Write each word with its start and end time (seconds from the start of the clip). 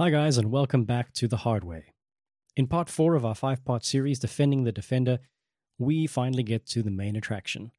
Hi, 0.00 0.08
guys, 0.08 0.38
and 0.38 0.50
welcome 0.50 0.84
back 0.84 1.12
to 1.12 1.28
The 1.28 1.36
Hard 1.36 1.62
Way. 1.62 1.92
In 2.56 2.66
part 2.66 2.88
four 2.88 3.16
of 3.16 3.26
our 3.26 3.34
five 3.34 3.62
part 3.66 3.84
series, 3.84 4.18
Defending 4.18 4.64
the 4.64 4.72
Defender, 4.72 5.18
we 5.78 6.06
finally 6.06 6.42
get 6.42 6.64
to 6.68 6.82
the 6.82 6.90
main 6.90 7.16
attraction. 7.16 7.70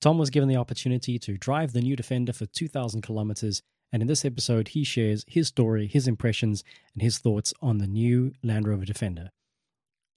Tom 0.00 0.16
was 0.16 0.30
given 0.30 0.48
the 0.48 0.54
opportunity 0.54 1.18
to 1.18 1.36
drive 1.36 1.72
the 1.72 1.80
new 1.80 1.96
Defender 1.96 2.32
for 2.32 2.46
2,000 2.46 3.02
kilometers, 3.02 3.60
and 3.90 4.02
in 4.02 4.06
this 4.06 4.24
episode, 4.24 4.68
he 4.68 4.84
shares 4.84 5.24
his 5.26 5.48
story, 5.48 5.88
his 5.88 6.06
impressions, 6.06 6.62
and 6.92 7.02
his 7.02 7.18
thoughts 7.18 7.52
on 7.60 7.78
the 7.78 7.88
new 7.88 8.30
Land 8.44 8.68
Rover 8.68 8.84
Defender. 8.84 9.30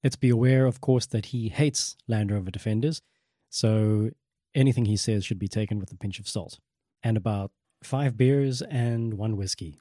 Let's 0.04 0.16
be 0.16 0.30
aware, 0.30 0.68
of 0.68 0.80
course, 0.80 1.08
that 1.08 1.28
he 1.28 1.50
hates 1.50 1.98
Land 2.08 2.30
Rover 2.30 2.52
Defenders, 2.52 3.02
so 3.50 4.12
anything 4.54 4.86
he 4.86 4.96
says 4.96 5.26
should 5.26 5.40
be 5.40 5.48
taken 5.48 5.80
with 5.80 5.92
a 5.92 5.98
pinch 5.98 6.20
of 6.20 6.30
salt. 6.30 6.60
And 7.02 7.18
about 7.18 7.50
five 7.82 8.16
beers 8.16 8.62
and 8.62 9.16
one 9.16 9.36
whiskey. 9.36 9.80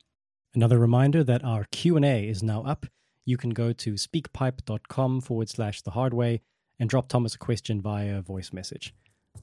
Another 0.57 0.79
reminder 0.79 1.23
that 1.23 1.45
our 1.45 1.64
Q&A 1.70 2.27
is 2.27 2.43
now 2.43 2.62
up. 2.62 2.86
You 3.27 3.36
can 3.36 3.50
go 3.50 3.74
to 3.74 3.92
speakpipe.com 3.92 5.20
forward 5.20 5.51
slash 5.51 5.82
the 5.82 5.91
hard 5.91 6.15
way 6.15 6.41
and 6.80 6.88
drop 6.88 7.09
Thomas 7.09 7.34
a 7.34 7.38
question 7.38 7.82
via 7.82 8.23
voice 8.23 8.55
message. 8.55 8.95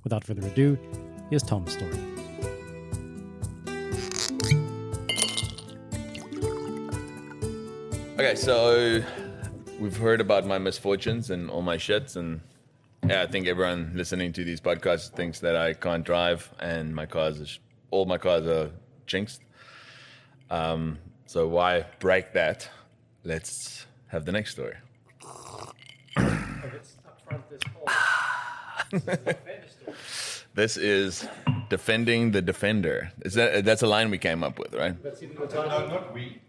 Without 0.04 0.24
further 0.24 0.48
ado, 0.48 0.76
here's 1.30 1.44
Tom's 1.44 1.74
story. 1.74 1.94
Okay, 8.18 8.34
so 8.34 9.04
we've 9.80 9.98
heard 9.98 10.20
about 10.20 10.48
my 10.48 10.58
misfortunes 10.58 11.30
and 11.30 11.48
all 11.52 11.62
my 11.62 11.78
shits, 11.78 12.16
and 12.16 12.42
yeah, 13.08 13.22
I 13.22 13.28
think 13.28 13.46
everyone 13.46 13.92
listening 13.94 14.34
to 14.34 14.44
these 14.44 14.60
podcasts 14.60 15.12
thinks 15.12 15.42
that 15.42 15.56
I 15.56 15.74
can't 15.74 16.04
drive, 16.04 16.52
and 16.60 16.96
my 16.96 17.06
cars, 17.06 17.40
are, 17.40 17.60
all 17.92 18.06
my 18.06 18.18
cars 18.18 18.48
are 18.48 18.72
jinxed. 19.06 19.44
Um, 20.54 21.00
so 21.26 21.48
why 21.48 21.86
break 22.00 22.34
that? 22.34 22.70
Let's 23.24 23.88
have 24.08 24.26
the 24.26 24.32
next 24.32 24.52
story. 24.52 24.76
this 30.54 30.78
is 30.78 31.28
defending 31.70 32.32
the 32.32 32.42
defender. 32.44 33.12
Is 33.26 33.34
that 33.34 33.66
that's 33.66 33.82
a 33.82 33.88
line 33.88 34.12
we 34.12 34.20
came 34.20 34.44
up 34.44 34.60
with, 34.60 34.76
right? 34.76 34.96
No, 35.04 35.88
not 35.88 36.14
we. 36.14 36.40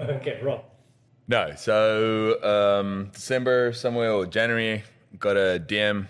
Okay, 0.00 0.40
Rob. 0.42 0.64
No. 1.26 1.52
So 1.56 2.42
um, 2.42 3.10
December 3.12 3.74
somewhere 3.74 4.12
or 4.12 4.24
January, 4.24 4.82
got 5.18 5.36
a 5.36 5.62
DM. 5.62 6.08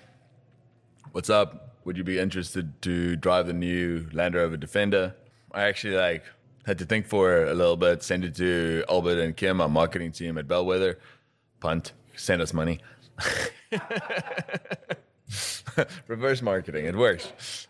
What's 1.10 1.30
up? 1.30 1.74
Would 1.84 1.96
you 1.96 2.04
be 2.04 2.20
interested 2.20 2.80
to 2.82 3.16
drive 3.16 3.48
the 3.48 3.52
new 3.52 4.06
Land 4.12 4.36
Rover 4.36 4.56
Defender? 4.56 5.16
I 5.50 5.62
actually 5.62 5.96
like 5.96 6.22
had 6.68 6.78
to 6.78 6.84
think 6.84 7.06
for 7.06 7.44
a 7.44 7.54
little 7.54 7.76
bit. 7.78 8.02
Send 8.02 8.24
it 8.26 8.34
to 8.36 8.84
Albert 8.90 9.18
and 9.18 9.34
Kim, 9.34 9.60
our 9.60 9.70
marketing 9.70 10.12
team 10.12 10.36
at 10.36 10.46
Bellwether. 10.46 10.98
Punt. 11.60 11.94
Send 12.14 12.42
us 12.42 12.52
money. 12.52 12.80
Reverse 16.08 16.42
marketing. 16.42 16.84
It 16.84 16.94
works. 16.94 17.66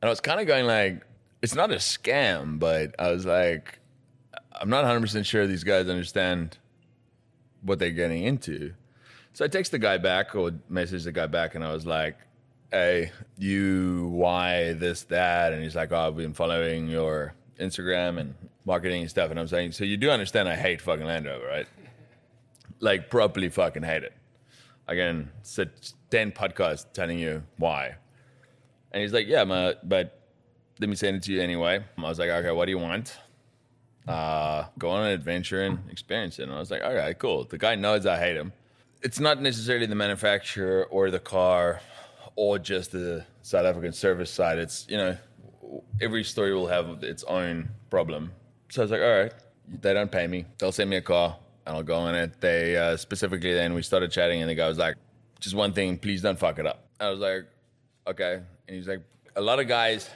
And 0.00 0.08
I 0.08 0.10
was 0.10 0.20
kind 0.20 0.40
of 0.40 0.46
going 0.46 0.64
like, 0.66 1.04
it's 1.42 1.56
not 1.56 1.72
a 1.72 1.76
scam, 1.76 2.60
but 2.60 2.94
I 3.00 3.10
was 3.10 3.26
like, 3.26 3.80
I'm 4.52 4.70
not 4.70 4.84
100% 4.84 5.24
sure 5.24 5.48
these 5.48 5.64
guys 5.64 5.88
understand 5.88 6.56
what 7.62 7.80
they're 7.80 7.90
getting 7.90 8.22
into. 8.22 8.74
So 9.32 9.44
I 9.44 9.48
text 9.48 9.72
the 9.72 9.80
guy 9.80 9.98
back 9.98 10.36
or 10.36 10.52
message 10.68 11.02
the 11.02 11.12
guy 11.12 11.26
back, 11.26 11.54
and 11.56 11.62
I 11.62 11.70
was 11.70 11.84
like, 11.84 12.16
"Hey, 12.70 13.12
you 13.36 14.08
why 14.10 14.72
this 14.72 15.02
that?" 15.04 15.52
And 15.52 15.62
he's 15.62 15.76
like, 15.76 15.92
"Oh, 15.92 16.08
I've 16.08 16.16
been 16.16 16.32
following 16.32 16.88
your 16.88 17.34
Instagram 17.58 18.18
and 18.18 18.34
marketing 18.64 19.02
and 19.02 19.10
stuff." 19.10 19.30
And 19.30 19.38
I'm 19.38 19.48
saying, 19.48 19.72
"So 19.72 19.84
you 19.84 19.96
do 19.96 20.10
understand 20.10 20.48
I 20.48 20.56
hate 20.56 20.80
fucking 20.80 21.06
Land 21.06 21.26
Rover, 21.26 21.46
right? 21.46 21.66
Like 22.80 23.10
properly 23.10 23.48
fucking 23.48 23.82
hate 23.82 24.02
it. 24.02 24.12
Can 24.88 25.30
sit 25.42 25.92
ten 26.10 26.32
podcasts 26.32 26.86
telling 26.92 27.18
you 27.18 27.42
why." 27.58 27.96
And 28.92 29.02
he's 29.02 29.12
like, 29.12 29.26
"Yeah, 29.26 29.44
ma, 29.44 29.72
but 29.82 30.20
let 30.78 30.88
me 30.88 30.96
send 30.96 31.16
it 31.16 31.22
to 31.24 31.32
you 31.32 31.40
anyway." 31.40 31.84
I 31.98 32.02
was 32.02 32.18
like, 32.18 32.30
"Okay, 32.30 32.50
what 32.50 32.66
do 32.66 32.70
you 32.70 32.78
want?" 32.78 33.18
uh, 34.08 34.66
go 34.78 34.90
on 34.90 35.06
an 35.06 35.12
adventure 35.12 35.62
and 35.62 35.78
experience 35.90 36.38
it. 36.38 36.44
And 36.44 36.52
I 36.52 36.58
was 36.58 36.70
like, 36.70 36.82
all 36.82 36.94
right, 36.94 37.18
cool. 37.18 37.44
The 37.44 37.58
guy 37.58 37.74
knows 37.74 38.06
I 38.06 38.18
hate 38.18 38.36
him. 38.36 38.52
It's 39.02 39.20
not 39.20 39.40
necessarily 39.40 39.86
the 39.86 39.94
manufacturer 39.94 40.84
or 40.84 41.10
the 41.10 41.18
car 41.18 41.80
or 42.34 42.58
just 42.58 42.92
the 42.92 43.24
South 43.42 43.64
African 43.64 43.92
service 43.92 44.30
side. 44.30 44.58
It's, 44.58 44.86
you 44.88 44.96
know, 44.96 45.16
every 46.00 46.24
story 46.24 46.54
will 46.54 46.66
have 46.68 47.02
its 47.02 47.22
own 47.24 47.68
problem. 47.90 48.32
So 48.70 48.82
I 48.82 48.84
was 48.84 48.90
like, 48.90 49.00
all 49.00 49.18
right, 49.22 49.32
they 49.80 49.92
don't 49.94 50.10
pay 50.10 50.26
me. 50.26 50.44
They'll 50.58 50.72
send 50.72 50.90
me 50.90 50.96
a 50.96 51.02
car 51.02 51.36
and 51.66 51.76
I'll 51.76 51.82
go 51.82 51.96
on 51.96 52.14
it. 52.14 52.40
They 52.40 52.76
uh, 52.76 52.96
specifically 52.96 53.52
then 53.54 53.74
we 53.74 53.82
started 53.82 54.10
chatting 54.10 54.40
and 54.40 54.50
the 54.50 54.54
guy 54.54 54.68
was 54.68 54.78
like, 54.78 54.96
just 55.40 55.54
one 55.54 55.72
thing, 55.72 55.98
please 55.98 56.22
don't 56.22 56.38
fuck 56.38 56.58
it 56.58 56.66
up. 56.66 56.86
I 57.00 57.10
was 57.10 57.20
like, 57.20 57.44
okay. 58.06 58.40
And 58.66 58.76
he's 58.76 58.88
like, 58.88 59.02
a 59.36 59.40
lot 59.40 59.60
of 59.60 59.68
guys. 59.68 60.08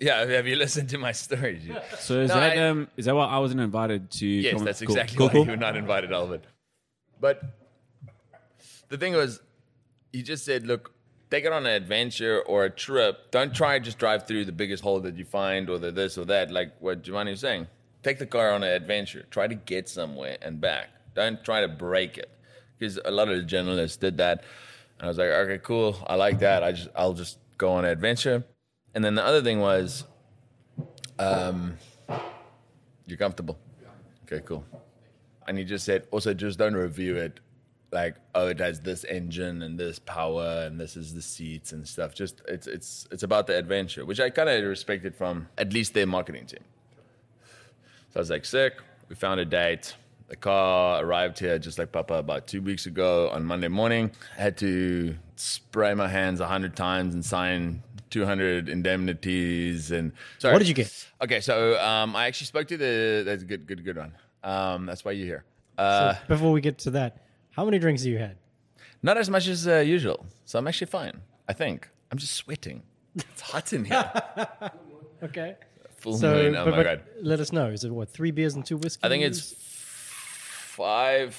Yeah, 0.00 0.24
have 0.24 0.46
you 0.46 0.56
listened 0.56 0.88
to 0.90 0.98
my 0.98 1.12
stories? 1.12 1.66
You- 1.66 1.76
So 1.98 2.20
is 2.20 2.28
No, 2.30 2.36
that 2.40 2.56
I- 2.58 2.68
um 2.68 2.88
is 2.96 3.04
that 3.04 3.14
why 3.14 3.26
I 3.26 3.38
wasn't 3.38 3.60
invited 3.60 4.10
to? 4.12 4.26
Yes, 4.26 4.54
come- 4.54 4.64
that's 4.64 4.82
exactly 4.82 5.16
Cool, 5.18 5.26
why 5.26 5.32
cool. 5.32 5.44
you 5.44 5.50
were 5.50 5.56
not 5.56 5.76
invited, 5.76 6.12
Alvin. 6.12 6.40
But 7.20 7.42
the 8.88 8.96
thing 8.98 9.12
was, 9.14 9.40
he 10.12 10.22
just 10.22 10.44
said, 10.44 10.66
look, 10.66 10.92
take 11.30 11.44
it 11.44 11.52
on 11.52 11.64
an 11.64 11.72
adventure 11.72 12.42
or 12.42 12.64
a 12.64 12.70
trip. 12.70 13.30
Don't 13.30 13.54
try 13.54 13.78
to 13.78 13.84
just 13.84 13.98
drive 13.98 14.26
through 14.26 14.44
the 14.44 14.52
biggest 14.52 14.82
hole 14.82 15.00
that 15.00 15.16
you 15.16 15.24
find 15.24 15.70
or 15.70 15.78
the 15.78 15.90
this 15.90 16.18
or 16.18 16.24
that, 16.26 16.50
like 16.50 16.72
what 16.80 17.02
Giovanni 17.02 17.30
was 17.30 17.40
saying. 17.40 17.68
Take 18.02 18.18
the 18.18 18.26
car 18.26 18.50
on 18.50 18.62
an 18.62 18.70
adventure. 18.70 19.26
Try 19.30 19.46
to 19.46 19.54
get 19.54 19.88
somewhere 19.88 20.38
and 20.42 20.60
back. 20.60 20.88
Don't 21.14 21.42
try 21.44 21.60
to 21.60 21.68
break 21.68 22.18
it. 22.18 22.30
Because 22.78 22.98
a 23.04 23.10
lot 23.10 23.28
of 23.28 23.36
the 23.36 23.42
journalists 23.42 23.96
did 23.96 24.16
that. 24.18 24.42
And 24.98 25.06
I 25.06 25.08
was 25.08 25.18
like, 25.18 25.28
okay, 25.28 25.58
cool. 25.58 25.96
I 26.06 26.14
like 26.14 26.38
that. 26.40 26.64
I 26.64 26.72
just 26.72 26.88
I'll 26.96 27.12
just 27.12 27.38
go 27.58 27.72
on 27.72 27.84
an 27.84 27.90
adventure. 27.90 28.44
And 28.94 29.04
then 29.04 29.14
the 29.14 29.24
other 29.24 29.42
thing 29.42 29.60
was, 29.60 30.04
um, 31.18 31.76
you're 33.06 33.18
comfortable. 33.18 33.58
Okay, 34.24 34.42
cool. 34.44 34.64
And 35.46 35.58
he 35.58 35.64
just 35.64 35.84
said, 35.84 36.06
also 36.10 36.32
just 36.32 36.58
don't 36.58 36.74
review 36.74 37.16
it 37.16 37.40
like, 37.92 38.16
oh, 38.34 38.48
it 38.48 38.58
has 38.60 38.80
this 38.80 39.04
engine 39.04 39.62
and 39.62 39.78
this 39.78 39.98
power 39.98 40.64
and 40.66 40.78
this 40.80 40.96
is 40.96 41.14
the 41.14 41.22
seats 41.22 41.72
and 41.72 41.86
stuff. 41.86 42.14
Just 42.14 42.42
it's 42.48 42.66
it's 42.66 43.08
it's 43.10 43.22
about 43.22 43.46
the 43.46 43.56
adventure, 43.56 44.04
which 44.04 44.20
I 44.20 44.30
kind 44.30 44.48
of 44.48 44.64
respected 44.64 45.14
from 45.14 45.48
at 45.58 45.72
least 45.72 45.94
their 45.94 46.06
marketing 46.06 46.46
team. 46.46 46.64
So 48.10 48.16
I 48.16 48.18
was 48.20 48.30
like, 48.30 48.44
sick. 48.44 48.74
We 49.08 49.16
found 49.16 49.40
a 49.40 49.44
date. 49.44 49.94
The 50.28 50.36
car 50.36 51.04
arrived 51.04 51.40
here 51.40 51.58
just 51.58 51.78
like 51.78 51.90
Papa 51.90 52.14
about 52.14 52.46
two 52.46 52.62
weeks 52.62 52.86
ago 52.86 53.28
on 53.30 53.44
Monday 53.44 53.66
morning. 53.66 54.12
I 54.38 54.42
had 54.42 54.56
to 54.58 55.16
spray 55.34 55.94
my 55.94 56.06
hands 56.06 56.38
a 56.38 56.46
hundred 56.46 56.76
times 56.76 57.14
and 57.14 57.24
sign 57.24 57.82
200 58.10 58.68
indemnities 58.68 59.90
and 59.90 60.12
sorry. 60.38 60.52
What 60.52 60.58
did 60.58 60.68
you 60.68 60.74
get? 60.74 61.08
Okay, 61.22 61.40
so 61.40 61.80
um, 61.80 62.14
I 62.14 62.26
actually 62.26 62.46
spoke 62.46 62.68
to 62.68 62.76
the. 62.76 63.22
That's 63.24 63.42
a 63.42 63.46
good, 63.46 63.66
good, 63.66 63.84
good 63.84 63.96
one. 63.96 64.12
Um, 64.44 64.86
that's 64.86 65.04
why 65.04 65.12
you're 65.12 65.26
here. 65.26 65.44
Uh, 65.78 66.14
Before 66.28 66.52
we 66.52 66.60
get 66.60 66.78
to 66.78 66.90
that, 66.90 67.18
how 67.52 67.64
many 67.64 67.78
drinks 67.78 68.02
have 68.02 68.12
you 68.12 68.18
had? 68.18 68.36
not 69.02 69.16
as 69.16 69.30
much 69.30 69.48
as 69.48 69.66
uh, 69.66 69.76
usual, 69.78 70.26
so 70.44 70.58
I'm 70.58 70.66
actually 70.68 70.86
fine. 70.88 71.20
I 71.48 71.52
think 71.54 71.88
I'm 72.10 72.18
just 72.18 72.34
sweating. 72.34 72.82
It's 73.16 73.40
hot 73.40 73.72
in 73.72 73.84
here. 73.84 74.12
Okay. 75.22 75.56
Full 75.96 76.16
So, 76.16 76.32
moon. 76.32 76.56
Oh 76.56 76.64
but- 76.64 76.70
my 76.70 76.76
but 76.78 76.82
god. 76.84 77.02
let 77.20 77.40
us 77.40 77.52
know. 77.52 77.66
Is 77.66 77.84
it 77.84 77.90
what, 77.90 78.08
three 78.08 78.30
beers 78.30 78.54
and 78.54 78.64
two 78.64 78.78
whiskeys? 78.78 79.04
I 79.04 79.08
think 79.10 79.22
it's 79.22 79.52
five, 80.74 81.34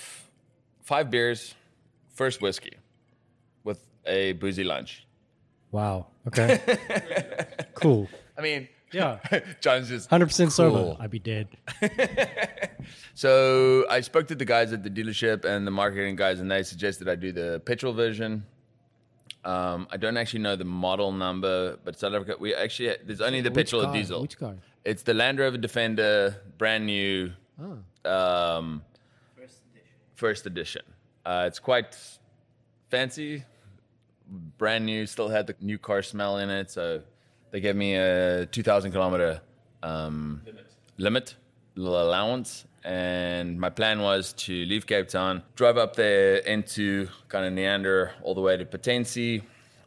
five 0.84 1.10
beers, 1.10 1.56
first 2.14 2.42
whiskey, 2.42 2.74
with 3.64 3.80
a 4.06 4.34
boozy 4.34 4.64
lunch. 4.64 5.08
Wow. 5.72 6.08
Okay. 6.28 6.60
cool. 7.74 8.08
I 8.38 8.42
mean, 8.42 8.68
Yeah. 8.94 9.20
Jon's 9.62 9.90
just 9.90 10.10
100% 10.10 10.52
sober. 10.52 10.98
I'd 11.00 11.12
be 11.12 11.20
dead. 11.20 11.48
So 13.14 13.86
I 13.90 14.02
spoke 14.02 14.28
to 14.30 14.36
the 14.36 14.46
guys 14.46 14.74
at 14.74 14.84
the 14.84 14.90
dealership 14.90 15.46
and 15.46 15.68
the 15.68 15.72
marketing 15.72 16.16
guys, 16.16 16.40
and 16.40 16.50
they 16.50 16.64
suggested 16.64 17.08
I 17.08 17.16
do 17.16 17.32
the 17.32 17.62
petrol 17.66 17.94
version. 17.94 18.46
Um, 19.44 19.88
I 19.92 19.98
don't 19.98 20.18
actually 20.18 20.40
know 20.40 20.56
the 20.56 20.66
model 20.66 21.12
number, 21.12 21.78
but 21.84 22.00
South 22.00 22.14
Africa, 22.14 22.36
we 22.40 22.56
actually 22.56 22.96
there's 23.06 23.22
only 23.22 23.42
the 23.42 23.50
Which 23.52 23.68
petrol 23.68 23.84
car? 23.84 23.92
or 23.92 23.94
diesel. 23.94 24.22
Which 24.22 24.38
car? 24.40 24.56
It's 24.86 25.04
the 25.04 25.14
Land 25.14 25.40
Rover 25.40 25.58
Defender, 25.58 26.36
brand 26.58 26.86
new, 26.86 27.32
um, 28.06 28.82
first 30.16 30.46
edition. 30.46 30.82
Uh, 31.26 31.46
it's 31.48 31.60
quite 31.60 31.96
fancy, 32.90 33.44
brand 34.58 34.86
new. 34.86 35.06
Still 35.06 35.30
had 35.30 35.48
the 35.48 35.56
new 35.62 35.78
car 35.78 36.02
smell 36.02 36.38
in 36.38 36.50
it, 36.50 36.72
so 36.72 37.02
they 37.52 37.60
gave 37.60 37.76
me 37.76 37.96
a 37.96 38.46
2,000 38.48 38.92
kilometer 38.92 39.42
um, 39.84 40.42
limit, 40.98 41.36
little 41.76 42.02
allowance. 42.02 42.66
And 42.84 43.60
my 43.60 43.70
plan 43.70 44.02
was 44.02 44.34
to 44.34 44.66
leave 44.66 44.88
Cape 44.88 45.08
Town, 45.08 45.44
drive 45.56 45.78
up 45.78 45.96
there 45.96 46.38
into 46.38 47.08
kind 47.28 47.46
of 47.46 47.54
Neander 47.54 48.12
all 48.24 48.34
the 48.34 48.42
way 48.42 48.58
to 48.58 48.66
Patensie 48.66 49.44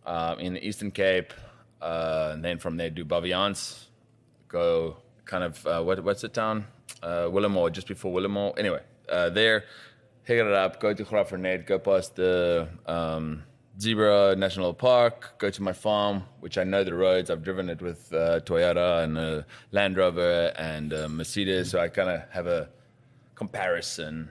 uh, 0.07 0.37
in 0.39 0.55
the 0.55 0.65
Eastern 0.65 0.93
Cape, 0.93 1.33
uh, 1.83 2.31
and 2.35 2.45
then 2.45 2.59
from 2.59 2.77
there 2.77 2.91
do 2.91 3.05
Baviaans, 3.05 3.87
go 4.47 4.99
kind 5.25 5.43
of 5.43 5.67
uh, 5.67 5.83
what, 5.83 6.05
what's 6.05 6.23
the 6.23 6.29
town? 6.29 6.67
uh, 7.05 7.29
Willowmore, 7.31 7.71
just 7.73 7.87
before 7.87 8.13
Willowmore. 8.13 8.59
Anyway, 8.59 8.81
uh, 9.09 9.31
there, 9.31 9.65
hit 10.25 10.39
it 10.39 10.53
up, 10.53 10.81
go 10.81 10.95
to 10.95 11.05
Graaff-Reinet, 11.05 11.67
go 11.67 11.79
past 11.79 12.17
the 12.17 12.69
um, 12.87 13.45
Zebra 13.81 14.37
National 14.37 14.73
Park, 14.73 15.35
go 15.39 15.51
to 15.51 15.63
my 15.63 15.73
farm, 15.73 16.23
which 16.41 16.59
I 16.59 16.65
know 16.65 16.85
the 16.85 16.95
roads. 16.95 17.29
I've 17.29 17.43
driven 17.43 17.69
it 17.69 17.83
with 17.83 18.13
uh, 18.13 18.41
Toyota 18.41 19.03
and 19.03 19.19
a 19.19 19.47
Land 19.73 19.97
Rover 19.97 20.53
and 20.57 20.93
a 20.93 21.09
Mercedes, 21.09 21.71
so 21.71 21.81
I 21.81 21.89
kind 21.89 22.09
of 22.09 22.23
have 22.31 22.47
a 22.47 22.69
comparison. 23.35 24.31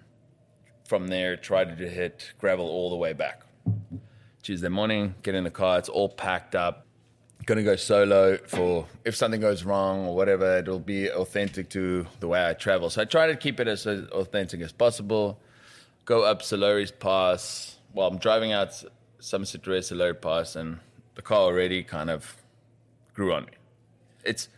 From 0.88 1.08
there, 1.08 1.36
try 1.36 1.66
to 1.66 1.90
hit 1.90 2.34
gravel 2.40 2.68
all 2.68 2.90
the 2.90 2.96
way 2.96 3.14
back. 3.14 3.44
Tuesday 4.44 4.70
morning, 4.70 5.16
get 5.24 5.36
in 5.36 5.44
the 5.44 5.52
car, 5.52 5.80
it's 5.80 5.90
all 5.90 6.10
packed 6.10 6.56
up. 6.56 6.86
Gonna 7.46 7.64
go 7.64 7.76
solo 7.76 8.38
for 8.48 8.88
if 9.04 9.16
something 9.16 9.42
goes 9.42 9.66
wrong 9.66 10.06
or 10.06 10.16
whatever, 10.16 10.58
it'll 10.58 10.80
be 10.80 11.10
authentic 11.10 11.70
to 11.72 12.06
the 12.22 12.28
way 12.28 12.48
I 12.48 12.54
travel. 12.54 12.90
So 12.90 13.02
I 13.02 13.06
try 13.06 13.28
to 13.28 13.36
keep 13.36 13.60
it 13.60 13.68
as 13.68 13.86
authentic 13.86 14.62
as 14.62 14.72
possible. 14.72 15.40
Go 16.06 16.24
up 16.24 16.42
Sir 16.42 16.56
Lowry's 16.58 16.92
Pass. 16.92 17.78
Well, 17.94 18.08
I'm 18.08 18.18
driving 18.18 18.54
out 18.54 18.84
Somerset 19.24 19.66
West 19.66 19.88
Sir 19.88 19.96
Lowry's 19.96 20.18
Pass, 20.22 20.58
and 20.58 20.80
the 21.16 21.22
car 21.22 21.44
already 21.44 21.82
kind 21.82 22.10
of 22.10 22.36
grew 23.14 23.34
on 23.34 23.46
me. 23.46 23.54
It's 24.26 24.50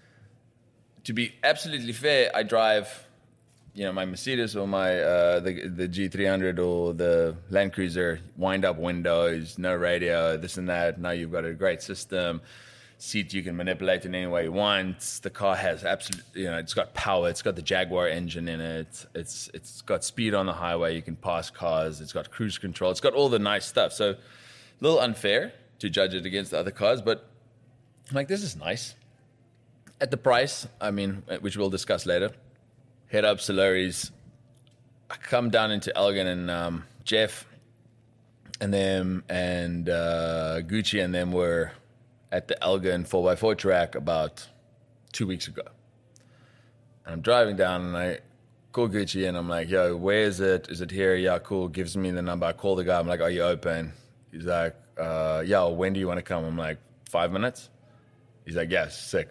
to 1.04 1.14
be 1.14 1.36
absolutely 1.44 1.94
fair, 1.94 2.32
I 2.36 2.42
drive 2.42 3.06
you 3.76 3.84
know 3.84 3.92
my 3.92 4.06
Mercedes 4.06 4.56
or 4.56 4.68
my 4.68 5.00
uh, 5.00 5.40
the 5.40 5.68
the 5.68 5.88
G300 5.88 6.58
or 6.58 6.96
the 6.96 7.36
Land 7.52 7.74
Cruiser, 7.74 8.22
wind 8.38 8.66
up 8.66 8.78
windows, 8.78 9.60
no 9.60 9.76
radio, 9.76 10.36
this 10.36 10.58
and 10.58 10.68
that. 10.68 11.00
Now 11.00 11.12
you've 11.12 11.32
got 11.32 11.46
a 11.46 11.54
great 11.54 11.84
system, 11.84 12.42
seat 12.98 13.36
you 13.36 13.44
can 13.44 13.56
manipulate 13.56 14.04
in 14.06 14.16
any 14.16 14.26
way 14.26 14.46
you 14.46 14.52
want. 14.52 15.00
The 15.22 15.30
car 15.30 15.56
has 15.56 15.84
absolute, 15.84 16.26
you 16.34 16.46
know, 16.46 16.58
it's 16.58 16.74
got 16.74 16.96
power. 16.96 17.30
It's 17.30 17.44
got 17.44 17.56
the 17.56 17.62
Jaguar 17.62 18.08
engine 18.08 18.48
in 18.48 18.62
it. 18.62 19.06
It's 19.14 19.48
it's 19.54 19.84
got 19.84 20.04
speed 20.04 20.34
on 20.34 20.48
the 20.48 20.54
highway. 20.54 20.96
You 20.96 21.04
can 21.04 21.16
pass 21.16 21.52
cars. 21.52 22.02
It's 22.02 22.14
got 22.14 22.32
cruise 22.32 22.58
control. 22.58 22.90
It's 22.90 23.00
got 23.00 23.14
all 23.14 23.30
the 23.30 23.38
nice 23.38 23.68
stuff. 23.68 23.94
So 23.94 24.16
a 24.80 24.84
little 24.84 25.00
unfair 25.00 25.54
to 25.80 25.90
judge 25.90 26.14
it 26.14 26.26
against 26.26 26.52
the 26.52 26.60
other 26.60 26.72
cars, 26.72 27.02
but 27.02 27.28
I'm 28.10 28.16
like 28.16 28.28
this 28.28 28.44
is 28.44 28.56
nice. 28.56 28.96
At 30.02 30.12
the 30.12 30.18
price, 30.18 30.68
I 30.82 30.92
mean, 30.92 31.24
which 31.40 31.56
we'll 31.58 31.70
discuss 31.70 32.06
later 32.06 32.32
head 33.08 33.26
up 33.26 33.40
Sir 33.40 33.54
Lowry's. 33.54 34.12
I 35.10 35.16
come 35.16 35.50
down 35.50 35.72
into 35.72 35.96
Elgin 35.96 36.28
and 36.28 36.50
um, 36.52 36.84
Jeff 37.04 37.46
and 38.60 38.74
them 38.74 39.24
and 39.30 39.88
uh, 39.88 40.62
Gucci 40.62 41.04
and 41.04 41.14
them 41.14 41.32
were 41.32 41.72
at 42.32 42.48
the 42.48 42.62
Elgin 42.64 43.06
4x4 43.06 43.58
track 43.58 43.96
about 43.96 44.48
two 45.14 45.28
weeks 45.28 45.48
ago. 45.48 45.64
And 47.06 47.14
I'm 47.14 47.22
driving 47.22 47.56
down 47.56 47.86
and 47.86 47.96
I 47.96 48.20
call 48.72 48.90
Gucci 48.90 49.28
and 49.28 49.38
I'm 49.38 49.48
like, 49.48 49.70
yo, 49.70 49.96
where 49.96 50.24
is 50.24 50.40
it? 50.40 50.68
Is 50.70 50.82
it 50.82 50.90
here? 50.90 51.16
Yeah, 51.16 51.38
cool. 51.40 51.68
Gives 51.68 51.96
me 51.96 52.12
the 52.12 52.22
number. 52.22 52.48
I 52.48 52.54
call 52.54 52.76
the 52.76 52.84
guy. 52.84 53.00
I'm 53.00 53.08
like, 53.08 53.22
are 53.22 53.30
you 53.30 53.44
open? 53.44 53.94
He's 54.36 54.46
like, 54.46 54.76
uh, 55.00 55.44
yeah, 55.46 55.64
when 55.66 55.94
do 55.94 56.00
you 56.00 56.08
want 56.08 56.18
to 56.18 56.24
come? 56.24 56.44
I'm 56.44 56.58
like, 56.58 56.80
five 57.10 57.32
minutes? 57.32 57.70
He's 58.46 58.56
like, 58.56 58.70
yes, 58.70 59.02
sick 59.02 59.30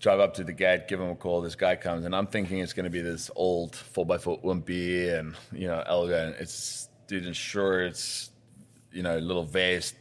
drive 0.00 0.20
up 0.20 0.34
to 0.34 0.44
the 0.44 0.52
gate, 0.52 0.88
give 0.88 1.00
him 1.00 1.10
a 1.10 1.14
call. 1.14 1.40
This 1.40 1.54
guy 1.54 1.76
comes, 1.76 2.04
and 2.04 2.14
I'm 2.14 2.26
thinking 2.26 2.58
it's 2.58 2.72
going 2.72 2.84
to 2.84 2.90
be 2.90 3.00
this 3.00 3.30
old 3.34 3.72
4x4 3.72 4.44
Wimpy 4.44 5.18
and, 5.18 5.34
you 5.52 5.68
know, 5.68 5.82
Elga. 5.86 6.34
It's, 6.38 6.88
dude, 7.06 7.26
in 7.26 7.32
shorts, 7.32 8.30
you 8.92 9.02
know, 9.02 9.18
little 9.18 9.44
vest, 9.44 9.96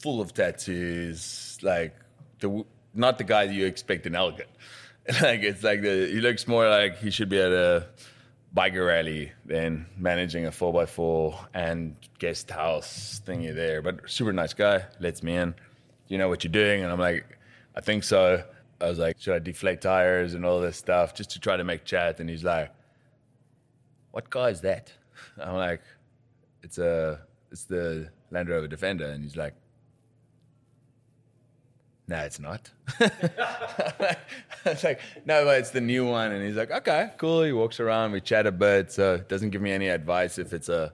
full 0.00 0.20
of 0.20 0.34
tattoos. 0.34 1.58
Like, 1.62 1.94
the 2.40 2.64
not 2.94 3.18
the 3.18 3.24
guy 3.24 3.46
that 3.46 3.54
you 3.54 3.66
expect 3.66 4.06
in 4.06 4.14
Elgin. 4.14 4.46
like, 5.22 5.42
it's 5.42 5.62
like 5.62 5.82
the, 5.82 6.08
he 6.10 6.20
looks 6.20 6.46
more 6.46 6.68
like 6.68 6.98
he 6.98 7.10
should 7.10 7.28
be 7.28 7.40
at 7.40 7.52
a 7.52 7.86
biker 8.54 8.86
rally 8.86 9.32
then 9.44 9.86
managing 9.96 10.46
a 10.46 10.50
4x4 10.50 11.48
and 11.54 11.94
guest 12.18 12.50
house 12.50 13.20
thingy 13.24 13.54
there. 13.54 13.80
But 13.82 14.10
super 14.10 14.32
nice 14.32 14.54
guy, 14.54 14.84
lets 14.98 15.22
me 15.22 15.36
in. 15.36 15.54
You 16.08 16.18
know 16.18 16.28
what 16.28 16.42
you're 16.42 16.52
doing? 16.52 16.82
And 16.82 16.92
I'm 16.92 16.98
like, 16.98 17.38
I 17.76 17.80
think 17.80 18.02
so. 18.02 18.42
I 18.80 18.88
was 18.88 18.98
like, 18.98 19.20
should 19.20 19.34
I 19.34 19.38
deflate 19.38 19.80
tires 19.80 20.34
and 20.34 20.44
all 20.44 20.60
this 20.60 20.76
stuff 20.76 21.14
just 21.14 21.30
to 21.30 21.40
try 21.40 21.56
to 21.56 21.64
make 21.64 21.84
chat? 21.84 22.18
And 22.18 22.28
he's 22.28 22.44
like, 22.44 22.72
what 24.10 24.30
car 24.30 24.50
is 24.50 24.60
that? 24.62 24.92
I'm 25.42 25.54
like, 25.54 25.82
it's 26.62 26.78
a, 26.78 27.20
it's 27.52 27.64
the 27.64 28.10
Land 28.30 28.48
Rover 28.48 28.66
Defender. 28.66 29.06
And 29.06 29.22
he's 29.22 29.36
like, 29.36 29.54
no, 32.10 32.18
it's 32.18 32.40
not. 32.40 32.70
I 33.00 34.16
was 34.66 34.82
like, 34.82 35.00
no, 35.24 35.44
but 35.44 35.60
it's 35.60 35.70
the 35.70 35.80
new 35.80 36.04
one. 36.04 36.32
And 36.32 36.44
he's 36.44 36.56
like, 36.56 36.72
okay, 36.72 37.12
cool. 37.18 37.44
He 37.44 37.52
walks 37.52 37.78
around, 37.78 38.10
we 38.10 38.20
chat 38.20 38.48
a 38.48 38.52
bit. 38.52 38.90
So 38.90 39.18
doesn't 39.18 39.50
give 39.50 39.62
me 39.62 39.70
any 39.70 39.88
advice 39.88 40.36
if 40.36 40.52
it's 40.52 40.68
a 40.68 40.92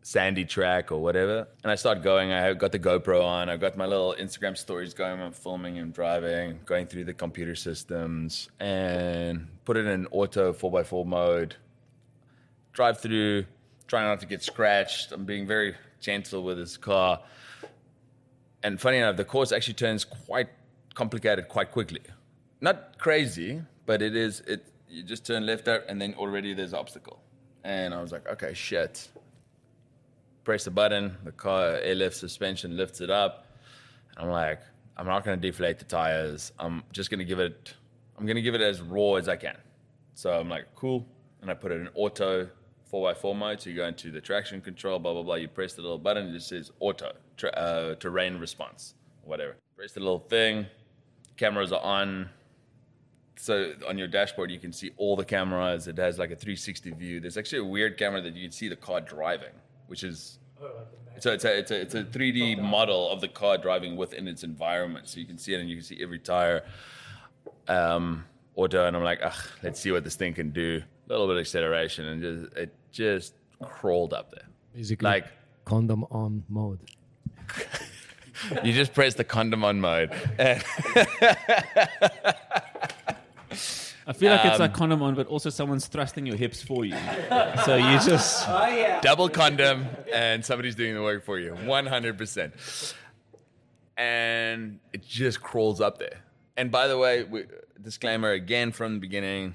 sandy 0.00 0.46
track 0.46 0.90
or 0.90 1.02
whatever. 1.02 1.46
And 1.62 1.70
I 1.70 1.74
start 1.74 2.02
going. 2.02 2.32
I 2.32 2.54
got 2.54 2.72
the 2.72 2.78
GoPro 2.78 3.22
on. 3.22 3.50
I've 3.50 3.60
got 3.60 3.76
my 3.76 3.84
little 3.84 4.16
Instagram 4.18 4.56
stories 4.56 4.94
going. 4.94 5.20
I'm 5.20 5.32
filming 5.32 5.78
and 5.78 5.92
driving, 5.92 6.60
going 6.64 6.86
through 6.86 7.04
the 7.04 7.14
computer 7.14 7.54
systems, 7.54 8.48
and 8.58 9.46
put 9.66 9.76
it 9.76 9.84
in 9.84 10.06
auto 10.06 10.54
4x4 10.54 11.04
mode. 11.04 11.56
Drive 12.72 12.98
through, 12.98 13.44
trying 13.86 14.06
not 14.06 14.20
to 14.20 14.26
get 14.26 14.42
scratched. 14.42 15.12
I'm 15.12 15.26
being 15.26 15.46
very 15.46 15.76
gentle 16.00 16.42
with 16.42 16.56
this 16.56 16.78
car. 16.78 17.20
And 18.64 18.80
funny 18.80 18.98
enough, 18.98 19.16
the 19.16 19.24
course 19.24 19.52
actually 19.52 19.74
turns 19.74 20.04
quite 20.04 20.48
complicated 20.94 21.48
quite 21.48 21.70
quickly. 21.70 22.00
Not 22.60 22.98
crazy, 22.98 23.62
but 23.86 24.02
it 24.02 24.16
is. 24.16 24.40
It 24.40 24.66
you 24.88 25.04
just 25.04 25.24
turn 25.24 25.46
left 25.46 25.68
out, 25.68 25.82
and 25.88 26.00
then 26.00 26.14
already 26.14 26.54
there's 26.54 26.72
an 26.72 26.80
obstacle. 26.80 27.20
And 27.62 27.94
I 27.94 28.02
was 28.02 28.10
like, 28.10 28.26
okay, 28.28 28.54
shit 28.54 29.08
press 30.44 30.64
the 30.64 30.70
button, 30.70 31.16
the 31.24 31.32
car 31.32 31.76
airlift 31.76 32.16
suspension 32.16 32.76
lifts 32.76 33.00
it 33.00 33.10
up. 33.10 33.46
And 34.16 34.26
I'm 34.26 34.30
like, 34.30 34.60
I'm 34.96 35.06
not 35.06 35.24
going 35.24 35.40
to 35.40 35.48
deflate 35.50 35.78
the 35.78 35.84
tires. 35.86 36.52
I'm 36.58 36.84
just 36.92 37.10
going 37.10 37.18
to 37.18 37.24
give 37.24 37.40
it, 37.40 37.74
I'm 38.18 38.26
going 38.26 38.36
to 38.36 38.42
give 38.42 38.54
it 38.54 38.60
as 38.60 38.80
raw 38.80 39.14
as 39.14 39.28
I 39.28 39.36
can. 39.36 39.56
So 40.14 40.32
I'm 40.32 40.48
like, 40.48 40.66
cool. 40.76 41.04
And 41.40 41.50
I 41.50 41.54
put 41.54 41.72
it 41.72 41.80
in 41.80 41.88
auto 41.94 42.48
4x4 42.94 43.36
mode. 43.36 43.60
So 43.60 43.70
you 43.70 43.76
go 43.76 43.86
into 43.86 44.10
the 44.10 44.20
traction 44.20 44.60
control, 44.60 44.98
blah, 44.98 45.12
blah, 45.12 45.22
blah. 45.22 45.34
You 45.34 45.48
press 45.48 45.74
the 45.74 45.82
little 45.82 45.98
button, 45.98 46.28
it 46.28 46.32
just 46.32 46.48
says 46.48 46.70
auto, 46.80 47.12
tra- 47.36 47.50
uh, 47.50 47.94
terrain 47.96 48.38
response, 48.38 48.94
whatever. 49.24 49.56
Press 49.76 49.92
the 49.92 50.00
little 50.00 50.20
thing, 50.20 50.66
cameras 51.36 51.72
are 51.72 51.82
on. 51.82 52.30
So 53.36 53.72
on 53.88 53.98
your 53.98 54.06
dashboard, 54.06 54.50
you 54.50 54.60
can 54.60 54.72
see 54.72 54.92
all 54.96 55.16
the 55.16 55.24
cameras. 55.24 55.88
It 55.88 55.98
has 55.98 56.18
like 56.18 56.30
a 56.30 56.36
360 56.36 56.92
view. 56.92 57.20
There's 57.20 57.36
actually 57.36 57.58
a 57.58 57.64
weird 57.64 57.98
camera 57.98 58.20
that 58.22 58.34
you 58.34 58.42
can 58.42 58.52
see 58.52 58.68
the 58.68 58.76
car 58.76 59.00
driving 59.00 59.50
which 59.86 60.04
is 60.04 60.38
so 61.18 61.32
it's 61.32 61.44
a, 61.44 61.58
it's 61.58 61.70
a 61.70 61.80
it's 61.80 61.94
a 61.94 62.04
3D 62.04 62.60
model 62.60 63.08
of 63.10 63.20
the 63.20 63.28
car 63.28 63.56
driving 63.56 63.96
within 63.96 64.26
its 64.26 64.42
environment. 64.42 65.08
So 65.08 65.20
you 65.20 65.26
can 65.26 65.38
see 65.38 65.54
it 65.54 65.60
and 65.60 65.68
you 65.68 65.76
can 65.76 65.84
see 65.84 66.02
every 66.02 66.18
tire. 66.18 66.64
Um, 67.68 68.24
auto, 68.56 68.86
and 68.86 68.96
I'm 68.96 69.04
like, 69.04 69.20
ugh, 69.22 69.34
let's 69.62 69.80
see 69.80 69.92
what 69.92 70.04
this 70.04 70.16
thing 70.16 70.34
can 70.34 70.50
do. 70.50 70.82
A 71.06 71.12
little 71.12 71.26
bit 71.26 71.36
of 71.36 71.40
acceleration, 71.40 72.06
and 72.06 72.22
just 72.22 72.56
it 72.56 72.74
just 72.94 73.34
crawled 73.62 74.12
up 74.14 74.30
there. 74.30 74.46
Basically, 74.74 75.04
Like 75.04 75.26
condom 75.64 76.04
on 76.10 76.44
mode. 76.48 76.78
you 78.64 78.72
just 78.72 78.94
press 78.94 79.14
the 79.14 79.24
condom 79.24 79.64
on 79.64 79.80
mode. 79.80 80.10
I 84.06 84.12
feel 84.12 84.32
like 84.32 84.44
it's 84.44 84.56
Um, 84.56 84.60
like 84.60 84.74
condom 84.74 85.02
on, 85.02 85.14
but 85.14 85.26
also 85.28 85.48
someone's 85.50 85.86
thrusting 85.86 86.26
your 86.26 86.36
hips 86.36 86.60
for 86.62 86.84
you. 86.84 86.96
so 87.64 87.76
you 87.76 87.98
just 88.04 88.46
double 89.02 89.28
condom 89.30 89.86
and 90.12 90.44
somebody's 90.44 90.74
doing 90.74 90.94
the 90.94 91.02
work 91.02 91.24
for 91.24 91.38
you 91.38 91.52
100% 91.54 92.94
and 93.96 94.78
it 94.92 95.02
just 95.06 95.40
crawls 95.40 95.80
up 95.80 95.98
there 95.98 96.20
and 96.56 96.70
by 96.70 96.86
the 96.88 96.98
way 96.98 97.22
we, 97.22 97.44
disclaimer 97.80 98.32
again 98.32 98.72
from 98.72 98.94
the 98.94 99.00
beginning 99.00 99.54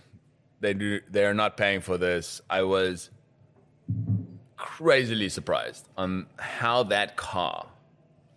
they 0.61 0.73
do 0.73 1.01
they 1.11 1.25
are 1.25 1.33
not 1.33 1.57
paying 1.57 1.81
for 1.81 1.97
this 1.97 2.39
i 2.49 2.61
was 2.63 3.09
crazily 4.57 5.29
surprised 5.29 5.87
on 5.97 6.27
how 6.37 6.83
that 6.83 7.15
car 7.15 7.67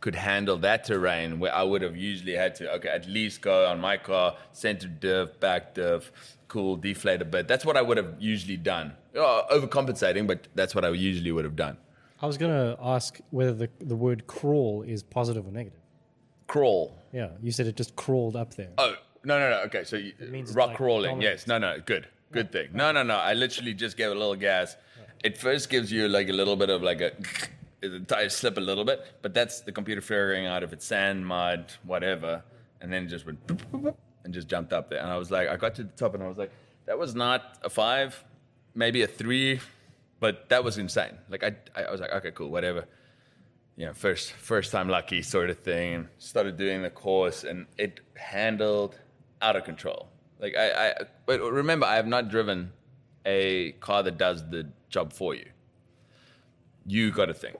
could 0.00 0.14
handle 0.16 0.56
that 0.58 0.84
terrain 0.84 1.38
where 1.38 1.54
I 1.54 1.62
would 1.62 1.82
have 1.82 1.96
usually 1.96 2.32
had 2.32 2.54
to, 2.56 2.72
okay, 2.74 2.88
at 2.88 3.08
least 3.08 3.40
go 3.40 3.66
on 3.66 3.80
my 3.80 3.96
car, 3.96 4.36
center 4.52 4.88
diff, 4.88 5.38
back 5.38 5.74
diff, 5.74 6.10
cool, 6.48 6.76
deflate 6.76 7.22
a 7.22 7.24
bit. 7.24 7.46
That's 7.46 7.64
what 7.64 7.76
I 7.76 7.82
would 7.82 7.96
have 7.96 8.16
usually 8.18 8.56
done. 8.56 8.94
Oh, 9.14 9.42
overcompensating, 9.50 10.26
but 10.26 10.48
that's 10.54 10.74
what 10.74 10.84
I 10.84 10.90
usually 10.90 11.30
would 11.30 11.44
have 11.44 11.56
done. 11.56 11.76
I 12.20 12.26
was 12.26 12.36
going 12.36 12.52
to 12.52 12.76
ask 12.82 13.20
whether 13.30 13.52
the, 13.52 13.68
the 13.80 13.96
word 13.96 14.26
crawl 14.26 14.82
is 14.82 15.02
positive 15.02 15.46
or 15.46 15.52
negative. 15.52 15.80
Crawl. 16.46 16.96
Yeah, 17.12 17.30
you 17.40 17.52
said 17.52 17.66
it 17.66 17.76
just 17.76 17.94
crawled 17.96 18.36
up 18.36 18.54
there. 18.54 18.70
Oh, 18.78 18.94
no, 19.24 19.38
no, 19.38 19.50
no. 19.50 19.56
Okay, 19.66 19.84
so 19.84 19.96
you, 19.96 20.12
means 20.28 20.52
rock 20.54 20.68
like 20.68 20.76
crawling. 20.76 21.10
dominance. 21.10 21.42
Yes. 21.42 21.46
No, 21.46 21.58
no. 21.58 21.78
Good. 21.84 22.08
Good 22.32 22.50
thing. 22.50 22.70
No, 22.72 22.92
no, 22.92 23.02
no. 23.02 23.16
I 23.16 23.34
literally 23.34 23.74
just 23.74 23.96
gave 23.96 24.10
a 24.10 24.14
little 24.14 24.34
gas. 24.34 24.76
It 25.22 25.38
first 25.38 25.70
gives 25.70 25.92
you 25.92 26.08
like 26.08 26.28
a 26.28 26.32
little 26.32 26.56
bit 26.56 26.70
of 26.70 26.82
like 26.82 27.00
a. 27.00 27.12
The 27.80 28.00
tires 28.00 28.36
slip 28.36 28.58
a 28.58 28.60
little 28.60 28.84
bit, 28.84 29.04
but 29.22 29.34
that's 29.34 29.62
the 29.62 29.72
computer 29.72 30.00
figuring 30.00 30.46
out 30.46 30.62
if 30.62 30.72
it's 30.72 30.86
sand, 30.86 31.26
mud, 31.26 31.72
whatever, 31.82 32.44
and 32.80 32.92
then 32.92 33.04
it 33.04 33.06
just 33.08 33.26
went 33.26 33.44
boop, 33.44 33.60
boop, 33.72 33.82
boop, 33.82 33.96
and 34.22 34.32
just 34.32 34.46
jumped 34.46 34.72
up 34.72 34.88
there. 34.88 35.00
And 35.00 35.10
I 35.10 35.16
was 35.16 35.32
like, 35.32 35.48
I 35.48 35.56
got 35.56 35.74
to 35.76 35.82
the 35.82 35.90
top 35.90 36.14
and 36.14 36.22
I 36.22 36.28
was 36.28 36.38
like, 36.38 36.52
That 36.86 36.96
was 36.96 37.16
not 37.16 37.58
a 37.62 37.68
five, 37.68 38.22
maybe 38.74 39.02
a 39.02 39.08
three, 39.08 39.58
but 40.20 40.48
that 40.50 40.62
was 40.62 40.78
insane. 40.78 41.18
Like 41.28 41.42
I, 41.42 41.56
I 41.74 41.90
was 41.90 42.00
like, 42.00 42.12
okay, 42.12 42.30
cool, 42.30 42.50
whatever. 42.50 42.86
You 43.76 43.86
know, 43.86 43.94
first 43.94 44.32
first 44.32 44.70
time 44.70 44.88
lucky 44.88 45.22
sort 45.22 45.50
of 45.50 45.58
thing. 45.58 46.08
Started 46.18 46.56
doing 46.56 46.82
the 46.82 46.90
course, 46.90 47.42
and 47.42 47.66
it 47.78 48.00
handled 48.14 49.00
out 49.40 49.56
of 49.56 49.64
control. 49.64 50.08
Like 50.38 50.54
I, 50.56 50.90
I 50.90 50.94
but 51.26 51.40
remember, 51.40 51.86
I 51.86 51.96
have 51.96 52.06
not 52.06 52.28
driven 52.28 52.72
a 53.26 53.72
car 53.72 54.02
that 54.02 54.18
does 54.18 54.48
the 54.50 54.68
job 54.88 55.12
for 55.12 55.34
you. 55.34 55.46
You 56.86 57.10
got 57.10 57.26
to 57.26 57.34
think. 57.34 57.56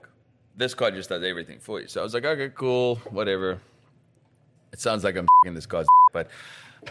This 0.55 0.73
car 0.73 0.91
just 0.91 1.09
does 1.09 1.23
everything 1.23 1.59
for 1.59 1.81
you. 1.81 1.87
So 1.87 2.01
I 2.01 2.03
was 2.03 2.13
like, 2.13 2.25
okay, 2.25 2.51
cool, 2.53 2.97
whatever. 3.09 3.59
It 4.71 4.79
sounds 4.79 5.03
like 5.03 5.15
I'm 5.15 5.27
in 5.45 5.53
this 5.53 5.65
car's, 5.65 5.87
but 6.13 6.29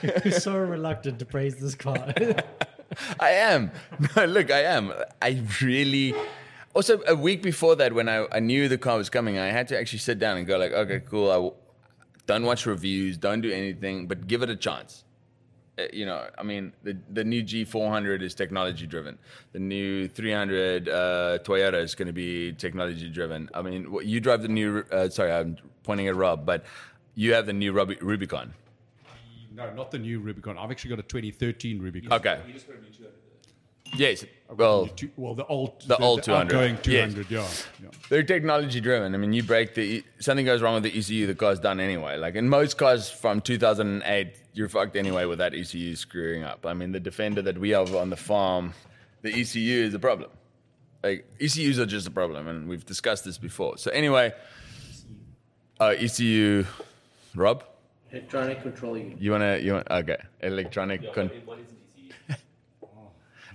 You're 0.25 0.33
so 0.33 0.57
reluctant 0.59 1.19
to 1.19 1.25
praise 1.26 1.57
this 1.57 1.75
car. 1.75 2.12
I 3.21 3.31
am. 3.31 3.71
No, 4.17 4.25
look, 4.25 4.50
I 4.50 4.62
am. 4.62 4.93
I 5.21 5.43
really. 5.61 6.14
Also, 6.75 7.02
a 7.07 7.14
week 7.14 7.43
before 7.43 7.76
that, 7.76 7.93
when 7.93 8.09
I, 8.09 8.26
I 8.33 8.41
knew 8.41 8.69
the 8.69 8.79
car 8.79 8.97
was 8.97 9.11
coming, 9.11 9.38
I 9.38 9.47
had 9.47 9.69
to 9.69 9.79
actually 9.79 9.99
sit 9.99 10.19
down 10.19 10.38
and 10.38 10.47
go 10.47 10.57
like, 10.57 10.73
okay, 10.73 11.00
cool. 11.00 11.31
I 11.31 11.35
w- 11.35 11.55
don't 12.26 12.45
watch 12.45 12.64
reviews, 12.64 13.19
don't 13.19 13.43
do 13.43 13.52
anything, 13.52 14.07
but 14.07 14.26
give 14.26 14.43
it 14.43 14.49
a 14.49 14.57
chance. 14.57 15.05
Uh, 15.83 15.87
you 15.93 16.07
know, 16.07 16.27
I 16.39 16.43
mean, 16.43 16.73
the 16.83 16.97
the 17.12 17.25
new 17.25 17.43
G400 17.43 18.23
is 18.23 18.35
technology 18.35 18.87
driven. 18.87 19.19
The 19.53 19.59
new 19.59 20.09
300 20.09 20.89
uh, 20.89 21.39
Toyota 21.45 21.83
is 21.83 21.95
going 21.95 22.07
to 22.07 22.12
be 22.12 22.53
technology 22.53 23.09
driven. 23.09 23.49
I 23.55 23.62
mean, 23.62 23.91
what- 23.91 24.07
you 24.07 24.21
drive 24.21 24.43
the 24.43 24.49
new. 24.49 24.85
Uh, 24.91 25.09
sorry, 25.09 25.33
I'm 25.33 25.57
pointing 25.83 26.09
at 26.09 26.17
Rob, 26.17 26.45
but 26.47 26.65
you 27.15 27.33
have 27.35 27.47
the 27.47 27.53
new 27.53 27.73
Rubi- 27.73 27.99
Rubicon. 28.01 28.55
No, 29.55 29.73
not 29.75 29.91
the 29.91 29.99
new 29.99 30.19
Rubicon. 30.21 30.57
I've 30.57 30.71
actually 30.71 30.91
got 30.91 30.99
a 30.99 31.03
2013 31.03 31.79
Rubicon. 31.81 32.12
Okay. 32.12 32.41
Yes. 33.95 34.25
Well, 34.57 34.87
Two- 34.89 35.11
well, 35.17 35.35
the 35.35 35.47
old, 35.47 35.81
The 35.87 35.97
old 35.97 36.23
200. 36.23 36.55
outgoing 36.55 36.75
Yes. 36.85 37.13
200, 37.15 37.31
yeah. 37.31 37.49
yeah. 37.83 37.89
They're 38.09 38.23
technology 38.23 38.81
driven. 38.81 39.15
I 39.15 39.19
mean, 39.19 39.33
you 39.33 39.43
break 39.43 39.75
the 39.75 40.05
something 40.19 40.45
goes 40.45 40.61
wrong 40.63 40.75
with 40.75 40.83
the 40.83 40.97
ECU, 40.99 41.27
the 41.27 41.35
car's 41.35 41.59
done 41.59 41.81
anyway. 41.81 42.17
Like 42.19 42.35
in 42.35 42.49
most 42.49 42.77
cars 42.77 43.09
from 43.11 43.41
2008, 43.41 44.35
you're 44.53 44.69
fucked 44.69 44.97
anyway 44.97 45.25
with 45.25 45.39
that 45.39 45.55
ECU 45.55 45.97
screwing 45.97 46.43
up. 46.45 46.67
I 46.67 46.75
mean, 46.75 46.93
the 46.93 47.01
Defender 47.01 47.41
that 47.43 47.57
we 47.59 47.71
have 47.71 47.95
on 47.95 48.11
the 48.11 48.17
farm, 48.17 48.75
the 49.23 49.31
ECU 49.33 49.85
is 49.85 49.95
a 49.95 49.99
problem. 49.99 50.31
Like 51.03 51.25
ECUs 51.41 51.79
are 51.79 51.87
just 51.87 52.07
a 52.07 52.11
problem, 52.11 52.47
and 52.47 52.69
we've 52.69 52.85
discussed 52.87 53.25
this 53.25 53.39
before. 53.39 53.79
So 53.79 53.91
anyway, 53.91 54.33
uh, 55.81 55.95
ECU, 55.99 56.65
Rob, 57.35 57.65
Electronic 58.13 58.63
control 58.63 58.99
unit. 58.99 59.19
you 59.21 59.31
wanna 59.33 59.57
you 59.59 59.73
want 59.73 59.91
okay 59.91 60.19
electronic. 60.43 61.13
Con- 61.15 61.31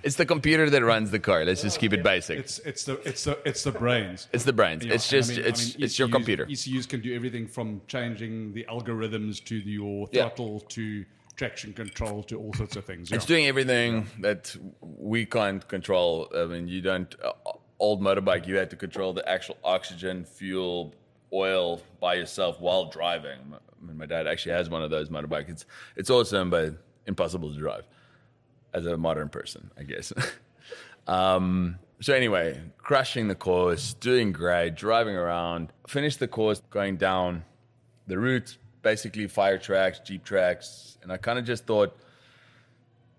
it's 0.04 0.16
the 0.16 0.26
computer 0.26 0.70
that 0.70 0.84
runs 0.84 1.12
the 1.12 1.20
car. 1.20 1.44
Let's 1.46 1.62
just 1.62 1.80
keep 1.80 1.94
it 1.94 2.04
basic. 2.04 2.40
It's 2.40 2.60
it's 2.60 2.84
the 2.84 2.94
it's 3.08 3.24
the 3.24 3.40
it's 3.46 3.64
the 3.64 3.72
brains. 3.72 4.28
It's 4.34 4.44
the 4.44 4.54
brains. 4.54 4.86
Yeah, 4.86 4.94
It's 4.94 5.12
and 5.12 5.18
I 5.18 5.20
just 5.20 5.30
mean- 5.36 5.46
I 5.46 5.48
it's 5.50 5.76
mean, 5.76 5.84
it's 5.84 6.00
your 6.00 6.10
computer. 6.10 6.44
ECUs 6.50 6.86
can 6.86 7.02
do 7.02 7.16
everything 7.16 7.48
from 7.48 7.82
changing 7.88 8.54
the 8.54 8.66
algorithms 8.70 9.44
to 9.46 9.62
the, 9.62 9.72
your 9.72 10.08
Yeah. 10.12 10.30
throttle 10.30 10.60
to 10.62 11.06
traction 11.36 11.72
control 11.74 12.24
to 12.24 12.38
all 12.40 12.54
sorts 12.54 12.76
of 12.76 12.86
things. 12.86 13.12
It's 13.12 13.26
doing 13.26 13.46
everything 13.46 14.08
that 14.22 14.56
we 14.82 15.26
can't 15.26 15.68
control. 15.68 16.28
I 16.36 16.46
mean, 16.46 16.68
you 16.68 16.82
don't. 16.82 17.14
Uh, 17.24 17.34
old 17.80 18.02
motorbike, 18.02 18.48
you 18.48 18.56
had 18.56 18.70
to 18.72 18.76
control 18.76 19.14
the 19.14 19.28
actual 19.30 19.56
oxygen, 19.64 20.26
fuel, 20.26 20.96
oil 21.32 21.80
by 22.00 22.16
yourself 22.16 22.60
while 22.60 22.86
driving. 22.90 23.40
I 23.54 23.86
mean, 23.86 23.98
my 23.98 24.08
dad 24.08 24.26
actually 24.26 24.54
has 24.54 24.68
one 24.70 24.82
of 24.82 24.90
those 24.90 25.10
motorbikes. 25.10 25.50
It's 25.50 25.66
it's 25.96 26.10
awesome, 26.10 26.50
but 26.50 26.74
impossible 27.06 27.54
to 27.54 27.60
drive 27.60 27.84
as 28.74 28.86
a 28.86 28.98
modern 28.98 29.30
person, 29.30 29.72
I 29.78 29.84
guess. 29.84 30.14
um, 31.08 31.80
so 32.00 32.14
anyway, 32.14 32.62
crushing 32.78 33.28
the 33.28 33.36
course, 33.36 33.94
doing 33.94 34.32
great, 34.32 34.76
driving 34.76 35.16
around, 35.16 35.74
finished 35.88 36.20
the 36.20 36.28
course, 36.28 36.62
going 36.70 36.98
down 36.98 37.44
the 38.06 38.18
route, 38.18 38.58
basically 38.82 39.28
fire 39.28 39.58
tracks, 39.58 40.00
jeep 40.00 40.24
tracks, 40.24 40.98
and 41.02 41.12
I 41.12 41.18
kind 41.18 41.40
of 41.40 41.46
just 41.46 41.66
thought 41.66 41.98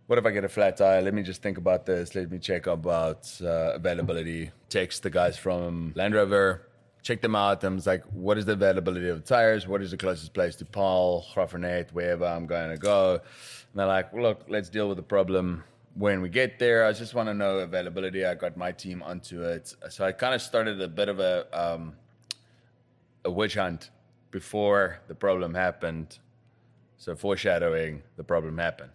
what 0.09 0.19
if 0.19 0.25
I 0.25 0.31
get 0.31 0.43
a 0.43 0.49
flat 0.49 0.79
tire? 0.79 1.03
Let 1.03 1.13
me 1.13 1.23
just 1.23 1.43
think 1.43 1.59
about 1.59 1.85
this. 1.85 2.15
Let 2.15 2.31
me 2.31 2.39
check 2.39 2.67
about 2.67 3.31
uh, 3.43 3.73
availability. 3.75 4.51
Text 4.71 5.03
the 5.03 5.11
guys 5.11 5.37
from 5.37 5.93
Land 5.95 6.15
Rover, 6.15 6.67
check 7.03 7.21
them 7.21 7.35
out. 7.35 7.65
I 7.65 7.69
was 7.69 7.87
like, 7.87 8.05
what 8.05 8.39
is 8.39 8.45
the 8.45 8.53
availability 8.53 9.09
of 9.09 9.25
tires? 9.25 9.67
What 9.67 9.83
is 9.83 9.91
the 9.91 9.97
closest 9.97 10.35
place 10.35 10.57
to 10.57 10.65
Paarl, 10.65 11.25
Graaff-Reinet, 11.35 11.93
wherever 11.93 12.25
I'm 12.25 12.47
going 12.47 12.71
to 12.71 12.77
go? 12.77 13.15
And 13.15 13.21
they're 13.75 13.87
like, 13.87 14.13
well, 14.13 14.23
look, 14.23 14.45
let's 14.49 14.69
deal 14.69 14.89
with 14.89 14.97
the 14.97 15.03
problem 15.03 15.65
when 15.95 16.21
we 16.21 16.29
get 16.29 16.59
there. 16.59 16.85
I 16.85 16.93
just 16.93 17.15
want 17.15 17.29
to 17.29 17.35
know 17.35 17.59
availability. 17.59 18.25
I 18.25 18.35
got 18.35 18.57
my 18.57 18.73
team 18.73 19.03
onto 19.03 19.43
it. 19.43 19.75
So 19.91 20.05
I 20.05 20.13
kind 20.13 20.35
of 20.35 20.43
started 20.43 20.81
a 20.81 20.89
bit 20.89 21.09
of 21.09 21.21
a, 21.21 21.47
um, 21.53 21.95
a 23.25 23.31
witch 23.31 23.55
hunt 23.55 23.91
before 24.31 25.01
the 25.09 25.15
problem 25.15 25.55
happened. 25.55 26.19
So 26.97 27.15
foreshadowing, 27.15 28.03
the 28.17 28.25
problem 28.25 28.59
happened 28.59 28.91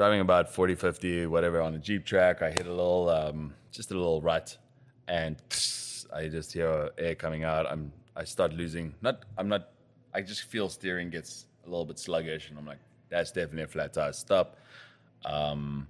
driving 0.00 0.20
about 0.20 0.50
40, 0.50 0.76
50, 0.76 1.26
whatever 1.26 1.60
on 1.60 1.74
a 1.74 1.78
Jeep 1.78 2.06
track. 2.06 2.40
I 2.40 2.50
hit 2.50 2.66
a 2.66 2.70
little, 2.70 3.10
um, 3.10 3.52
just 3.70 3.90
a 3.90 3.94
little 3.94 4.22
rut, 4.22 4.56
and 5.08 5.36
I 6.12 6.28
just 6.28 6.52
hear 6.52 6.90
air 6.98 7.14
coming 7.14 7.44
out. 7.44 7.66
I'm, 7.66 7.92
I 8.16 8.24
start 8.24 8.52
losing. 8.52 8.94
Not, 9.02 9.24
I'm 9.38 9.48
not. 9.48 9.70
I 10.12 10.22
just 10.22 10.42
feel 10.42 10.68
steering 10.68 11.10
gets 11.10 11.46
a 11.64 11.68
little 11.68 11.84
bit 11.84 11.98
sluggish, 11.98 12.50
and 12.50 12.58
I'm 12.58 12.66
like, 12.66 12.80
that's 13.08 13.30
definitely 13.30 13.64
a 13.64 13.68
flat 13.68 13.92
tire. 13.92 14.12
Stop. 14.12 14.56
Um, 15.24 15.86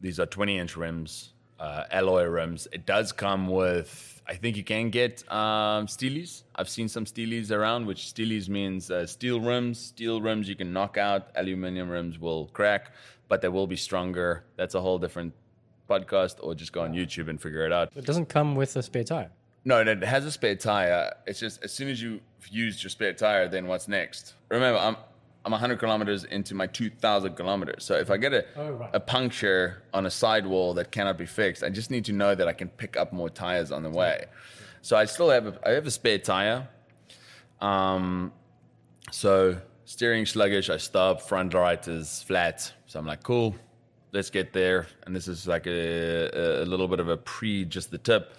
these 0.00 0.18
are 0.18 0.26
20 0.26 0.58
inch 0.58 0.76
rims, 0.76 1.32
uh, 1.58 1.84
alloy 1.90 2.24
rims. 2.24 2.68
It 2.72 2.86
does 2.86 3.12
come 3.12 3.48
with, 3.48 4.22
I 4.26 4.34
think 4.34 4.56
you 4.56 4.64
can 4.64 4.90
get 4.90 5.30
um, 5.30 5.86
steelies. 5.86 6.44
I've 6.54 6.68
seen 6.68 6.88
some 6.88 7.04
steelies 7.04 7.50
around, 7.50 7.86
which 7.86 8.14
steelies 8.14 8.48
means 8.48 8.90
uh, 8.90 9.06
steel 9.06 9.40
rims. 9.40 9.78
Steel 9.78 10.20
rims 10.20 10.48
you 10.48 10.56
can 10.56 10.72
knock 10.72 10.96
out, 10.96 11.28
aluminum 11.36 11.90
rims 11.90 12.18
will 12.18 12.46
crack, 12.46 12.92
but 13.28 13.42
they 13.42 13.48
will 13.48 13.66
be 13.66 13.76
stronger. 13.76 14.44
That's 14.56 14.74
a 14.74 14.80
whole 14.80 14.98
different 14.98 15.34
podcast, 15.88 16.36
or 16.40 16.54
just 16.54 16.72
go 16.72 16.82
on 16.82 16.94
YouTube 16.94 17.28
and 17.28 17.40
figure 17.40 17.66
it 17.66 17.72
out. 17.72 17.90
it 17.96 18.06
doesn't 18.06 18.28
come 18.28 18.54
with 18.54 18.76
a 18.76 18.82
spare 18.82 19.04
tire. 19.04 19.30
No, 19.64 19.80
it 19.80 20.02
has 20.02 20.24
a 20.24 20.30
spare 20.32 20.56
tire. 20.56 21.14
It's 21.26 21.38
just 21.40 21.62
as 21.62 21.72
soon 21.72 21.88
as 21.88 22.00
you've 22.02 22.20
used 22.50 22.82
your 22.82 22.90
spare 22.90 23.12
tire, 23.12 23.48
then 23.48 23.66
what's 23.66 23.88
next? 23.88 24.34
Remember, 24.48 24.78
I'm 24.78 24.96
I'm 25.44 25.52
100 25.52 25.78
kilometers 25.78 26.24
into 26.24 26.54
my 26.54 26.66
2,000 26.66 27.34
kilometers. 27.34 27.82
So 27.82 27.94
if 27.94 28.10
I 28.10 28.18
get 28.18 28.34
a 28.34 28.44
Oh, 28.56 28.72
right. 28.72 28.90
a 28.92 29.00
puncture 29.00 29.82
on 29.94 30.04
a 30.04 30.10
sidewall 30.10 30.74
that 30.74 30.90
cannot 30.92 31.16
be 31.16 31.24
fixed, 31.24 31.62
I 31.64 31.70
just 31.70 31.90
need 31.90 32.04
to 32.06 32.12
know 32.12 32.34
that 32.34 32.46
I 32.46 32.52
can 32.52 32.68
pick 32.68 32.98
up 32.98 33.10
more 33.14 33.30
tires 33.30 33.72
on 33.72 33.82
the 33.82 33.88
way. 33.88 34.26
So 34.82 34.96
I 34.98 35.06
still 35.06 35.30
have 35.30 35.46
a, 35.46 35.58
I 35.66 35.70
have 35.72 35.86
a 35.86 35.90
spare 35.90 36.18
tire. 36.18 36.68
Um, 37.62 38.32
so 39.10 39.58
steering 39.86 40.26
sluggish, 40.26 40.68
I 40.68 40.76
stop. 40.76 41.22
Front 41.22 41.54
right 41.54 41.86
is 41.88 42.22
flat. 42.22 42.70
So 42.86 42.98
I'm 42.98 43.06
like, 43.06 43.22
cool, 43.22 43.54
let's 44.12 44.28
get 44.30 44.52
there. 44.52 44.88
And 45.06 45.16
this 45.16 45.26
is 45.26 45.46
like 45.46 45.66
a, 45.66 46.62
a 46.62 46.66
little 46.66 46.86
bit 46.88 47.00
of 47.00 47.08
a 47.08 47.16
pre 47.16 47.64
just 47.64 47.90
the 47.90 47.98
tip. 47.98 48.34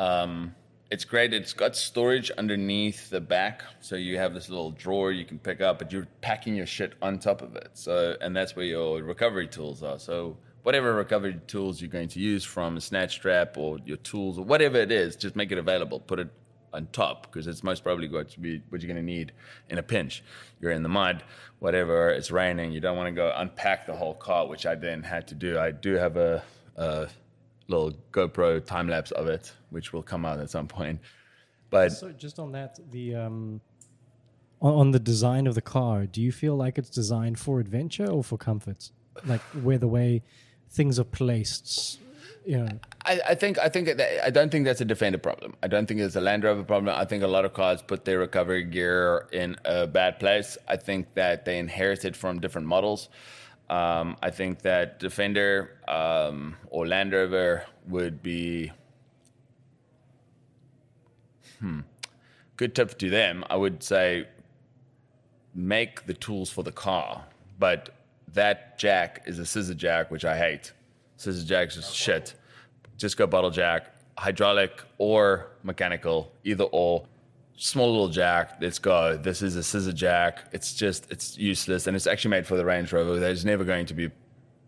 Um, 0.00 0.54
it's 0.90 1.04
great. 1.04 1.34
It's 1.34 1.52
got 1.52 1.76
storage 1.76 2.30
underneath 2.32 3.10
the 3.10 3.20
back, 3.20 3.62
so 3.80 3.96
you 3.96 4.16
have 4.16 4.32
this 4.32 4.48
little 4.48 4.70
drawer 4.70 5.12
you 5.12 5.26
can 5.26 5.38
pick 5.38 5.60
up, 5.60 5.78
but 5.78 5.92
you're 5.92 6.08
packing 6.22 6.56
your 6.56 6.66
shit 6.66 6.94
on 7.02 7.18
top 7.18 7.42
of 7.42 7.54
it. 7.54 7.68
So, 7.74 8.16
and 8.22 8.34
that's 8.34 8.56
where 8.56 8.64
your 8.64 9.02
recovery 9.02 9.46
tools 9.46 9.82
are. 9.82 9.98
So, 9.98 10.38
whatever 10.62 10.94
recovery 10.94 11.38
tools 11.46 11.82
you're 11.82 11.90
going 11.90 12.08
to 12.08 12.18
use 12.18 12.44
from 12.44 12.78
a 12.78 12.80
snatch 12.80 13.12
strap 13.12 13.58
or 13.58 13.78
your 13.84 13.98
tools 13.98 14.38
or 14.38 14.44
whatever 14.44 14.78
it 14.78 14.90
is, 14.90 15.16
just 15.16 15.36
make 15.36 15.52
it 15.52 15.58
available. 15.58 16.00
Put 16.00 16.18
it 16.18 16.30
on 16.72 16.86
top 16.92 17.26
because 17.26 17.46
it's 17.46 17.62
most 17.62 17.84
probably 17.84 18.08
going 18.08 18.26
to 18.26 18.40
be 18.40 18.62
what 18.70 18.80
you're 18.80 18.92
going 18.92 19.04
to 19.04 19.12
need 19.12 19.32
in 19.68 19.76
a 19.76 19.82
pinch. 19.82 20.24
You're 20.60 20.72
in 20.72 20.82
the 20.82 20.88
mud, 20.88 21.22
whatever. 21.58 22.08
It's 22.08 22.30
raining. 22.30 22.72
You 22.72 22.80
don't 22.80 22.96
want 22.96 23.08
to 23.08 23.14
go 23.14 23.32
unpack 23.36 23.86
the 23.86 23.94
whole 23.94 24.14
car, 24.14 24.48
which 24.48 24.64
I 24.64 24.76
then 24.76 25.02
had 25.02 25.28
to 25.28 25.34
do. 25.34 25.58
I 25.58 25.72
do 25.72 25.94
have 25.94 26.16
a, 26.16 26.42
a 26.76 27.08
little 27.70 27.92
GoPro 28.12 28.64
time 28.64 28.88
lapse 28.88 29.12
of 29.12 29.26
it, 29.28 29.52
which 29.70 29.92
will 29.92 30.02
come 30.02 30.26
out 30.26 30.38
at 30.40 30.50
some 30.50 30.68
point. 30.68 31.00
But 31.70 31.92
So 31.92 32.10
just 32.10 32.38
on 32.38 32.52
that, 32.52 32.78
the 32.90 33.14
um, 33.14 33.60
on, 34.60 34.74
on 34.74 34.90
the 34.90 34.98
design 34.98 35.46
of 35.46 35.54
the 35.54 35.62
car, 35.62 36.06
do 36.06 36.20
you 36.20 36.32
feel 36.32 36.56
like 36.56 36.78
it's 36.78 36.90
designed 36.90 37.38
for 37.38 37.60
adventure 37.60 38.10
or 38.10 38.22
for 38.24 38.36
comfort? 38.36 38.90
Like 39.24 39.40
where 39.62 39.78
the 39.78 39.88
way 39.88 40.22
things 40.68 40.98
are 40.98 41.04
placed, 41.04 42.00
you 42.44 42.58
know. 42.58 42.78
I, 43.04 43.20
I 43.30 43.34
think 43.34 43.58
I 43.58 43.68
think 43.68 43.86
that, 43.86 44.24
I 44.24 44.30
don't 44.30 44.50
think 44.50 44.64
that's 44.64 44.80
a 44.80 44.84
Defender 44.84 45.18
problem. 45.18 45.54
I 45.62 45.68
don't 45.68 45.86
think 45.86 46.00
it's 46.00 46.16
a 46.16 46.20
Land 46.20 46.44
Rover 46.44 46.64
problem. 46.64 46.94
I 46.94 47.04
think 47.04 47.22
a 47.22 47.28
lot 47.28 47.44
of 47.44 47.52
cars 47.54 47.82
put 47.82 48.04
their 48.04 48.18
recovery 48.18 48.64
gear 48.64 49.28
in 49.32 49.56
a 49.64 49.86
bad 49.86 50.18
place. 50.18 50.58
I 50.68 50.76
think 50.76 51.14
that 51.14 51.44
they 51.44 51.58
inherited 51.58 52.16
from 52.16 52.40
different 52.40 52.66
models. 52.66 53.08
Um, 53.70 54.16
I 54.20 54.30
think 54.30 54.62
that 54.62 54.98
Defender 54.98 55.78
um, 55.86 56.56
or 56.70 56.88
Land 56.88 57.12
Rover 57.12 57.64
would 57.86 58.20
be 58.20 58.72
hmm, 61.60 61.80
good 62.56 62.74
tip 62.74 62.98
to 62.98 63.08
them. 63.08 63.44
I 63.48 63.54
would 63.54 63.84
say 63.84 64.26
make 65.54 66.04
the 66.06 66.14
tools 66.14 66.50
for 66.50 66.64
the 66.64 66.72
car, 66.72 67.24
but 67.60 67.90
that 68.34 68.76
jack 68.76 69.22
is 69.26 69.38
a 69.38 69.46
scissor 69.46 69.74
jack, 69.74 70.10
which 70.10 70.24
I 70.24 70.36
hate. 70.36 70.72
Scissor 71.16 71.46
jacks 71.46 71.76
is 71.76 71.94
shit. 71.94 72.34
Just 72.96 73.16
go 73.16 73.28
bottle 73.28 73.50
jack, 73.50 73.94
hydraulic 74.18 74.82
or 74.98 75.46
mechanical, 75.62 76.32
either 76.42 76.64
or. 76.64 77.06
Small 77.62 77.90
little 77.90 78.08
jack, 78.08 78.56
let's 78.62 78.78
go. 78.78 79.18
This 79.18 79.42
is 79.42 79.54
a 79.54 79.62
scissor 79.62 79.92
jack. 79.92 80.48
It's 80.50 80.72
just, 80.72 81.06
it's 81.10 81.36
useless. 81.36 81.86
And 81.86 81.94
it's 81.94 82.06
actually 82.06 82.30
made 82.30 82.46
for 82.46 82.56
the 82.56 82.64
Range 82.64 82.90
Rover. 82.90 83.20
There's 83.20 83.44
never 83.44 83.64
going 83.64 83.84
to 83.84 83.92
be 83.92 84.10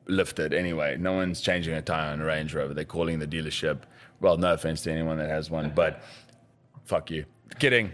lifted 0.09 0.53
anyway. 0.53 0.99
No 0.99 1.15
one's 1.15 1.41
changing 1.41 1.73
a 1.73 1.81
tire 1.81 2.13
on 2.13 2.21
a 2.21 2.25
Range 2.27 2.53
Rover. 2.55 2.75
They're 2.75 2.85
calling 2.85 3.19
the 3.19 3.27
dealership. 3.27 3.85
Well, 4.21 4.37
no 4.37 4.53
offense 4.53 4.83
to 4.83 4.93
anyone 4.93 5.17
that 5.17 5.31
has 5.31 5.51
one, 5.51 5.73
but 5.75 6.03
fuck 6.85 7.11
you. 7.11 7.25
Kidding. 7.59 7.93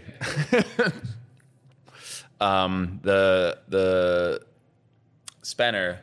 um, 2.41 2.99
the 3.01 3.57
the 3.69 4.41
spanner 5.43 6.01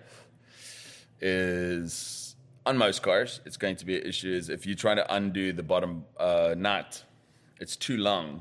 is 1.20 2.34
on 2.64 2.78
most 2.78 3.02
cars. 3.02 3.40
It's 3.44 3.58
going 3.58 3.76
to 3.76 3.84
be 3.84 4.00
an 4.00 4.06
issue. 4.06 4.32
Is 4.32 4.48
if 4.48 4.64
you 4.64 4.74
try 4.74 4.94
to 4.94 5.14
undo 5.14 5.52
the 5.52 5.62
bottom 5.62 6.06
uh, 6.18 6.54
nut, 6.56 7.04
it's 7.60 7.76
too 7.76 7.98
long, 7.98 8.40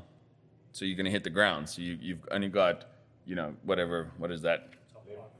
so 0.76 0.84
you're 0.84 0.96
going 0.96 1.06
to 1.06 1.10
hit 1.10 1.24
the 1.24 1.30
ground. 1.30 1.66
So 1.66 1.80
you, 1.80 1.96
you've 2.02 2.28
only 2.30 2.50
got, 2.50 2.84
you 3.24 3.34
know, 3.34 3.54
whatever. 3.64 4.10
What 4.18 4.30
is 4.30 4.42
that? 4.42 4.68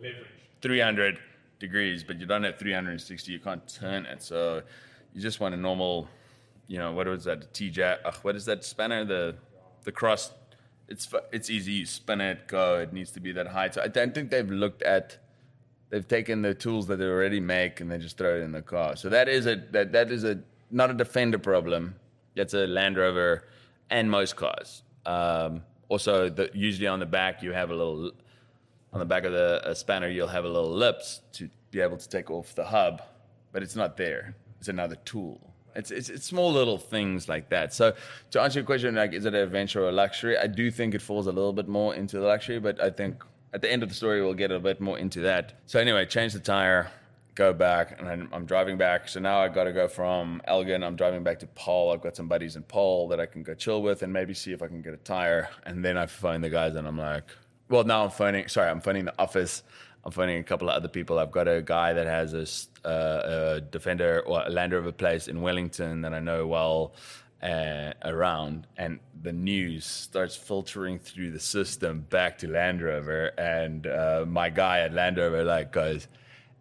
Leverage. 0.01 0.25
300 0.63 1.19
degrees, 1.61 2.03
but 2.03 2.19
you 2.19 2.25
don't 2.25 2.43
have 2.43 2.59
360. 2.59 3.33
You 3.33 3.39
can't 3.39 3.69
turn 3.69 4.07
it. 4.07 4.23
So 4.23 4.63
you 5.13 5.21
just 5.21 5.39
want 5.39 5.55
a 5.55 5.59
normal, 5.59 6.09
you 6.69 6.79
know, 6.79 6.93
what 6.93 7.07
was 7.07 7.25
that? 7.25 7.53
T 7.53 7.69
jack. 7.69 7.99
ugh, 8.07 8.17
What 8.23 8.35
is 8.35 8.47
that 8.47 8.65
spanner? 8.65 9.05
The 9.05 9.35
the 9.85 9.93
cross. 9.93 10.33
It's 10.89 11.07
it's 11.31 11.51
easy. 11.51 11.73
You 11.73 11.87
spin 11.87 12.23
it, 12.23 12.49
go. 12.49 12.79
It 12.79 12.95
needs 12.95 13.11
to 13.11 13.21
be 13.21 13.33
that 13.33 13.49
height. 13.49 13.75
So 13.75 13.83
I 13.83 13.89
don't 13.89 14.15
think 14.15 14.31
they've 14.31 14.51
looked 14.51 14.83
at. 14.85 15.19
They've 15.91 16.09
taken 16.09 16.41
the 16.41 16.55
tools 16.55 16.87
that 16.87 16.97
they 16.97 17.05
already 17.05 17.41
make 17.41 17.83
and 17.83 17.91
they 17.91 17.99
just 17.99 18.17
throw 18.17 18.39
it 18.39 18.43
in 18.43 18.53
the 18.53 18.63
car. 18.63 18.97
So 18.97 19.11
that 19.11 19.29
is 19.29 19.47
a 19.47 19.57
that 19.73 19.93
that 19.93 20.11
is 20.11 20.25
a 20.25 20.39
not 20.71 20.91
a 20.91 20.95
Defender 20.95 21.39
problem. 21.39 21.97
That's 22.35 22.55
a 22.55 22.67
Land 22.67 22.97
Rover 22.97 23.45
and 23.91 24.11
most 24.11 24.37
cars. 24.37 24.83
Um, 25.07 25.63
also, 25.89 26.29
the, 26.29 26.51
usually 26.53 26.89
on 26.89 26.99
the 26.99 27.07
back 27.07 27.43
you 27.43 27.53
have 27.53 27.71
a 27.71 27.75
little 27.75 28.11
on 28.93 29.01
the 29.01 29.07
back 29.07 29.25
of 29.25 29.33
the 29.33 29.67
uh, 29.67 29.75
spanner, 29.75 30.09
you'll 30.09 30.27
have 30.29 30.45
a 30.45 30.49
little 30.49 30.71
lips 30.71 31.21
to 31.33 31.49
be 31.71 31.81
able 31.81 31.97
to 31.97 32.09
take 32.09 32.31
off 32.31 32.55
the 32.55 32.65
hub, 32.65 33.03
but 33.53 33.63
it's 33.63 33.77
not 33.77 33.97
there. 33.97 34.35
It's 34.59 34.69
another 34.69 34.97
tool. 35.05 35.41
It's, 35.75 35.91
it's, 35.91 36.09
it's 36.09 36.25
small 36.25 36.51
little 36.51 36.79
things 36.79 37.29
like 37.29 37.51
that. 37.51 37.75
So 37.75 37.95
to 38.31 38.41
answer 38.41 38.61
your 38.61 38.67
question, 38.67 38.95
like, 38.95 39.13
is 39.13 39.27
it 39.27 39.35
an 39.35 39.41
adventure 39.41 39.85
or 39.85 39.91
a 39.91 39.93
luxury? 39.93 40.39
I 40.39 40.47
do 40.47 40.71
think 40.71 40.95
it 40.95 41.03
falls 41.03 41.27
a 41.27 41.33
little 41.33 41.53
bit 41.53 41.69
more 41.69 41.95
into 41.95 42.19
the 42.19 42.27
luxury, 42.27 42.59
but 42.59 42.81
I 42.81 42.89
think 42.89 43.23
at 43.53 43.61
the 43.61 43.71
end 43.71 43.83
of 43.83 43.91
the 43.91 43.95
story, 43.95 44.23
we'll 44.23 44.35
get 44.35 44.51
a 44.51 44.59
bit 44.59 44.81
more 44.81 44.99
into 44.99 45.21
that. 45.21 45.61
So 45.67 45.79
anyway, 45.79 46.07
change 46.07 46.33
the 46.33 46.41
tire, 46.41 46.91
go 47.37 47.53
back, 47.53 48.01
and 48.01 48.29
I'm, 48.33 48.47
driving 48.47 48.77
back. 48.79 49.09
So 49.09 49.21
now 49.21 49.39
I've 49.39 49.55
got 49.55 49.65
to 49.65 49.73
go 49.73 49.87
from 49.87 50.41
Elgin. 50.47 50.83
I'm 50.83 50.97
driving 50.97 51.23
back 51.23 51.39
to 51.41 51.47
Paarl. 51.47 51.91
I've 51.93 52.01
got 52.01 52.17
some 52.17 52.27
buddies 52.27 52.57
in 52.57 52.63
Paarl 52.63 53.09
that 53.09 53.21
I 53.21 53.27
can 53.27 53.43
go 53.43 53.55
chill 53.55 53.83
with 53.83 54.03
and 54.03 54.13
maybe 54.13 54.35
see 54.35 54.53
if 54.53 54.63
I 54.63 54.67
can 54.67 54.83
get 54.83 54.95
a 54.95 54.99
tire. 54.99 55.49
And 55.65 55.85
then 55.85 55.97
I 55.97 56.07
phone 56.07 56.41
the 56.41 56.51
guys 56.51 56.75
and 56.75 56.89
I'm 56.89 56.99
like, 56.99 57.25
well, 57.69 57.85
now 57.85 58.05
I'm 58.05 58.11
phoning. 58.11 58.49
Sorry, 58.49 58.71
I'm 58.71 58.81
phoning 58.81 59.05
the 59.05 59.15
office. 59.19 59.63
I'm 60.05 60.13
phoning 60.13 60.39
a 60.39 60.45
couple 60.45 60.71
of 60.71 60.77
other 60.77 60.89
people. 60.89 61.19
I've 61.19 61.31
got 61.31 61.47
a 61.47 61.61
guy 61.61 61.93
that 61.93 62.07
has 62.07 62.33
a, 62.33 62.89
uh, 62.89 63.57
a 63.57 63.61
defender 63.61 64.21
or 64.21 64.45
a 64.47 64.51
Land 64.51 64.73
Rover 64.73 64.93
place 64.93 65.29
in 65.29 65.43
Wellington 65.43 66.01
that 66.03 66.15
I 66.15 66.21
know 66.21 66.47
well 66.47 66.95
uh, 67.43 67.93
around, 68.05 68.67
and 68.77 69.01
the 69.23 69.33
news 69.33 69.85
starts 69.85 70.37
filtering 70.37 70.99
through 70.99 71.33
the 71.33 71.41
system 71.41 72.07
back 72.09 72.39
to 72.39 72.49
Land 72.49 72.83
Rover, 72.83 73.33
and 73.37 73.87
uh, 73.87 74.25
my 74.27 74.49
guy 74.49 74.81
at 74.81 74.93
Land 74.95 75.19
Rover 75.19 75.45
like 75.45 75.73
goes. 75.73 76.09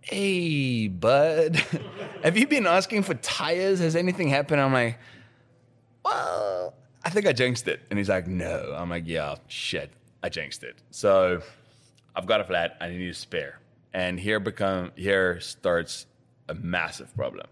Hey, 0.06 0.88
bud, 0.88 1.56
have 2.24 2.38
you 2.38 2.46
been 2.46 2.68
asking 2.68 3.02
for 3.02 3.16
tires? 3.16 3.80
Has 3.80 3.96
anything 3.96 4.30
happened? 4.30 4.62
I'm 4.62 4.72
like, 4.72 5.00
well, 6.04 6.76
I 7.04 7.10
think 7.10 7.26
I 7.26 7.34
jinxed 7.34 7.68
it. 7.68 7.82
And 7.90 7.98
he's 7.98 8.08
like, 8.08 8.28
no. 8.28 8.76
I'm 8.78 8.92
like, 8.92 9.08
yeah, 9.08 9.34
shit, 9.48 9.90
I 10.22 10.30
jinxed 10.30 10.64
it. 10.64 10.76
So 10.92 11.42
I've 12.16 12.28
got 12.28 12.40
a 12.40 12.44
flat, 12.44 12.78
I 12.80 12.90
need 12.90 13.10
a 13.10 13.16
spare. 13.16 13.60
And 13.96 14.20
here 14.20 14.40
become 14.40 14.92
here 14.96 15.40
starts 15.40 16.06
a 16.50 16.54
massive 16.54 17.12
problem. 17.16 17.48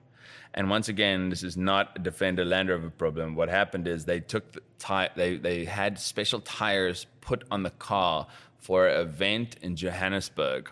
And 0.53 0.69
once 0.69 0.89
again, 0.89 1.29
this 1.29 1.41
is 1.41 1.57
not 1.57 1.93
a 1.95 1.99
Defender 1.99 2.45
Land 2.45 2.69
Rover 2.69 2.91
problem. 2.91 3.33
What 3.33 3.49
happened 3.49 3.87
is 3.87 4.05
they 4.05 4.19
took 4.19 4.51
the 4.51 4.61
tire, 4.77 5.09
they, 5.15 5.37
they 5.37 5.65
had 5.65 5.97
special 5.97 6.39
tires 6.39 7.07
put 7.19 7.45
on 7.49 7.63
the 7.63 7.71
car 7.71 8.27
for 8.59 8.87
an 8.87 9.01
event 9.01 9.55
in 9.63 9.75
Johannesburg 9.75 10.69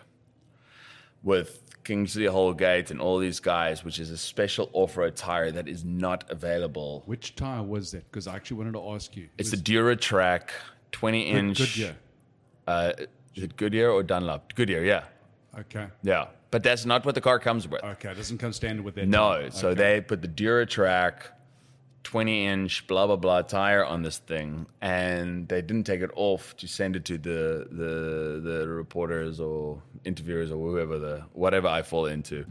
with 1.22 1.60
Kingsley 1.84 2.26
Holgate 2.26 2.90
and 2.90 3.00
all 3.00 3.18
these 3.18 3.40
guys, 3.40 3.84
which 3.84 3.98
is 3.98 4.10
a 4.10 4.16
special 4.16 4.70
off-road 4.72 5.16
tire 5.16 5.50
that 5.50 5.68
is 5.68 5.84
not 5.84 6.24
available 6.30 7.02
Which 7.06 7.34
tire 7.34 7.62
was 7.62 7.90
that? 7.92 8.10
Because 8.10 8.26
I 8.26 8.36
actually 8.36 8.58
wanted 8.58 8.72
to 8.74 8.88
ask 8.90 9.16
you. 9.16 9.28
it's 9.38 9.50
the 9.50 9.56
DuraTrac 9.56 10.50
20 10.92 11.24
Good- 11.24 11.38
inch. 11.38 11.58
Goodyear. 11.58 11.96
Uh, 12.66 12.92
is 13.34 13.42
it 13.44 13.56
Goodyear 13.56 13.90
or 13.90 14.02
Dunlop? 14.02 14.54
Goodyear, 14.54 14.84
yeah. 14.84 15.04
Okay. 15.58 15.86
Yeah. 16.02 16.26
But 16.50 16.62
that's 16.62 16.84
not 16.84 17.04
what 17.04 17.14
the 17.14 17.20
car 17.20 17.38
comes 17.38 17.66
with. 17.66 17.82
Okay. 17.82 18.10
It 18.10 18.14
doesn't 18.14 18.38
come 18.38 18.52
standard 18.52 18.84
with 18.84 18.94
that. 18.96 19.08
No. 19.08 19.48
So 19.50 19.74
they 19.74 20.00
put 20.02 20.20
the 20.22 20.28
DuraTrac 20.28 21.14
20 22.04 22.46
inch 22.46 22.86
blah, 22.86 23.06
blah, 23.06 23.16
blah 23.16 23.42
tire 23.42 23.84
on 23.84 24.02
this 24.02 24.18
thing. 24.18 24.66
And 24.80 25.48
they 25.48 25.62
didn't 25.62 25.84
take 25.84 26.00
it 26.00 26.10
off 26.14 26.56
to 26.58 26.66
send 26.66 26.96
it 26.96 27.04
to 27.06 27.18
the, 27.18 27.68
the, 27.70 28.40
the 28.42 28.68
reporters 28.68 29.40
or 29.40 29.82
interviewers 30.04 30.50
or 30.50 30.70
whoever 30.70 30.98
the, 30.98 31.24
whatever 31.32 31.68
I 31.68 31.82
fall 31.82 32.06
into. 32.06 32.44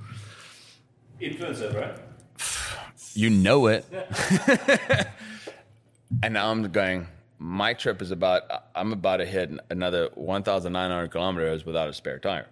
Influencer, 1.21 1.75
right? 1.75 1.97
You 3.13 3.29
know 3.29 3.67
it. 3.67 3.85
and 6.23 6.33
now 6.33 6.49
I'm 6.49 6.63
going, 6.71 7.07
my 7.37 7.73
trip 7.73 8.01
is 8.01 8.11
about, 8.11 8.43
I'm 8.75 8.93
about 8.93 9.17
to 9.17 9.25
hit 9.25 9.51
another 9.69 10.09
1,900 10.15 11.11
kilometers 11.11 11.65
without 11.65 11.89
a 11.89 11.93
spare 11.93 12.19
tire. 12.19 12.47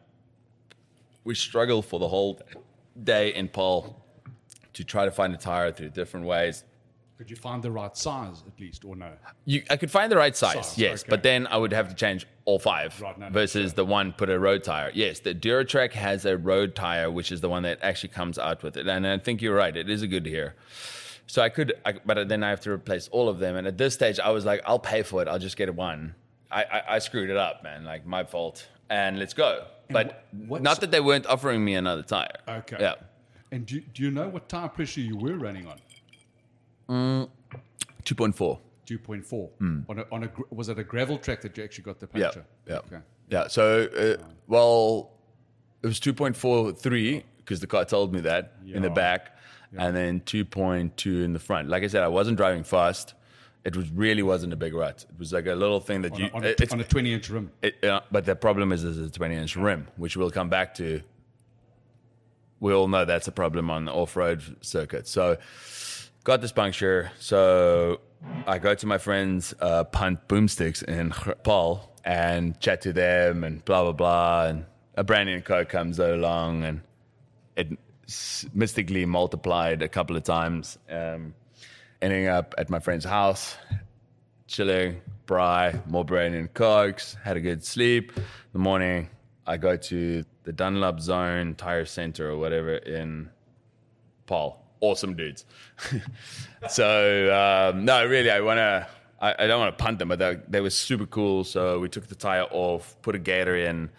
We 1.23 1.35
struggle 1.35 1.81
for 1.81 1.99
the 1.99 2.07
whole 2.07 2.41
day 3.01 3.33
in 3.33 3.47
Paarl 3.47 3.95
to 4.73 4.83
try 4.83 5.05
to 5.05 5.11
find 5.11 5.33
a 5.33 5.37
tire 5.37 5.71
through 5.71 5.89
different 5.89 6.25
ways. 6.25 6.63
Could 7.19 7.29
you 7.29 7.35
find 7.35 7.61
the 7.61 7.69
right 7.69 7.97
size 7.97 8.43
at 8.47 8.57
least, 8.61 8.85
or 8.85 8.95
no? 8.95 9.11
You, 9.43 9.61
I 9.69 9.75
could 9.75 9.91
find 9.91 10.09
the 10.09 10.15
right 10.15 10.33
size, 10.33 10.67
Size, 10.67 10.77
yes, 10.77 11.01
okay. 11.01 11.09
but 11.09 11.21
then 11.21 11.47
I 11.47 11.57
would 11.57 11.73
have 11.73 11.89
to 11.89 11.93
change 11.93 12.25
all 12.45 12.59
five 12.59 12.99
Right, 13.01 13.19
no, 13.19 13.29
versus 13.29 13.73
the 13.73 13.83
one 13.83 14.13
put 14.13 14.29
a 14.29 14.39
road 14.39 14.63
tire. 14.63 14.89
Yes, 14.93 15.19
the 15.19 15.35
DuraTrac 15.35 15.91
has 15.91 16.23
a 16.23 16.37
road 16.37 16.75
tire, 16.75 17.11
which 17.11 17.33
is 17.33 17.41
the 17.41 17.49
one 17.49 17.63
that 17.63 17.79
actually 17.81 18.11
comes 18.11 18.39
out 18.39 18.63
with 18.63 18.77
it, 18.77 18.87
and 18.87 19.05
I 19.05 19.17
think 19.17 19.41
you're 19.41 19.53
right. 19.53 19.75
It 19.75 19.89
is 19.89 20.01
a 20.01 20.07
Goodyear. 20.07 20.55
So 21.27 21.41
I 21.41 21.49
could, 21.49 21.73
I, 21.85 21.95
but 22.05 22.29
then 22.29 22.41
I 22.41 22.49
have 22.51 22.61
to 22.61 22.71
replace 22.71 23.09
all 23.09 23.27
of 23.27 23.39
them. 23.39 23.57
And 23.57 23.67
at 23.67 23.77
this 23.77 23.95
stage, 23.95 24.17
I 24.17 24.29
was 24.29 24.45
like, 24.45 24.61
I'll 24.65 24.79
pay 24.79 25.03
for 25.03 25.21
it. 25.21 25.27
I'll 25.27 25.39
just 25.39 25.57
get 25.57 25.75
one. 25.75 26.15
I, 26.49 26.63
I, 26.63 26.81
I 26.95 26.99
screwed 26.99 27.29
it 27.29 27.37
up, 27.37 27.63
man. 27.65 27.83
Like 27.83 28.05
my 28.05 28.23
fault. 28.23 28.65
And 28.89 29.19
let's 29.19 29.33
go. 29.33 29.65
But 29.89 30.23
wh- 30.49 30.61
not 30.61 30.79
that 30.79 30.89
they 30.89 31.01
weren't 31.01 31.27
offering 31.27 31.65
me 31.65 31.75
another 31.75 32.01
tire. 32.01 32.31
Okay. 32.47 32.77
Yeah. 32.79 32.95
And 33.51 33.65
do, 33.65 33.81
do 33.81 34.03
you 34.03 34.09
know 34.09 34.29
what 34.29 34.47
tire 34.47 34.69
pressure 34.69 35.01
you 35.01 35.17
were 35.17 35.37
running 35.37 35.67
on? 35.67 35.79
2.4. 36.89 38.59
2.4. 38.87 39.49
On 39.89 39.99
a, 39.99 40.05
on 40.11 40.23
a, 40.23 40.29
was 40.49 40.69
it 40.69 40.79
a 40.79 40.83
gravel 40.83 41.17
track 41.17 41.41
that 41.41 41.55
you 41.57 41.63
actually 41.63 41.83
got 41.83 41.99
the 41.99 42.07
Hmm. 42.07 42.17
Yeah. 42.17 42.31
Yeah. 42.67 42.77
Okay. 42.79 42.97
Yeah. 43.29 43.47
So, 43.47 43.83
uh, 44.19 44.23
well, 44.47 45.11
it 45.83 45.87
was 45.87 45.99
2.43 45.99 47.23
because 47.37 47.59
the 47.59 47.67
car 47.67 47.85
told 47.85 48.13
me 48.13 48.21
that 48.21 48.55
in 48.65 48.81
the 48.81 48.87
Yeah. 48.87 48.93
back, 48.93 49.37
and 49.77 49.95
then 49.95 50.21
2.2 50.21 51.23
in 51.23 51.33
the 51.33 51.39
front. 51.39 51.69
Like 51.69 51.83
I 51.83 51.87
said, 51.87 52.03
I 52.03 52.07
wasn't 52.07 52.37
driving 52.37 52.63
fast. 52.63 53.13
It 53.65 53.75
was 53.75 53.89
really 53.91 54.23
wasn't 54.23 54.53
a 54.53 54.55
big 54.55 54.73
rut. 54.73 55.05
It 55.09 55.19
was 55.19 55.33
like 55.33 55.45
a 55.45 55.53
little 55.53 55.79
thing 55.79 56.01
that 56.03 56.13
On, 56.13 56.19
you. 56.19 56.25
a, 56.27 56.31
on, 56.31 56.43
a, 56.43 56.47
it's- 56.47 56.71
on 56.71 56.79
a 56.79 56.83
20 56.83 57.13
inch 57.13 57.29
rim. 57.29 57.51
it, 57.61 57.83
uh, 57.83 58.01
but 58.11 58.25
the 58.25 58.35
problem 58.35 58.71
is, 58.71 58.83
is 58.83 58.97
a 58.97 59.09
20 59.11 59.35
inch 59.35 59.55
rim, 59.55 59.87
which 59.97 60.17
we'll 60.17 60.31
come 60.31 60.49
back 60.49 60.73
to. 60.75 61.01
We 62.61 62.73
all 62.73 62.87
know 62.87 63.05
that's 63.05 63.27
a 63.27 63.31
problem 63.31 63.69
on 63.69 63.85
the 63.85 63.91
off 63.93 64.15
road 64.15 64.41
circuit. 64.61 65.07
So, 65.07 65.37
got 66.23 66.41
this 66.41 66.51
puncture. 66.51 67.11
So, 67.19 68.01
I 68.45 68.59
go 68.59 68.75
to 68.75 68.85
my 68.85 68.97
friends' 68.97 69.53
uh, 69.59 69.83
punt 69.85 70.27
boomsticks 70.27 70.83
in 70.83 71.11
Paarl 71.43 71.89
and 72.03 72.59
chat 72.59 72.81
to 72.81 72.93
them 72.93 73.43
and 73.43 73.63
blah, 73.63 73.83
blah, 73.83 73.91
blah. 73.93 74.45
And 74.47 74.65
a 74.95 75.03
brand 75.03 75.29
new 75.29 75.41
car 75.41 75.65
comes 75.65 75.99
along 75.99 76.63
and 76.63 76.81
it 77.55 77.77
mystically 78.53 79.05
multiplied 79.05 79.81
a 79.81 79.87
couple 79.87 80.15
of 80.17 80.23
times. 80.23 80.77
Um, 80.89 81.33
ending 82.01 82.27
up 82.27 82.55
at 82.57 82.69
my 82.69 82.79
friend's 82.79 83.05
house, 83.05 83.55
chilling, 84.47 85.01
braai, 85.27 85.85
more 85.87 86.05
brain 86.05 86.33
and 86.33 86.53
cokes, 86.53 87.15
had 87.23 87.37
a 87.37 87.41
good 87.41 87.63
sleep. 87.63 88.11
In 88.17 88.23
the 88.53 88.59
morning, 88.59 89.09
I 89.45 89.57
go 89.57 89.75
to 89.75 90.25
the 90.43 90.51
Dunlop 90.51 90.99
Zone 90.99 91.55
Tire 91.55 91.85
Center 91.85 92.29
or 92.31 92.37
whatever 92.37 92.75
in 92.75 93.29
Paarl. 94.25 94.65
Awesome 94.81 95.15
dudes. 95.15 95.45
so, 96.69 97.71
um, 97.73 97.85
no, 97.85 98.05
really, 98.05 98.31
I 98.31 98.39
want 98.41 98.57
to. 98.57 98.87
I, 99.21 99.35
I 99.37 99.47
don't 99.47 99.59
want 99.59 99.77
to 99.77 99.83
punt 99.83 99.99
them, 99.99 100.07
but 100.07 100.19
they, 100.19 100.37
they 100.47 100.61
were 100.61 100.69
super 100.69 101.05
cool. 101.05 101.43
So 101.43 101.79
we 101.79 101.89
took 101.89 102.07
the 102.07 102.15
tire 102.15 102.45
off, 102.51 102.95
put 103.01 103.15
a 103.15 103.19
gator 103.19 103.57
in, 103.57 103.89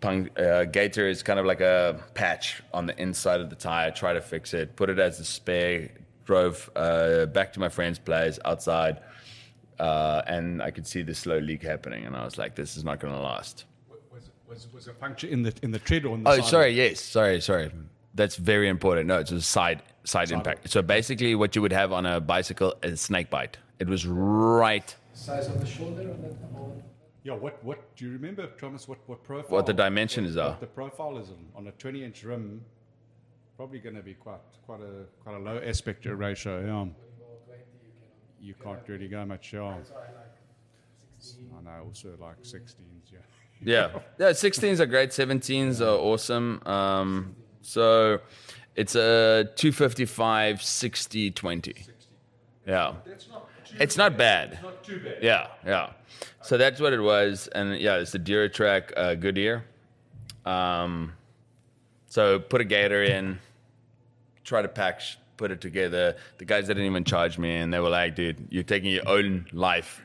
punk, 0.00 0.38
uh, 0.38 0.64
Gator 0.64 1.08
is 1.08 1.22
kind 1.22 1.38
of 1.38 1.46
like 1.46 1.60
a 1.60 2.02
patch 2.14 2.62
on 2.72 2.86
the 2.86 3.00
inside 3.00 3.40
of 3.40 3.50
the 3.50 3.56
tire. 3.56 3.90
Try 3.90 4.12
to 4.12 4.20
fix 4.20 4.54
it. 4.54 4.76
Put 4.76 4.90
it 4.90 4.98
as 4.98 5.20
a 5.20 5.24
spare. 5.24 5.90
Drove 6.24 6.70
uh, 6.74 7.26
back 7.26 7.52
to 7.52 7.60
my 7.60 7.68
friend's 7.68 8.00
place 8.00 8.38
outside, 8.44 9.00
uh, 9.78 10.22
and 10.26 10.60
I 10.60 10.72
could 10.72 10.86
see 10.86 11.02
the 11.02 11.14
slow 11.14 11.38
leak 11.38 11.62
happening. 11.62 12.04
And 12.04 12.16
I 12.16 12.24
was 12.24 12.36
like, 12.36 12.56
"This 12.56 12.76
is 12.76 12.82
not 12.82 12.98
going 12.98 13.14
to 13.14 13.20
last." 13.20 13.64
Was, 14.12 14.30
was, 14.48 14.72
was 14.72 14.88
a 14.88 14.92
puncture 14.92 15.28
in 15.28 15.42
the 15.42 15.54
in 15.62 15.70
the 15.70 15.78
tread 15.78 16.04
or 16.04 16.14
on 16.14 16.24
the 16.24 16.30
Oh, 16.30 16.40
sorry. 16.40 16.70
Yes, 16.70 17.00
sorry, 17.00 17.40
sorry. 17.40 17.70
That's 18.16 18.36
very 18.36 18.68
important. 18.68 19.06
No, 19.06 19.18
it's 19.18 19.30
a 19.30 19.40
side 19.40 19.82
side 20.04 20.30
impact. 20.30 20.70
So 20.70 20.82
basically, 20.82 21.34
what 21.34 21.54
you 21.54 21.62
would 21.62 21.72
have 21.72 21.92
on 21.92 22.06
a 22.06 22.20
bicycle 22.20 22.74
is 22.82 22.94
a 22.94 22.96
snake 22.96 23.30
bite. 23.30 23.58
It 23.78 23.88
was 23.88 24.06
right 24.06 24.94
Size 25.16 25.46
of 25.46 25.58
the 25.60 25.66
shoulder 25.66 26.02
on 26.02 26.20
that. 26.22 26.36
Yeah, 27.24 27.32
what, 27.32 27.64
what 27.64 27.96
do 27.96 28.04
you 28.04 28.12
remember, 28.12 28.46
Thomas? 28.58 28.86
What, 28.86 28.98
what 29.06 29.24
profile? 29.24 29.50
What 29.50 29.66
the 29.66 29.72
dimensions 29.72 30.36
what, 30.36 30.44
are. 30.44 30.50
What 30.50 30.60
the 30.60 30.66
profile 30.66 31.18
is 31.18 31.30
on, 31.30 31.38
on 31.56 31.66
a 31.66 31.72
20 31.72 32.04
inch 32.04 32.22
rim. 32.22 32.60
Probably 33.56 33.78
going 33.78 33.96
to 33.96 34.02
be 34.02 34.14
quite 34.14 34.38
quite 34.66 34.80
a 34.80 35.06
quite 35.24 35.34
a 35.34 35.38
low 35.38 35.58
aspect 35.64 36.04
ratio. 36.04 36.64
Yeah. 36.64 37.56
You 38.40 38.54
can't 38.62 38.86
really 38.86 39.08
go 39.08 39.24
much. 39.24 39.54
Yeah. 39.54 39.74
I 41.58 41.62
know. 41.64 41.84
Also 41.86 42.10
like 42.20 42.42
16s. 42.42 42.74
Yeah. 43.10 43.18
Yeah, 43.62 43.98
yeah. 44.18 44.30
16s 44.30 44.78
are 44.78 44.86
great. 44.86 45.10
17s 45.10 45.80
are 45.80 45.98
awesome. 45.98 46.62
Um, 46.66 47.34
so 47.66 48.20
it's 48.76 48.94
a 48.94 49.50
255 49.56 50.62
60 50.62 51.30
20. 51.32 51.74
Yeah, 52.66 52.94
it's 53.78 53.96
not 53.96 54.16
bad. 54.16 54.52
It's 54.52 54.62
Not 54.62 54.84
too 54.84 55.00
bad. 55.00 55.18
Yeah, 55.22 55.48
yeah. 55.64 55.90
So 56.42 56.56
that's 56.56 56.80
what 56.80 56.92
it 56.92 57.00
was, 57.00 57.48
and 57.48 57.78
yeah, 57.78 57.96
it's 57.96 58.12
the 58.12 58.18
DuraTrac 58.18 58.92
uh, 58.96 59.14
Goodyear. 59.16 59.64
Um, 60.44 61.12
so 62.08 62.38
put 62.38 62.60
a 62.60 62.64
gator 62.64 63.02
in, 63.02 63.38
try 64.44 64.62
to 64.62 64.68
pack, 64.68 65.00
put 65.36 65.50
it 65.50 65.60
together. 65.60 66.16
The 66.38 66.44
guys 66.44 66.66
didn't 66.68 66.84
even 66.84 67.04
charge 67.04 67.38
me, 67.38 67.56
and 67.56 67.72
they 67.72 67.80
were 67.80 67.90
like, 67.90 68.14
"Dude, 68.14 68.46
you're 68.50 68.62
taking 68.62 68.92
your 68.92 69.08
own 69.08 69.46
life 69.52 70.00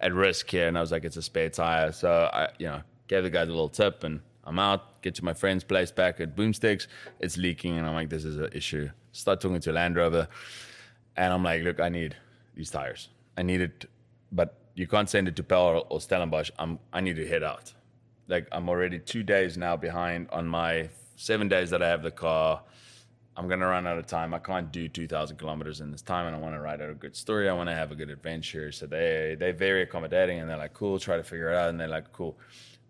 at 0.00 0.14
risk 0.14 0.50
here." 0.50 0.66
And 0.66 0.76
I 0.76 0.80
was 0.80 0.92
like, 0.92 1.04
"It's 1.04 1.16
a 1.16 1.22
spare 1.22 1.50
tire." 1.50 1.92
So 1.92 2.30
I, 2.32 2.48
you 2.58 2.66
know, 2.66 2.82
gave 3.08 3.22
the 3.22 3.30
guys 3.30 3.48
a 3.48 3.52
little 3.52 3.68
tip, 3.68 4.02
and 4.04 4.20
I'm 4.46 4.58
out. 4.58 5.02
Get 5.02 5.14
to 5.16 5.24
my 5.24 5.34
friend's 5.34 5.64
place 5.64 5.90
back 5.90 6.20
at 6.20 6.36
Boomsticks. 6.36 6.86
It's 7.20 7.36
leaking, 7.36 7.76
and 7.78 7.86
I'm 7.86 7.94
like, 7.94 8.08
"This 8.08 8.24
is 8.24 8.38
an 8.38 8.50
issue." 8.52 8.90
Start 9.12 9.40
talking 9.40 9.60
to 9.60 9.72
Land 9.72 9.96
Rover, 9.96 10.28
and 11.16 11.32
I'm 11.32 11.42
like, 11.42 11.62
"Look, 11.62 11.80
I 11.80 11.88
need 11.88 12.16
these 12.54 12.70
tires. 12.70 13.08
I 13.36 13.42
need 13.42 13.60
it, 13.60 13.86
but 14.32 14.54
you 14.74 14.86
can't 14.86 15.08
send 15.08 15.26
it 15.26 15.36
to 15.36 15.42
Pel 15.42 15.86
or 15.90 16.00
Stellenbosch. 16.00 16.50
I'm 16.58 16.78
I 16.92 17.00
need 17.00 17.16
to 17.16 17.26
head 17.26 17.42
out. 17.42 17.72
Like 18.28 18.46
I'm 18.52 18.68
already 18.68 18.98
two 18.98 19.22
days 19.22 19.56
now 19.56 19.76
behind 19.76 20.28
on 20.30 20.46
my 20.46 20.88
seven 21.16 21.48
days 21.48 21.70
that 21.70 21.82
I 21.82 21.88
have 21.88 22.02
the 22.02 22.10
car. 22.10 22.62
I'm 23.36 23.48
gonna 23.48 23.66
run 23.66 23.86
out 23.86 23.98
of 23.98 24.06
time. 24.06 24.32
I 24.32 24.38
can't 24.38 24.72
do 24.72 24.88
2,000 24.88 25.36
kilometers 25.36 25.80
in 25.80 25.90
this 25.90 26.00
time, 26.00 26.26
and 26.26 26.34
I 26.34 26.38
want 26.38 26.54
to 26.54 26.60
write 26.60 26.80
out 26.80 26.88
a 26.88 26.94
good 26.94 27.14
story. 27.14 27.48
I 27.48 27.52
want 27.52 27.68
to 27.68 27.74
have 27.74 27.92
a 27.92 27.94
good 27.94 28.10
adventure. 28.10 28.72
So 28.72 28.86
they 28.86 29.36
they're 29.38 29.52
very 29.52 29.82
accommodating, 29.82 30.40
and 30.40 30.48
they're 30.48 30.56
like, 30.56 30.72
cool. 30.72 30.98
Try 30.98 31.16
to 31.16 31.22
figure 31.22 31.50
it 31.50 31.56
out, 31.56 31.68
and 31.70 31.78
they're 31.78 31.88
like, 31.88 32.12
cool. 32.12 32.38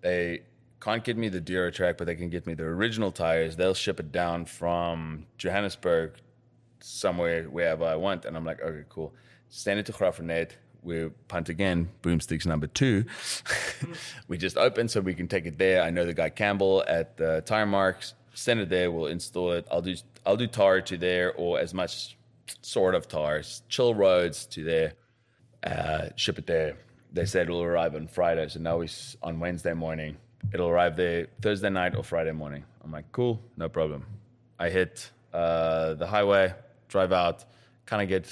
They 0.02 0.42
can't 0.80 1.02
get 1.02 1.16
me 1.16 1.28
the 1.28 1.40
DuraTrac, 1.40 1.96
but 1.98 2.06
they 2.06 2.14
can 2.14 2.28
get 2.28 2.46
me 2.46 2.54
the 2.54 2.64
original 2.64 3.10
tires. 3.10 3.56
They'll 3.56 3.74
ship 3.74 4.00
it 4.00 4.12
down 4.12 4.44
from 4.44 5.26
Johannesburg 5.38 6.12
somewhere 6.80 7.44
wherever 7.44 7.84
I 7.84 7.96
want. 7.96 8.24
And 8.24 8.36
I'm 8.36 8.44
like, 8.44 8.60
okay, 8.60 8.84
cool. 8.88 9.14
Send 9.48 9.80
it 9.80 9.86
to 9.86 9.92
Graaff-Reinet. 9.92 10.50
We 10.82 11.08
punt 11.26 11.48
again, 11.48 11.88
boomsticks 12.02 12.46
number 12.46 12.68
two. 12.68 13.06
we 14.28 14.38
just 14.38 14.56
open 14.56 14.88
so 14.88 15.00
we 15.00 15.14
can 15.14 15.26
take 15.26 15.46
it 15.46 15.58
there. 15.58 15.82
I 15.82 15.90
know 15.90 16.04
the 16.04 16.14
guy 16.14 16.30
Campbell 16.30 16.84
at 16.86 17.16
the 17.16 17.42
Tire 17.44 17.66
Mart. 17.66 18.12
Send 18.34 18.60
it 18.60 18.68
there. 18.68 18.92
We'll 18.92 19.06
install 19.06 19.52
it. 19.52 19.66
I'll 19.70 19.82
do 19.82 19.96
I'll 20.24 20.36
do 20.36 20.46
tar 20.46 20.80
to 20.82 20.96
there 20.96 21.32
or 21.34 21.58
as 21.58 21.74
much 21.74 22.16
sort 22.62 22.94
of 22.94 23.08
tars, 23.08 23.62
chill 23.68 23.94
roads 23.94 24.46
to 24.46 24.62
there. 24.62 24.92
Uh, 25.64 26.10
ship 26.14 26.38
it 26.38 26.46
there. 26.46 26.76
They 27.12 27.24
said 27.24 27.48
it'll 27.48 27.62
arrive 27.62 27.94
on 27.94 28.06
Friday, 28.06 28.46
so 28.48 28.60
now 28.60 28.80
it's 28.82 29.16
on 29.22 29.40
Wednesday 29.40 29.72
morning. 29.72 30.18
It'll 30.52 30.68
arrive 30.68 30.96
there 30.96 31.26
Thursday 31.42 31.70
night 31.70 31.96
or 31.96 32.02
Friday 32.02 32.32
morning. 32.32 32.64
I'm 32.84 32.92
like, 32.92 33.10
cool, 33.12 33.40
no 33.56 33.68
problem. 33.68 34.06
I 34.58 34.68
hit 34.70 35.10
uh, 35.32 35.94
the 35.94 36.06
highway, 36.06 36.54
drive 36.88 37.12
out, 37.12 37.44
kind 37.84 38.02
of 38.02 38.08
get 38.08 38.26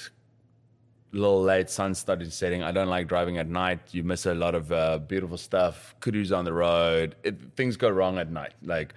a 1.12 1.16
little 1.16 1.42
late. 1.42 1.70
Sun 1.70 1.94
started 1.94 2.32
setting. 2.32 2.62
I 2.62 2.72
don't 2.72 2.88
like 2.88 3.08
driving 3.08 3.38
at 3.38 3.48
night. 3.48 3.80
You 3.92 4.02
miss 4.02 4.26
a 4.26 4.34
lot 4.34 4.54
of 4.54 4.72
uh, 4.72 4.98
beautiful 4.98 5.36
stuff. 5.36 5.94
Kudu's 6.00 6.32
on 6.32 6.44
the 6.44 6.52
road. 6.52 7.16
It, 7.24 7.36
things 7.56 7.76
go 7.76 7.88
wrong 7.88 8.18
at 8.18 8.30
night. 8.30 8.54
Like 8.62 8.94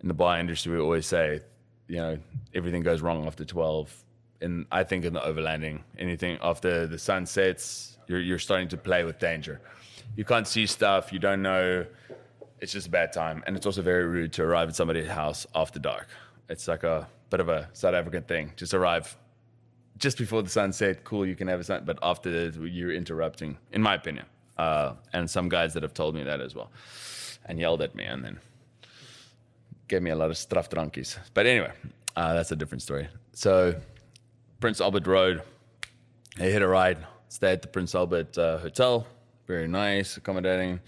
in 0.00 0.08
the 0.08 0.14
bar 0.14 0.38
industry, 0.38 0.72
we 0.72 0.78
always 0.78 1.06
say, 1.06 1.40
you 1.88 1.96
know, 1.96 2.18
everything 2.54 2.82
goes 2.82 3.02
wrong 3.02 3.26
after 3.26 3.44
12. 3.44 3.94
And 4.40 4.66
I 4.72 4.84
think 4.84 5.04
in 5.04 5.12
the 5.12 5.20
overlanding, 5.20 5.80
anything 5.98 6.38
after 6.42 6.86
the 6.86 6.98
sun 6.98 7.24
sets, 7.24 7.98
you're, 8.08 8.20
you're 8.20 8.38
starting 8.38 8.68
to 8.68 8.76
play 8.76 9.04
with 9.04 9.18
danger. 9.18 9.60
You 10.16 10.24
can't 10.24 10.46
see 10.46 10.66
stuff. 10.66 11.12
You 11.12 11.18
don't 11.18 11.42
know. 11.42 11.86
It's 12.64 12.72
just 12.72 12.86
a 12.86 12.90
bad 12.90 13.12
time. 13.12 13.44
And 13.46 13.56
it's 13.58 13.66
also 13.66 13.82
very 13.82 14.06
rude 14.06 14.32
to 14.32 14.42
arrive 14.42 14.70
at 14.70 14.74
somebody's 14.74 15.06
house 15.06 15.46
after 15.54 15.78
dark. 15.78 16.08
It's 16.48 16.66
like 16.66 16.82
a 16.82 17.06
bit 17.28 17.40
of 17.40 17.50
a 17.50 17.68
South 17.74 17.92
African 17.92 18.22
thing. 18.22 18.52
Just 18.56 18.72
arrive 18.72 19.18
just 19.98 20.16
before 20.16 20.42
the 20.42 20.48
sunset, 20.48 21.04
cool, 21.04 21.26
you 21.26 21.36
can 21.36 21.46
have 21.48 21.60
a 21.60 21.64
sun, 21.64 21.82
but 21.84 21.98
after 22.02 22.50
that, 22.50 22.58
you're 22.70 22.90
interrupting, 22.90 23.58
in 23.72 23.82
my 23.82 23.94
opinion. 23.94 24.24
Uh, 24.56 24.94
and 25.12 25.28
some 25.28 25.50
guys 25.50 25.74
that 25.74 25.82
have 25.82 25.92
told 25.92 26.14
me 26.14 26.22
that 26.22 26.40
as 26.40 26.54
well 26.54 26.70
and 27.44 27.60
yelled 27.60 27.82
at 27.82 27.94
me 27.94 28.04
and 28.04 28.24
then 28.24 28.40
gave 29.88 30.00
me 30.00 30.10
a 30.10 30.16
lot 30.16 30.30
of 30.30 30.36
strafdrankies. 30.36 31.18
But 31.34 31.44
anyway, 31.44 31.72
uh, 32.16 32.32
that's 32.32 32.50
a 32.50 32.56
different 32.56 32.80
story. 32.80 33.08
So, 33.34 33.78
Prince 34.60 34.80
Albert 34.80 35.06
Road, 35.06 35.42
I 36.38 36.44
hit 36.44 36.62
a 36.62 36.66
ride, 36.66 36.96
stayed 37.28 37.52
at 37.52 37.62
the 37.62 37.68
Prince 37.68 37.94
Albert 37.94 38.38
uh, 38.38 38.56
Hotel, 38.56 39.06
very 39.46 39.68
nice, 39.68 40.16
accommodating. 40.16 40.80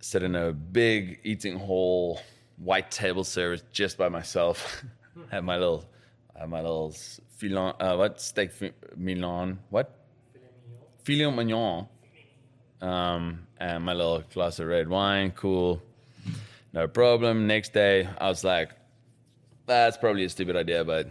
Sit 0.00 0.22
in 0.22 0.34
a 0.34 0.52
big 0.52 1.20
eating 1.24 1.58
hall, 1.58 2.20
white 2.56 2.90
table 2.90 3.24
service 3.24 3.62
just 3.72 3.98
by 3.98 4.08
myself. 4.08 4.84
had 5.30 5.44
my 5.44 5.56
little, 5.56 5.84
had 6.38 6.48
my 6.48 6.60
little 6.60 6.94
filet, 7.36 7.72
uh, 7.80 7.96
what 7.96 8.20
steak 8.20 8.52
fi- 8.52 8.72
Milan, 8.96 9.58
what 9.70 9.92
filet 11.04 11.30
mignon, 11.30 11.88
um, 12.80 13.46
and 13.58 13.84
my 13.84 13.92
little 13.92 14.22
glass 14.32 14.58
of 14.58 14.68
red 14.68 14.88
wine. 14.88 15.32
Cool, 15.32 15.82
no 16.72 16.86
problem. 16.86 17.46
Next 17.46 17.72
day, 17.72 18.08
I 18.18 18.28
was 18.28 18.44
like, 18.44 18.70
that's 19.66 19.96
probably 19.96 20.24
a 20.24 20.28
stupid 20.28 20.56
idea, 20.56 20.84
but 20.84 21.10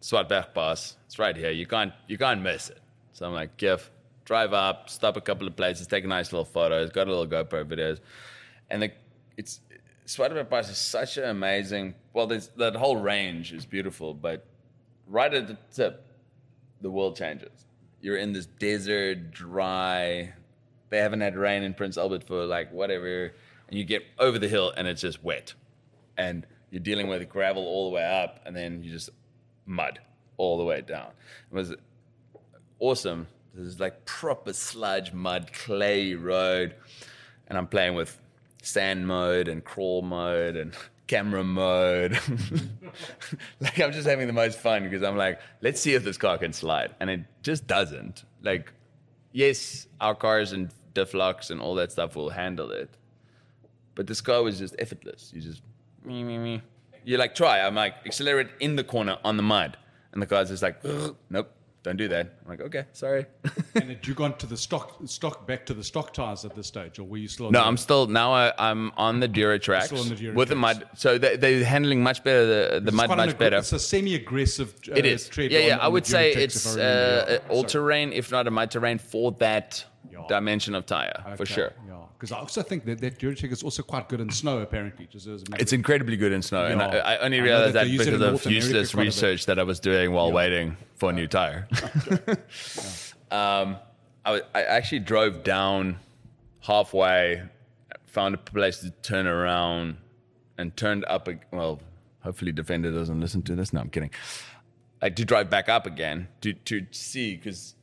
Swartberg 0.00 0.54
Pass, 0.54 0.96
it's 1.06 1.18
right 1.18 1.36
here. 1.36 1.50
You 1.50 1.66
can't, 1.66 1.92
you 2.06 2.18
can't 2.18 2.42
miss 2.42 2.70
it. 2.70 2.80
So 3.12 3.26
I'm 3.26 3.32
like, 3.32 3.56
Gif, 3.56 3.90
drive 4.26 4.52
up, 4.52 4.90
stop 4.90 5.16
a 5.16 5.20
couple 5.22 5.46
of 5.46 5.56
places, 5.56 5.86
take 5.86 6.04
nice 6.04 6.32
little 6.32 6.44
photos, 6.44 6.90
got 6.90 7.06
a 7.06 7.10
little 7.10 7.26
GoPro 7.26 7.64
videos, 7.64 8.00
and 8.68 8.82
the, 8.82 8.92
it's 9.38 9.60
Swartberg 10.06 10.50
Pass 10.50 10.68
is 10.68 10.78
such 10.78 11.16
an 11.16 11.24
amazing. 11.24 11.94
Well, 12.12 12.26
that 12.26 12.76
whole 12.76 12.96
range 12.96 13.52
is 13.52 13.64
beautiful, 13.64 14.12
but 14.14 14.44
right 15.06 15.32
at 15.32 15.46
the 15.46 15.56
tip, 15.72 16.04
the 16.80 16.90
world 16.90 17.16
changes. 17.16 17.66
You're 18.00 18.16
in 18.16 18.32
this 18.32 18.46
desert, 18.46 19.30
dry. 19.30 20.32
They 20.90 20.98
haven't 20.98 21.22
had 21.22 21.36
rain 21.36 21.62
in 21.62 21.74
Prince 21.74 21.96
Albert 21.96 22.24
for 22.24 22.44
like 22.44 22.72
whatever, 22.72 23.32
and 23.68 23.78
you 23.78 23.84
get 23.84 24.02
over 24.18 24.38
the 24.38 24.48
hill 24.48 24.72
and 24.76 24.86
it's 24.86 25.00
just 25.00 25.24
wet, 25.24 25.54
and 26.16 26.46
you're 26.70 26.82
dealing 26.82 27.08
with 27.08 27.28
gravel 27.28 27.64
all 27.64 27.90
the 27.90 27.94
way 27.94 28.04
up, 28.04 28.40
and 28.44 28.54
then 28.54 28.82
you 28.82 28.92
just 28.92 29.10
mud 29.64 30.00
all 30.36 30.58
the 30.58 30.64
way 30.64 30.82
down. 30.82 31.10
It 31.50 31.54
was 31.54 31.74
awesome. 32.78 33.26
There's 33.56 33.80
like 33.80 34.04
proper 34.04 34.52
sludge, 34.52 35.12
mud, 35.12 35.50
clay 35.52 36.14
road, 36.14 36.74
and 37.48 37.56
I'm 37.56 37.66
playing 37.66 37.94
with 37.94 38.20
sand 38.62 39.06
mode 39.06 39.48
and 39.48 39.64
crawl 39.64 40.02
mode 40.02 40.56
and 40.56 40.74
camera 41.06 41.42
mode. 41.42 42.12
like 43.60 43.80
I'm 43.80 43.92
just 43.92 44.06
having 44.06 44.26
the 44.26 44.32
most 44.32 44.58
fun 44.58 44.84
because 44.84 45.02
I'm 45.02 45.16
like, 45.16 45.40
let's 45.62 45.80
see 45.80 45.94
if 45.94 46.04
this 46.04 46.18
car 46.18 46.36
can 46.36 46.52
slide, 46.52 46.94
and 47.00 47.08
it 47.08 47.20
just 47.42 47.66
doesn't. 47.66 48.24
Like, 48.42 48.72
yes, 49.32 49.86
our 50.00 50.14
cars 50.14 50.52
and 50.52 50.70
diff 50.92 51.14
locks 51.14 51.50
and 51.50 51.60
all 51.60 51.74
that 51.76 51.92
stuff 51.92 52.14
will 52.14 52.30
handle 52.30 52.70
it, 52.70 52.90
but 53.94 54.06
this 54.06 54.20
car 54.20 54.42
was 54.42 54.58
just 54.58 54.76
effortless. 54.78 55.32
You 55.34 55.40
just 55.40 55.62
me 56.04 56.22
me 56.24 56.36
me. 56.36 56.62
You 57.04 57.16
like 57.16 57.34
try. 57.34 57.60
I'm 57.60 57.74
like 57.74 57.94
accelerate 58.04 58.48
in 58.60 58.76
the 58.76 58.84
corner 58.84 59.16
on 59.24 59.38
the 59.38 59.42
mud, 59.42 59.78
and 60.12 60.20
the 60.20 60.26
car's 60.26 60.50
just 60.50 60.62
like, 60.62 60.84
nope, 61.30 61.55
don't 61.86 61.96
do 61.96 62.08
that. 62.08 62.34
I'm 62.42 62.48
like, 62.50 62.60
okay, 62.62 62.84
sorry. 62.92 63.26
and 63.76 63.84
had 63.90 64.04
you 64.06 64.12
gone 64.12 64.36
to 64.38 64.46
the 64.46 64.56
stock 64.56 64.96
stock 65.06 65.46
back 65.46 65.64
to 65.66 65.74
the 65.74 65.84
stock 65.84 66.12
tires 66.12 66.44
at 66.44 66.54
this 66.56 66.66
stage, 66.66 66.98
or 66.98 67.04
were 67.04 67.16
you 67.16 67.28
still? 67.28 67.46
on 67.46 67.52
No, 67.52 67.62
I'm 67.62 67.76
still 67.76 68.08
now. 68.08 68.32
I, 68.34 68.52
I'm 68.58 68.92
on 68.96 69.20
the 69.20 69.28
DuraTracs 69.28 69.84
Still 69.84 70.00
on 70.00 70.08
the 70.08 70.16
Dura 70.16 70.34
with 70.34 70.48
the 70.48 70.56
tracks. 70.56 70.78
mud. 70.80 70.88
So 70.96 71.16
they, 71.16 71.36
they're 71.36 71.64
handling 71.64 72.02
much 72.02 72.24
better. 72.24 72.44
The, 72.74 72.80
the 72.80 72.90
mud 72.92 73.08
much 73.10 73.30
aggr- 73.30 73.38
better. 73.38 73.56
It's 73.58 73.72
a 73.72 73.78
semi-aggressive. 73.78 74.74
Uh, 74.90 74.94
It 74.96 75.06
is. 75.06 75.28
tread 75.28 75.52
Yeah, 75.52 75.60
on- 75.60 75.66
yeah. 75.66 75.74
on 75.74 75.80
I 75.80 75.84
the 75.84 75.90
would 75.92 76.06
say 76.06 76.34
Duratec, 76.34 76.36
it's 76.38 76.66
if 76.66 76.76
remember. 76.76 77.40
uh, 77.48 77.52
all 77.52 77.62
terrain, 77.64 78.12
if 78.12 78.32
not 78.32 78.46
a 78.48 78.50
mud 78.50 78.70
terrain, 78.72 78.98
for 78.98 79.30
that 79.38 79.84
Yeah. 80.10 80.24
dimension 80.28 80.74
of 80.74 80.86
tire 80.86 81.34
for 81.36 81.46
sure. 81.46 81.72
Yeah, 81.86 81.94
because 82.18 82.32
I 82.32 82.38
also 82.38 82.62
think 82.62 82.84
that 82.84 83.00
that 83.00 83.18
Duratec 83.18 83.52
is 83.52 83.62
also 83.62 83.82
quite 83.82 84.08
good 84.08 84.20
in 84.20 84.30
snow. 84.30 84.58
Apparently, 84.58 85.06
just 85.06 85.26
as 85.26 85.44
It's 85.58 85.72
incredibly 85.72 86.16
good 86.16 86.32
in 86.32 86.42
snow, 86.42 86.66
and 86.66 86.82
I, 86.82 86.98
I 86.98 87.18
only 87.18 87.40
I 87.40 87.42
realized 87.42 87.74
that 87.74 87.84
that, 87.84 87.94
it 87.94 87.98
because 87.98 88.46
of 88.46 88.52
useless 88.52 88.92
quite 88.92 89.02
a 89.02 89.04
bit. 89.04 89.06
research 89.06 89.46
that 89.46 89.58
I 89.58 89.62
was 89.62 89.80
doing 89.80 90.12
while 90.12 90.32
waiting 90.32 90.76
for 90.96 91.10
a 91.10 91.12
new 91.12 91.26
tire. 91.26 91.68
um, 93.30 93.76
I, 94.24 94.42
I 94.54 94.62
actually 94.62 95.00
drove 95.00 95.44
down 95.44 95.98
halfway, 96.60 97.42
found 98.06 98.34
a 98.34 98.38
place 98.38 98.80
to 98.80 98.90
turn 98.90 99.26
around, 99.26 99.96
and 100.58 100.76
turned 100.76 101.04
up. 101.06 101.28
Well, 101.52 101.80
hopefully, 102.20 102.52
Defender 102.52 102.90
doesn't 102.90 103.20
listen 103.20 103.42
to 103.42 103.54
this. 103.54 103.72
No, 103.72 103.80
I'm 103.80 103.90
kidding. 103.90 104.10
I 105.00 105.10
to 105.10 105.24
drive 105.24 105.50
back 105.50 105.68
up 105.68 105.86
again 105.86 106.28
to 106.40 106.52
to 106.52 106.86
see 106.90 107.36
because 107.36 107.75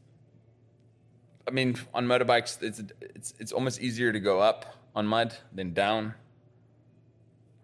I 1.48 1.52
mean, 1.52 1.76
on 1.94 2.08
motorbikes, 2.08 2.62
it's 2.62 2.82
it's 3.02 3.34
it's 3.40 3.52
almost 3.52 3.82
easier 3.82 4.12
to 4.14 4.20
go 4.20 4.40
up 4.40 4.66
on 4.96 5.06
mud 5.08 5.36
than 5.54 5.74
down. 5.74 6.14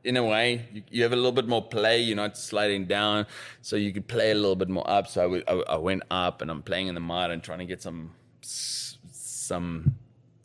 In 0.03 0.15
a 0.17 0.23
way, 0.23 0.65
you, 0.73 0.83
you 0.89 1.03
have 1.03 1.11
a 1.11 1.15
little 1.15 1.31
bit 1.33 1.47
more 1.47 1.65
play. 1.65 2.01
You're 2.01 2.15
not 2.15 2.37
sliding 2.37 2.85
down, 2.85 3.25
so 3.61 3.75
you 3.75 3.91
could 3.93 4.07
play 4.07 4.31
a 4.31 4.35
little 4.35 4.55
bit 4.55 4.69
more 4.69 4.89
up. 4.89 5.07
So 5.07 5.21
I 5.21 5.23
w- 5.25 5.43
I- 5.47 5.73
I 5.73 5.77
went 5.77 6.03
up, 6.11 6.41
and 6.41 6.49
I'm 6.51 6.61
playing 6.61 6.87
in 6.87 6.95
the 6.95 7.01
mud 7.01 7.31
and 7.31 7.43
trying 7.43 7.59
to 7.59 7.65
get 7.65 7.81
some 7.81 8.11
some 8.41 9.95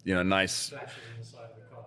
you 0.05 0.15
know 0.15 0.23
nice 0.23 0.73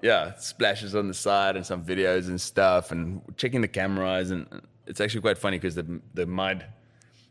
yeah 0.02 0.34
splashes 0.38 0.96
on 0.96 1.08
the 1.08 1.14
side 1.14 1.56
and 1.56 1.66
some 1.66 1.84
videos 1.84 2.28
and 2.28 2.40
stuff, 2.40 2.92
and 2.92 3.22
checking 3.38 3.62
the 3.62 3.68
cameras. 3.68 4.32
And 4.32 4.48
it's 4.86 5.00
actually 5.02 5.22
quite 5.22 5.38
funny 5.38 5.58
because 5.58 5.76
the 5.76 6.02
the 6.14 6.26
mud 6.26 6.66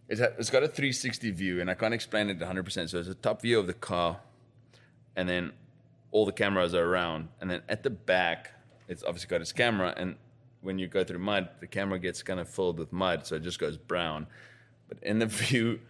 it's, 0.09 0.21
it's 0.21 0.51
got 0.51 0.62
a 0.62 0.69
360 0.69 1.31
view, 1.33 1.61
and 1.61 1.71
I 1.71 1.75
can't 1.75 1.95
explain 1.95 2.31
it 2.31 2.38
100%. 2.38 2.90
So 2.90 2.99
it's 2.99 3.09
a 3.09 3.14
top 3.14 3.42
view 3.42 3.59
of 3.59 3.66
the 3.66 3.75
car, 3.75 4.21
and 5.16 5.29
then 5.29 5.53
all 6.12 6.25
the 6.25 6.33
cameras 6.33 6.75
are 6.75 6.85
around. 6.85 7.29
And 7.40 7.51
then 7.51 7.62
at 7.69 7.83
the 7.83 7.90
back, 7.90 8.53
it's 8.88 9.03
obviously 9.03 9.29
got 9.29 9.40
its 9.40 9.53
camera. 9.53 9.95
And 9.97 10.16
when 10.61 10.79
you 10.79 10.87
go 10.87 11.05
through 11.05 11.19
mud, 11.19 11.49
the 11.61 11.66
camera 11.66 11.99
gets 11.99 12.23
kind 12.23 12.40
of 12.40 12.49
filled 12.49 12.79
with 12.79 12.92
mud, 12.92 13.27
so 13.27 13.37
it 13.37 13.42
just 13.42 13.59
goes 13.59 13.77
brown. 13.77 14.27
But 14.88 14.99
in 15.03 15.19
the 15.19 15.27
view, 15.27 15.81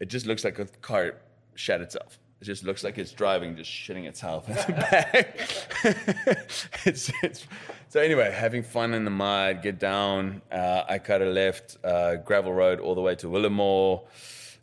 it 0.00 0.08
just 0.08 0.26
looks 0.26 0.44
like 0.44 0.58
a 0.58 0.64
car 0.64 1.16
shat 1.54 1.80
itself. 1.80 2.18
It 2.40 2.46
just 2.46 2.64
looks 2.64 2.82
like 2.82 2.98
it's 2.98 3.12
driving, 3.12 3.56
just 3.56 3.70
shitting 3.70 4.04
itself 4.06 4.48
in 4.48 4.54
the 4.56 4.72
back. 4.72 5.38
it's, 6.84 7.12
it's, 7.22 7.46
so 7.92 8.00
anyway, 8.00 8.30
having 8.32 8.62
fun 8.62 8.94
in 8.94 9.04
the 9.04 9.10
mud, 9.10 9.60
get 9.60 9.78
down. 9.78 10.40
Uh, 10.50 10.82
I 10.88 10.98
cut 10.98 11.20
a 11.20 11.26
left, 11.26 11.76
uh, 11.84 12.16
gravel 12.16 12.54
road 12.54 12.80
all 12.80 12.94
the 12.94 13.02
way 13.02 13.14
to 13.16 13.26
Willowmore. 13.26 14.06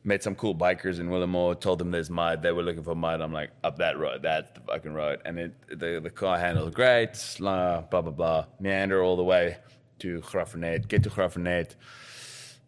Met 0.04 0.24
some 0.24 0.34
cool 0.34 0.56
bikers 0.56 1.00
in 1.00 1.10
Willowmore. 1.10 1.60
Told 1.60 1.78
them 1.78 1.92
there's 1.92 2.10
mud. 2.10 2.42
They 2.42 2.52
were 2.52 2.64
looking 2.64 2.82
for 2.82 2.96
mud. 2.96 3.22
I'm 3.22 3.32
like, 3.32 3.52
up 3.64 3.78
that 3.78 4.00
road. 4.00 4.24
That's 4.24 4.50
the 4.54 4.62
fucking 4.62 4.96
road. 4.96 5.22
And 5.26 5.38
it, 5.38 5.80
the 5.80 6.00
the 6.02 6.10
car 6.10 6.40
handles 6.40 6.74
great. 6.74 7.12
Blah 7.38 7.82
blah 7.82 8.02
blah. 8.02 8.46
Meander 8.60 9.04
all 9.04 9.16
the 9.16 9.24
way 9.24 9.58
to 10.00 10.22
Graaff-Reinet. 10.22 10.88
Get 10.88 11.04
to 11.04 11.12
Graaff-Reinet. 11.12 11.76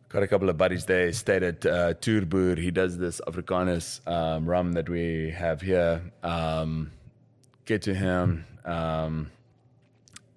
Got 0.09 0.21
a 0.21 0.27
couple 0.27 0.47
of 0.47 0.57
buddies 0.57 0.85
there. 0.85 1.11
Stayed 1.11 1.41
at 1.41 1.65
uh. 1.65 1.93
He 2.03 2.69
does 2.69 2.99
this 2.99 3.19
Afrikaners 3.25 4.07
um, 4.07 4.45
rum 4.45 4.73
that 4.73 4.87
we 4.87 5.31
have 5.31 5.59
here. 5.61 6.03
Um, 6.21 6.91
get 7.65 7.81
to 7.83 7.95
him, 7.95 8.45
um, 8.63 9.31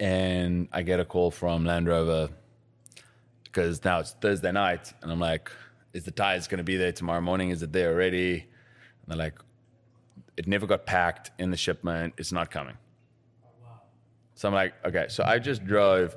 and 0.05 0.69
I 0.71 0.83
get 0.83 1.01
a 1.01 1.05
call 1.07 1.31
from 1.31 1.65
Land 1.65 1.89
Rover 1.89 2.29
because 3.45 3.83
now 3.87 4.01
it's 4.01 4.15
Thursday 4.21 4.53
night, 4.53 4.93
and 5.01 5.11
I'm 5.11 5.19
like, 5.19 5.51
"Is 5.95 6.05
the 6.05 6.11
tires 6.11 6.47
going 6.47 6.59
to 6.59 6.65
be 6.65 6.77
there 6.77 6.93
tomorrow 6.93 7.23
morning? 7.23 7.49
Is 7.49 7.63
it 7.63 7.73
there 7.73 7.91
already?" 7.91 8.35
And 8.35 9.07
they're 9.09 9.17
like, 9.17 9.39
"It 10.37 10.47
never 10.47 10.67
got 10.67 10.85
packed 10.85 11.31
in 11.39 11.51
the 11.51 11.57
shipment. 11.57 12.13
It's 12.19 12.33
not 12.33 12.51
coming." 12.51 12.77
So 14.35 14.47
I'm 14.47 14.53
like, 14.53 14.75
"Okay." 14.85 15.07
So 15.09 15.25
I 15.25 15.39
just 15.39 15.65
drove 15.65 16.15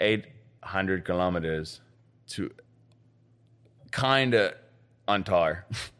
800 0.00 1.04
kilometers 1.04 1.82
to 2.28 2.50
kind 3.90 4.32
of 4.32 4.54
on 5.06 5.24
tar 5.24 5.66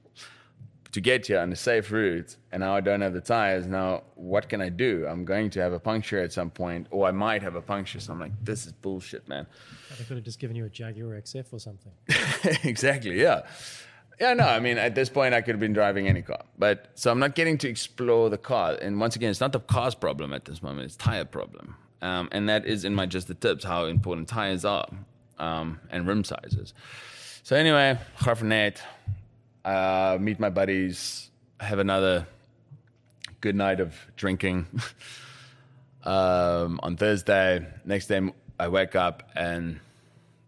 to 0.96 1.00
get 1.02 1.26
here 1.26 1.38
on 1.38 1.52
a 1.52 1.56
safe 1.56 1.92
route, 1.92 2.36
and 2.50 2.60
now 2.60 2.74
I 2.74 2.80
don't 2.80 3.02
have 3.02 3.12
the 3.12 3.20
tires. 3.20 3.66
Now, 3.66 4.04
what 4.14 4.48
can 4.48 4.62
I 4.62 4.70
do? 4.70 5.06
I'm 5.06 5.26
going 5.26 5.50
to 5.50 5.60
have 5.60 5.74
a 5.74 5.78
puncture 5.78 6.18
at 6.20 6.32
some 6.32 6.48
point, 6.48 6.86
or 6.90 7.06
I 7.06 7.10
might 7.10 7.42
have 7.42 7.54
a 7.54 7.60
puncture. 7.60 8.00
So 8.00 8.14
I'm 8.14 8.18
like, 8.18 8.32
this 8.42 8.64
is 8.64 8.72
bullshit, 8.72 9.28
man. 9.28 9.46
They 9.98 10.04
could 10.04 10.16
have 10.16 10.24
just 10.24 10.38
given 10.38 10.56
you 10.56 10.64
a 10.64 10.70
Jaguar 10.70 11.20
XF 11.20 11.52
or 11.52 11.60
something. 11.60 11.92
exactly, 12.64 13.20
yeah. 13.20 13.42
Yeah, 14.18 14.32
no, 14.32 14.44
I 14.44 14.58
mean, 14.58 14.78
at 14.78 14.94
this 14.94 15.10
point, 15.10 15.34
I 15.34 15.42
could 15.42 15.50
have 15.52 15.60
been 15.60 15.74
driving 15.74 16.08
any 16.08 16.22
car. 16.22 16.42
But 16.58 16.88
so 16.94 17.10
I'm 17.10 17.18
not 17.18 17.34
getting 17.34 17.58
to 17.58 17.68
explore 17.68 18.30
the 18.30 18.38
car. 18.38 18.78
And 18.80 18.98
once 18.98 19.16
again, 19.16 19.30
it's 19.30 19.42
not 19.42 19.52
the 19.52 19.60
car's 19.60 19.94
problem 19.94 20.32
at 20.32 20.46
this 20.46 20.62
moment, 20.62 20.86
it's 20.86 20.96
tire 20.96 21.26
problem. 21.26 21.76
Um, 22.00 22.30
and 22.32 22.48
that 22.48 22.64
is 22.64 22.86
in 22.86 22.94
my 22.94 23.04
just 23.04 23.28
the 23.28 23.34
tips 23.34 23.64
how 23.64 23.84
important 23.84 24.28
tires 24.28 24.64
are 24.64 24.88
um, 25.38 25.78
and 25.90 26.06
rim 26.06 26.24
sizes. 26.24 26.72
So 27.42 27.54
anyway, 27.54 27.98
Graaff-Reinet, 28.20 28.78
uh, 29.66 30.16
meet 30.20 30.38
my 30.38 30.48
buddies, 30.48 31.28
have 31.60 31.80
another 31.80 32.26
good 33.40 33.56
night 33.56 33.80
of 33.80 33.94
drinking 34.16 34.66
um, 36.04 36.80
on 36.82 36.96
Thursday. 36.96 37.66
Next 37.84 38.06
day, 38.06 38.20
I 38.58 38.68
wake 38.68 38.94
up 38.94 39.28
and 39.34 39.80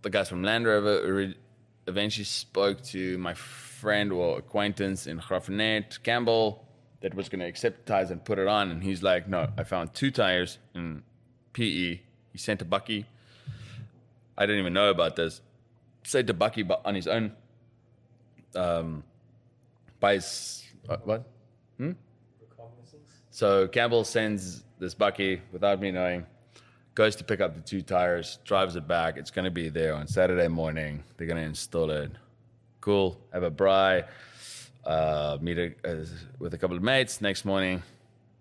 the 0.03 0.11
guys 0.11 0.29
from 0.29 0.43
Land 0.43 0.67
Rover 0.67 1.35
eventually 1.87 2.25
spoke 2.25 2.81
to 2.85 3.19
my 3.19 3.35
friend 3.35 4.13
or 4.13 4.39
acquaintance 4.39 5.07
in 5.07 5.19
Graaff-Reinet, 5.19 6.03
Campbell, 6.03 6.65
that 7.01 7.15
was 7.15 7.29
going 7.29 7.41
to 7.41 7.47
accept 7.47 7.87
the 7.87 7.93
tires 7.93 8.11
and 8.11 8.25
put 8.25 8.39
it 8.39 8.47
on. 8.47 8.71
And 8.71 8.83
he's 8.83 9.03
like, 9.03 9.29
no, 9.29 9.49
I 9.57 9.65
found 9.65 9.95
two 9.95 10.11
tires 10.11 10.59
in 10.75 11.03
PE. 11.53 12.01
He 12.33 12.39
sent 12.39 12.63
a 12.63 12.65
bakkie. 12.65 13.05
I 14.37 14.47
didn't 14.47 14.61
even 14.61 14.73
know 14.73 14.91
about 14.91 15.17
this. 15.17 15.41
Said 16.05 16.27
to 16.29 16.35
bakkie 16.35 16.67
bu- 16.67 16.75
on 16.85 16.95
his 16.95 17.07
own. 17.07 17.33
Um, 18.55 19.03
by 20.01 20.17
uh, 20.17 20.97
what? 21.05 21.25
So 23.39 23.69
Campbell 23.69 24.03
sends 24.03 24.65
this 24.81 24.97
bakkie 24.97 25.39
without 25.53 25.81
me 25.81 25.93
knowing, 25.93 26.27
goes 26.97 27.15
to 27.15 27.23
pick 27.23 27.41
up 27.41 27.55
the 27.55 27.61
two 27.61 27.83
tires, 27.83 28.41
drives 28.45 28.75
it 28.75 28.89
back. 28.89 29.17
It's 29.17 29.31
going 29.31 29.45
to 29.45 29.53
be 29.53 29.69
there 29.69 29.95
on 29.95 30.09
Saturday 30.09 30.49
morning. 30.49 31.05
They're 31.17 31.29
going 31.29 31.41
to 31.41 31.47
install 31.47 31.89
it. 31.93 32.11
Cool. 32.81 33.17
Have 33.33 33.45
a 33.45 33.51
braai. 33.53 34.09
Uh, 34.85 35.39
meet 35.41 35.57
a, 35.57 35.73
uh, 35.85 36.05
with 36.41 36.53
a 36.55 36.59
couple 36.59 36.77
of 36.77 36.83
mates. 36.83 37.21
Next 37.21 37.45
morning, 37.45 37.81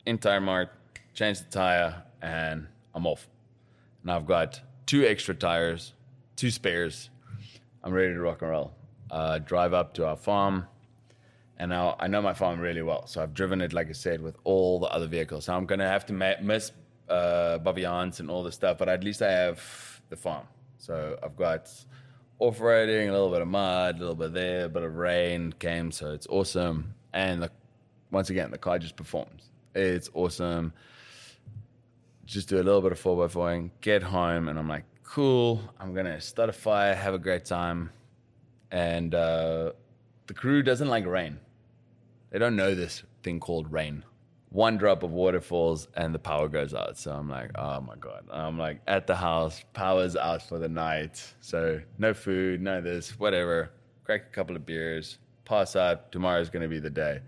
in 0.07 0.17
Tire 0.17 0.41
Mart, 0.41 0.69
change 1.13 1.41
the 1.41 1.45
tire, 1.51 2.01
and 2.23 2.65
I'm 2.95 3.05
off. 3.05 3.27
Now 4.03 4.15
I've 4.15 4.25
got 4.25 4.59
two 4.87 5.05
extra 5.05 5.35
tires, 5.35 5.93
two 6.35 6.49
spares. 6.49 7.11
I'm 7.83 7.93
ready 7.93 8.15
to 8.15 8.19
rock 8.19 8.41
and 8.41 8.49
roll. 8.49 8.73
Uh, 9.09 9.39
drive 9.39 9.73
up 9.73 9.93
to 9.95 10.05
our 10.05 10.15
farm. 10.15 10.67
And 11.59 11.69
now 11.69 11.95
I 11.99 12.07
know 12.07 12.21
my 12.21 12.33
farm 12.33 12.59
really 12.59 12.81
well. 12.83 13.07
So 13.07 13.21
I've 13.21 13.33
driven 13.33 13.61
it, 13.61 13.73
like 13.73 13.89
I 13.89 13.93
said, 13.93 14.21
with 14.21 14.35
all 14.43 14.79
the 14.79 14.87
other 14.87 15.07
vehicles. 15.07 15.45
So 15.45 15.55
I'm 15.55 15.65
going 15.65 15.79
to 15.79 15.87
have 15.87 16.05
to 16.07 16.13
ma- 16.13 16.39
miss 16.41 16.71
uh, 17.09 17.59
Baviaans 17.63 18.19
and 18.19 18.29
all 18.29 18.43
this 18.43 18.55
stuff, 18.55 18.77
but 18.77 18.89
at 18.89 19.03
least 19.03 19.21
I 19.21 19.31
have 19.31 20.01
the 20.09 20.15
farm. 20.15 20.45
So 20.77 21.17
I've 21.23 21.35
got 21.35 21.71
off 22.39 22.59
roading, 22.59 23.09
a 23.09 23.11
little 23.11 23.31
bit 23.31 23.41
of 23.41 23.47
mud, 23.47 23.95
a 23.95 23.99
little 23.99 24.15
bit 24.15 24.33
there, 24.33 24.65
a 24.65 24.69
bit 24.69 24.83
of 24.83 24.95
rain 24.95 25.53
came. 25.57 25.91
So 25.91 26.11
it's 26.11 26.27
awesome. 26.27 26.93
And 27.13 27.41
the, 27.41 27.51
once 28.11 28.29
again, 28.29 28.51
the 28.51 28.57
car 28.57 28.77
just 28.77 28.95
performs. 28.95 29.49
It's 29.73 30.09
awesome. 30.13 30.73
Just 32.25 32.49
do 32.49 32.57
a 32.57 32.63
little 32.63 32.81
bit 32.81 32.91
of 32.91 33.01
4x4ing, 33.01 33.71
get 33.81 34.03
home, 34.03 34.49
and 34.49 34.59
I'm 34.59 34.67
like, 34.67 34.83
cool. 35.03 35.61
I'm 35.79 35.93
going 35.93 36.05
to 36.05 36.19
start 36.19 36.49
a 36.49 36.53
fire, 36.53 36.93
have 36.93 37.13
a 37.13 37.19
great 37.19 37.45
time. 37.45 37.89
And 38.71 39.15
uh, 39.15 39.71
the 40.27 40.33
crew 40.33 40.61
doesn't 40.61 40.89
like 40.89 41.05
rain. 41.05 41.39
They 42.31 42.39
don't 42.39 42.55
know 42.55 42.75
this 42.75 43.03
thing 43.23 43.39
called 43.39 43.71
rain. 43.71 44.03
One 44.49 44.77
drop 44.77 45.03
of 45.03 45.11
water 45.11 45.41
falls 45.41 45.87
and 45.95 46.13
the 46.13 46.19
power 46.19 46.47
goes 46.47 46.73
out. 46.73 46.97
So 46.97 47.11
I'm 47.11 47.29
like, 47.29 47.51
oh 47.55 47.81
my 47.81 47.95
God. 47.95 48.25
I'm 48.29 48.57
like 48.57 48.81
at 48.87 49.07
the 49.07 49.15
house, 49.15 49.63
power's 49.73 50.15
out 50.15 50.41
for 50.41 50.57
the 50.57 50.69
night. 50.69 51.21
So 51.41 51.81
no 51.97 52.13
food, 52.13 52.61
no 52.61 52.81
this, 52.81 53.19
whatever. 53.19 53.71
Crack 54.03 54.21
a 54.27 54.33
couple 54.33 54.55
of 54.55 54.65
beers, 54.65 55.17
pass 55.45 55.75
out. 55.75 56.11
Tomorrow's 56.11 56.49
going 56.49 56.63
to 56.63 56.69
be 56.69 56.79
the 56.79 56.89
day. 56.89 57.19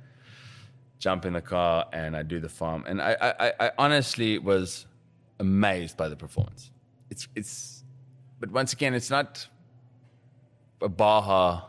Jump 0.97 1.25
in 1.25 1.33
the 1.33 1.41
car 1.41 1.85
and 1.93 2.15
I 2.15 2.23
do 2.23 2.39
the 2.39 2.49
farm. 2.49 2.83
And 2.87 3.01
I, 3.01 3.15
I, 3.21 3.53
I 3.67 3.71
honestly 3.77 4.37
was 4.37 4.85
amazed 5.39 5.97
by 5.97 6.09
the 6.09 6.15
performance. 6.15 6.71
It's, 7.09 7.27
it's, 7.35 7.83
but 8.39 8.51
once 8.51 8.73
again, 8.73 8.93
it's 8.93 9.09
not 9.09 9.47
a 10.81 10.89
Baja, 10.89 11.61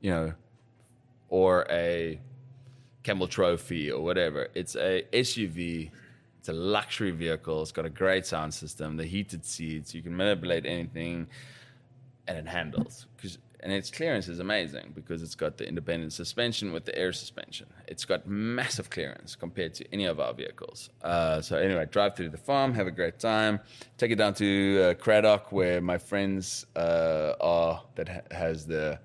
you 0.00 0.10
know, 0.10 0.32
or 1.28 1.66
a 1.70 2.20
Camel 3.02 3.28
Trophy 3.28 3.90
or 3.90 4.02
whatever. 4.02 4.48
It's 4.54 4.76
a 4.76 5.04
SUV. 5.12 5.90
It's 6.38 6.48
a 6.48 6.52
luxury 6.52 7.10
vehicle. 7.10 7.60
It's 7.62 7.72
got 7.72 7.84
a 7.84 7.90
great 7.90 8.24
sound 8.26 8.54
system, 8.54 8.96
the 8.96 9.04
heated 9.04 9.44
seats. 9.44 9.94
You 9.94 10.02
can 10.02 10.16
manipulate 10.16 10.66
anything. 10.66 11.26
and 12.28 12.38
it 12.38 12.46
handles. 12.46 13.06
'Cause- 13.20 13.38
and 13.62 13.72
its 13.72 13.90
clearance 13.90 14.28
is 14.28 14.38
amazing 14.38 14.92
because 14.94 15.22
it's 15.22 15.34
got 15.34 15.56
the 15.58 15.66
independent 15.66 16.12
suspension 16.12 16.72
with 16.72 16.84
the 16.84 16.96
air 16.98 17.12
suspension. 17.12 17.66
It's 17.86 18.04
got 18.04 18.26
massive 18.26 18.90
clearance 18.90 19.36
compared 19.36 19.74
to 19.74 19.84
any 19.92 20.06
of 20.06 20.18
our 20.20 20.32
vehicles. 20.34 20.90
Uh, 21.02 21.40
so 21.40 21.56
anyway, 21.56 21.86
drive 21.90 22.16
through 22.16 22.30
the 22.30 22.38
farm, 22.38 22.74
have 22.74 22.86
a 22.86 22.90
great 22.90 23.18
time, 23.18 23.60
take 23.98 24.10
it 24.10 24.16
down 24.16 24.34
to 24.34 24.80
uh, 24.82 24.94
Cradock 24.94 25.52
where 25.52 25.80
my 25.80 25.98
friends 25.98 26.66
uh, 26.76 27.34
are 27.40 27.82
that 27.96 28.08
ha- 28.08 28.20
has 28.30 28.66
the 28.66 28.98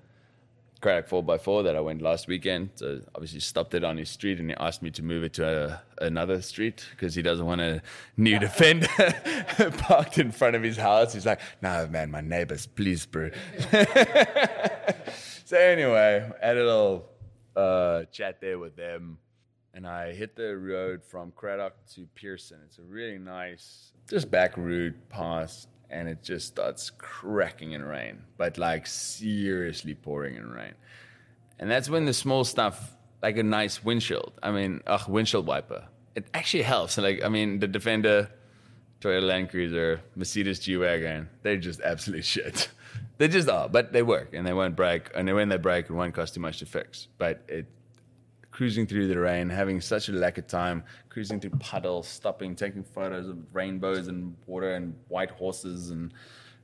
Cradock 0.80 1.08
4x4 1.08 1.64
that 1.64 1.76
I 1.76 1.80
went 1.80 2.02
last 2.02 2.28
weekend. 2.28 2.70
So 2.74 3.00
obviously 3.14 3.40
stopped 3.40 3.74
it 3.74 3.82
on 3.84 3.96
his 3.96 4.10
street 4.10 4.38
and 4.38 4.50
he 4.50 4.56
asked 4.58 4.82
me 4.82 4.90
to 4.90 5.02
move 5.02 5.24
it 5.24 5.32
to 5.34 5.80
a, 6.00 6.04
another 6.04 6.42
street 6.42 6.86
because 6.90 7.14
he 7.14 7.22
doesn't 7.22 7.46
want 7.46 7.60
a 7.60 7.82
new 8.16 8.38
Defender 8.38 8.86
parked 9.78 10.18
in 10.18 10.30
front 10.30 10.54
of 10.54 10.62
his 10.62 10.76
house. 10.76 11.14
He's 11.14 11.26
like, 11.26 11.40
no, 11.62 11.86
man, 11.86 12.10
my 12.10 12.20
neighbors, 12.20 12.66
please, 12.66 13.06
bro. 13.06 13.30
so 15.44 15.56
anyway, 15.56 16.30
had 16.42 16.56
a 16.56 16.64
little 16.64 17.10
uh, 17.56 18.04
chat 18.12 18.40
there 18.40 18.58
with 18.58 18.76
them. 18.76 19.18
And 19.72 19.86
I 19.86 20.12
hit 20.12 20.36
the 20.36 20.56
road 20.56 21.04
from 21.04 21.32
Cradock 21.32 21.72
to 21.94 22.06
Pearston. 22.14 22.58
It's 22.64 22.78
a 22.78 22.82
really 22.82 23.18
nice, 23.18 23.92
just 24.08 24.30
back 24.30 24.56
route 24.56 24.94
past, 25.10 25.68
and 25.90 26.08
it 26.08 26.22
just 26.22 26.46
starts 26.48 26.90
cracking 26.90 27.72
in 27.72 27.84
rain, 27.84 28.22
but 28.36 28.58
like 28.58 28.86
seriously 28.86 29.94
pouring 29.94 30.36
in 30.36 30.50
rain. 30.50 30.74
And 31.58 31.70
that's 31.70 31.88
when 31.88 32.04
the 32.04 32.12
small 32.12 32.44
stuff, 32.44 32.92
like 33.22 33.36
a 33.38 33.42
nice 33.42 33.82
windshield, 33.84 34.32
I 34.42 34.50
mean, 34.50 34.82
ugh, 34.86 35.08
windshield 35.08 35.46
wiper, 35.46 35.86
it 36.14 36.26
actually 36.34 36.64
helps. 36.64 36.98
Like, 36.98 37.22
I 37.24 37.28
mean, 37.28 37.60
the 37.60 37.68
Defender, 37.68 38.30
Toyota 39.00 39.26
Land 39.26 39.50
Cruiser, 39.50 40.00
Mercedes 40.14 40.58
G 40.58 40.76
Wagon, 40.76 41.28
they're 41.42 41.56
just 41.56 41.80
absolute 41.80 42.24
shit. 42.34 42.68
they 43.18 43.28
just 43.28 43.48
are, 43.48 43.68
but 43.68 43.92
they 43.92 44.02
work 44.02 44.34
and 44.34 44.46
they 44.46 44.52
won't 44.52 44.76
break. 44.76 45.10
And 45.14 45.32
when 45.34 45.48
they 45.48 45.56
break, 45.56 45.86
it 45.88 45.92
won't 45.92 46.14
cost 46.14 46.34
too 46.34 46.40
much 46.40 46.58
to 46.58 46.66
fix. 46.66 47.08
But 47.18 47.42
it, 47.48 47.66
cruising 48.56 48.86
through 48.86 49.06
the 49.06 49.18
rain, 49.18 49.50
having 49.50 49.82
such 49.82 50.08
a 50.08 50.12
lack 50.12 50.38
of 50.38 50.46
time, 50.46 50.82
cruising 51.10 51.38
through 51.38 51.50
puddles, 51.50 52.08
stopping, 52.08 52.56
taking 52.56 52.82
photos 52.82 53.28
of 53.28 53.36
rainbows 53.52 54.08
and 54.08 54.34
water 54.46 54.72
and 54.72 54.94
white 55.08 55.30
horses, 55.30 55.90
and 55.90 56.14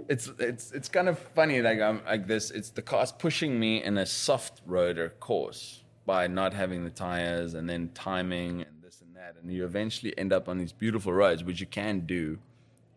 it's 0.08 0.32
it's 0.38 0.72
it's 0.72 0.88
kind 0.88 1.06
of 1.06 1.18
funny. 1.18 1.60
Like 1.60 1.80
I'm 1.80 2.02
like 2.06 2.26
this. 2.26 2.50
It's 2.50 2.70
the 2.70 2.80
car's 2.80 3.12
pushing 3.12 3.60
me 3.60 3.84
in 3.84 3.98
a 3.98 4.06
soft 4.06 4.66
roader 4.66 5.10
course 5.20 5.82
by 6.06 6.26
not 6.28 6.54
having 6.54 6.82
the 6.82 6.90
tires 6.90 7.52
and 7.52 7.68
then 7.68 7.90
timing 7.92 8.62
and 8.62 8.82
this 8.82 9.02
and 9.02 9.14
that, 9.14 9.36
and 9.42 9.52
you 9.52 9.66
eventually 9.66 10.16
end 10.16 10.32
up 10.32 10.48
on 10.48 10.56
these 10.56 10.72
beautiful 10.72 11.12
roads, 11.12 11.44
which 11.44 11.60
you 11.60 11.66
can 11.66 12.06
do, 12.06 12.38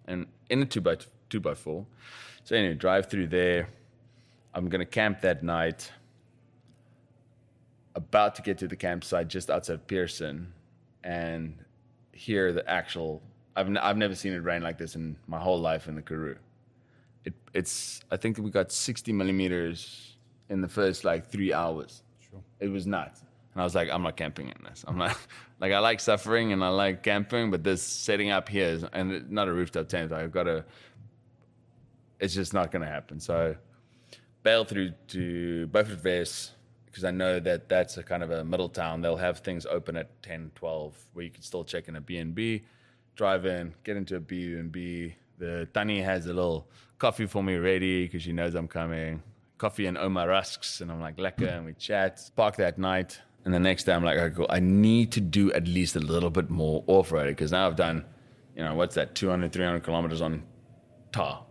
and 0.05 0.25
in 0.49 0.61
a 0.61 0.65
two 0.65 0.79
by 0.79 0.95
two 1.29 1.41
by 1.41 1.53
four. 1.53 1.85
So 2.45 2.55
anyway, 2.55 2.75
drive 2.75 3.09
through 3.09 3.27
there. 3.27 3.67
I'm 4.53 4.69
gonna 4.69 4.85
camp 4.85 5.19
that 5.19 5.43
night 5.43 5.91
about 7.95 8.35
to 8.35 8.41
get 8.41 8.57
to 8.59 8.67
the 8.67 8.75
campsite 8.75 9.27
just 9.27 9.49
outside 9.49 9.87
Pearston 9.87 10.53
and 11.03 11.55
hear 12.11 12.53
the 12.53 12.67
actual. 12.69 13.21
I've, 13.55 13.67
n- 13.67 13.77
I've 13.77 13.97
never 13.97 14.15
seen 14.15 14.33
it 14.33 14.39
rain 14.39 14.61
like 14.61 14.77
this 14.77 14.95
in 14.95 15.15
my 15.27 15.39
whole 15.39 15.59
life 15.59 15.87
in 15.87 15.95
the 15.95 16.01
Karoo. 16.01 16.37
It, 17.23 17.33
it's 17.53 18.01
I 18.11 18.17
think 18.17 18.37
we 18.37 18.51
got 18.51 18.71
60 18.71 19.13
millimeters 19.13 20.17
in 20.49 20.61
the 20.61 20.67
first 20.67 21.03
like 21.03 21.27
three 21.27 21.53
hours. 21.53 22.03
Sure. 22.19 22.41
It 22.59 22.67
was 22.67 22.85
nuts. 22.85 23.21
And 23.53 23.61
I 23.61 23.63
was 23.63 23.73
like, 23.73 23.89
I'm 23.89 24.03
not 24.03 24.17
camping 24.17 24.49
in 24.49 24.63
this. 24.65 24.83
I'm 24.87 24.97
not 24.97 25.17
like 25.59 25.71
I 25.71 25.79
like 25.79 26.01
suffering 26.01 26.51
and 26.51 26.63
I 26.63 26.69
like 26.69 27.01
camping, 27.01 27.49
but 27.49 27.63
this 27.63 27.81
setting 27.81 28.29
up 28.29 28.49
here 28.49 28.67
is 28.67 28.83
and 28.91 29.31
not 29.31 29.47
a 29.47 29.53
rooftop 29.53 29.87
tent. 29.87 30.11
I've 30.11 30.31
got 30.31 30.43
to. 30.43 30.65
It's 32.19 32.33
just 32.33 32.53
not 32.53 32.71
going 32.71 32.81
to 32.81 32.91
happen. 32.91 33.19
So 33.19 33.55
bail 34.43 34.63
through 34.65 34.91
to 35.09 35.67
Beaufort 35.67 36.03
West 36.03 36.51
because 36.95 37.03
I 37.03 37.11
know 37.11 37.41
that 37.41 37.67
that's 37.67 37.97
a 37.97 38.03
kind 38.03 38.23
of 38.23 38.31
a 38.31 38.45
middle 38.45 38.69
town. 38.69 39.01
They'll 39.01 39.17
have 39.17 39.39
things 39.39 39.65
open 39.65 39.97
at 39.97 40.23
10, 40.23 40.51
12 40.55 40.97
where 41.11 41.25
you 41.25 41.29
can 41.29 41.43
still 41.43 41.65
check 41.65 41.89
in 41.89 41.97
a 41.97 41.99
B&B, 41.99 42.61
drive 43.17 43.45
in, 43.45 43.73
get 43.83 43.97
into 43.97 44.15
a 44.15 44.21
B&B. 44.21 45.13
The 45.37 45.67
Tani 45.73 45.99
has 46.01 46.25
a 46.27 46.33
little 46.33 46.69
coffee 46.97 47.25
for 47.25 47.43
me 47.43 47.55
ready 47.57 48.05
because 48.05 48.23
she 48.23 48.31
knows 48.31 48.55
I'm 48.55 48.69
coming. 48.69 49.21
Coffee 49.57 49.87
and 49.87 49.97
Ouma 49.97 50.25
rusks. 50.25 50.79
And 50.79 50.89
I'm 50.89 51.01
like, 51.01 51.17
lekker. 51.17 51.57
And 51.57 51.65
we 51.65 51.73
chat. 51.73 52.31
Park 52.33 52.55
that 52.55 52.77
night. 52.77 53.19
And 53.43 53.53
the 53.53 53.59
next 53.59 53.83
day 53.83 53.91
I'm 53.93 54.05
like, 54.05 54.17
okay, 54.17 54.33
cool. 54.33 54.47
I 54.49 54.61
need 54.61 55.11
to 55.11 55.19
do 55.19 55.51
at 55.51 55.67
least 55.67 55.97
a 55.97 55.99
little 55.99 56.29
bit 56.29 56.49
more 56.49 56.81
off-road 56.87 57.27
because 57.27 57.51
now 57.51 57.67
I've 57.67 57.75
done, 57.75 58.05
you 58.55 58.63
know, 58.63 58.73
what's 58.73 58.95
that, 58.95 59.15
200, 59.15 59.51
300 59.51 59.83
kilometers 59.83 60.21
on 60.21 60.43
tar 61.11 61.43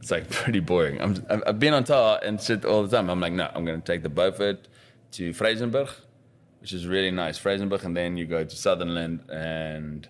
it's 0.00 0.10
like 0.10 0.28
pretty 0.30 0.60
boring. 0.60 1.00
I'm, 1.00 1.24
I've- 1.28 1.58
been 1.58 1.74
on 1.74 1.84
tar 1.84 2.20
and 2.22 2.40
shit 2.40 2.64
all 2.64 2.82
the 2.82 2.96
time. 2.96 3.08
I'm 3.10 3.20
like, 3.20 3.32
no, 3.32 3.50
I'm 3.54 3.64
going 3.64 3.80
to 3.80 3.86
take 3.86 4.02
the 4.02 4.08
Beaufort 4.08 4.66
to 5.12 5.30
Fraserburg, 5.32 5.90
which 6.60 6.72
is 6.72 6.86
really 6.86 7.10
nice. 7.10 7.38
Fraserburg, 7.38 7.84
and 7.84 7.96
then 7.96 8.16
you 8.16 8.26
go 8.26 8.44
to 8.44 8.56
Sutherland 8.56 9.20
and 9.30 10.08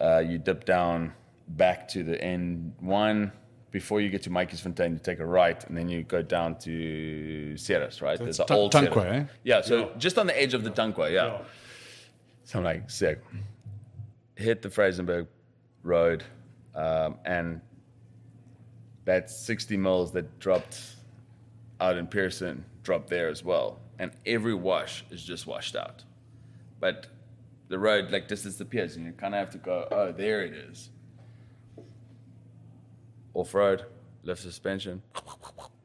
uh, 0.00 0.18
you 0.18 0.38
dip 0.38 0.64
down 0.64 1.12
back 1.48 1.86
to 1.88 2.02
the 2.02 2.16
N1 2.16 3.30
before 3.70 4.00
you 4.00 4.08
get 4.08 4.22
to 4.22 4.30
Matjiesfontein. 4.30 4.92
You 4.92 4.98
take 4.98 5.18
a 5.20 5.26
right, 5.26 5.62
and 5.64 5.76
then 5.76 5.88
you 5.88 6.02
go 6.02 6.22
down 6.22 6.56
to 6.60 7.56
Ceres, 7.56 8.00
right? 8.02 8.18
So 8.18 8.24
it's 8.26 8.38
the 8.38 8.44
Tan- 8.44 8.56
old 8.56 8.72
Tankwa, 8.72 9.02
Ceres. 9.02 9.22
eh? 9.22 9.32
Yeah, 9.42 9.60
so 9.60 9.92
just 9.98 10.18
on 10.18 10.26
the 10.26 10.40
edge 10.40 10.54
of 10.54 10.64
the 10.64 10.70
Tankwa, 10.70 11.12
yeah. 11.12 11.38
So 12.44 12.58
I'm 12.58 12.64
like, 12.64 12.90
sick. 12.90 13.20
Hit 14.36 14.62
the 14.62 14.68
Fraserburg 14.68 15.26
Road, 15.82 16.24
um, 16.74 17.16
and 17.24 17.60
that 19.04 19.30
60 19.30 19.76
miles 19.76 20.12
that 20.12 20.38
dropped 20.38 20.80
out 21.80 21.96
in 21.96 22.06
Pearston 22.06 22.64
dropped 22.82 23.08
there 23.08 23.28
as 23.28 23.44
well. 23.44 23.80
And 24.04 24.12
every 24.26 24.52
wash 24.52 25.02
is 25.10 25.24
just 25.24 25.46
washed 25.46 25.74
out. 25.74 26.04
But 26.78 27.06
the 27.68 27.78
road 27.78 28.10
like 28.10 28.28
just 28.28 28.44
disappears, 28.44 28.96
and 28.96 29.06
you 29.06 29.12
kind 29.12 29.34
of 29.34 29.38
have 29.38 29.48
to 29.52 29.58
go, 29.58 29.88
oh, 29.90 30.12
there 30.12 30.44
it 30.44 30.52
is. 30.52 30.90
Off 33.32 33.54
road, 33.54 33.86
lift 34.22 34.42
suspension, 34.42 35.00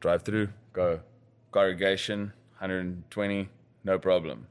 drive 0.00 0.22
through, 0.22 0.50
go. 0.74 1.00
Corrugation, 1.50 2.34
120, 2.58 3.48
no 3.84 3.98
problem. 3.98 4.46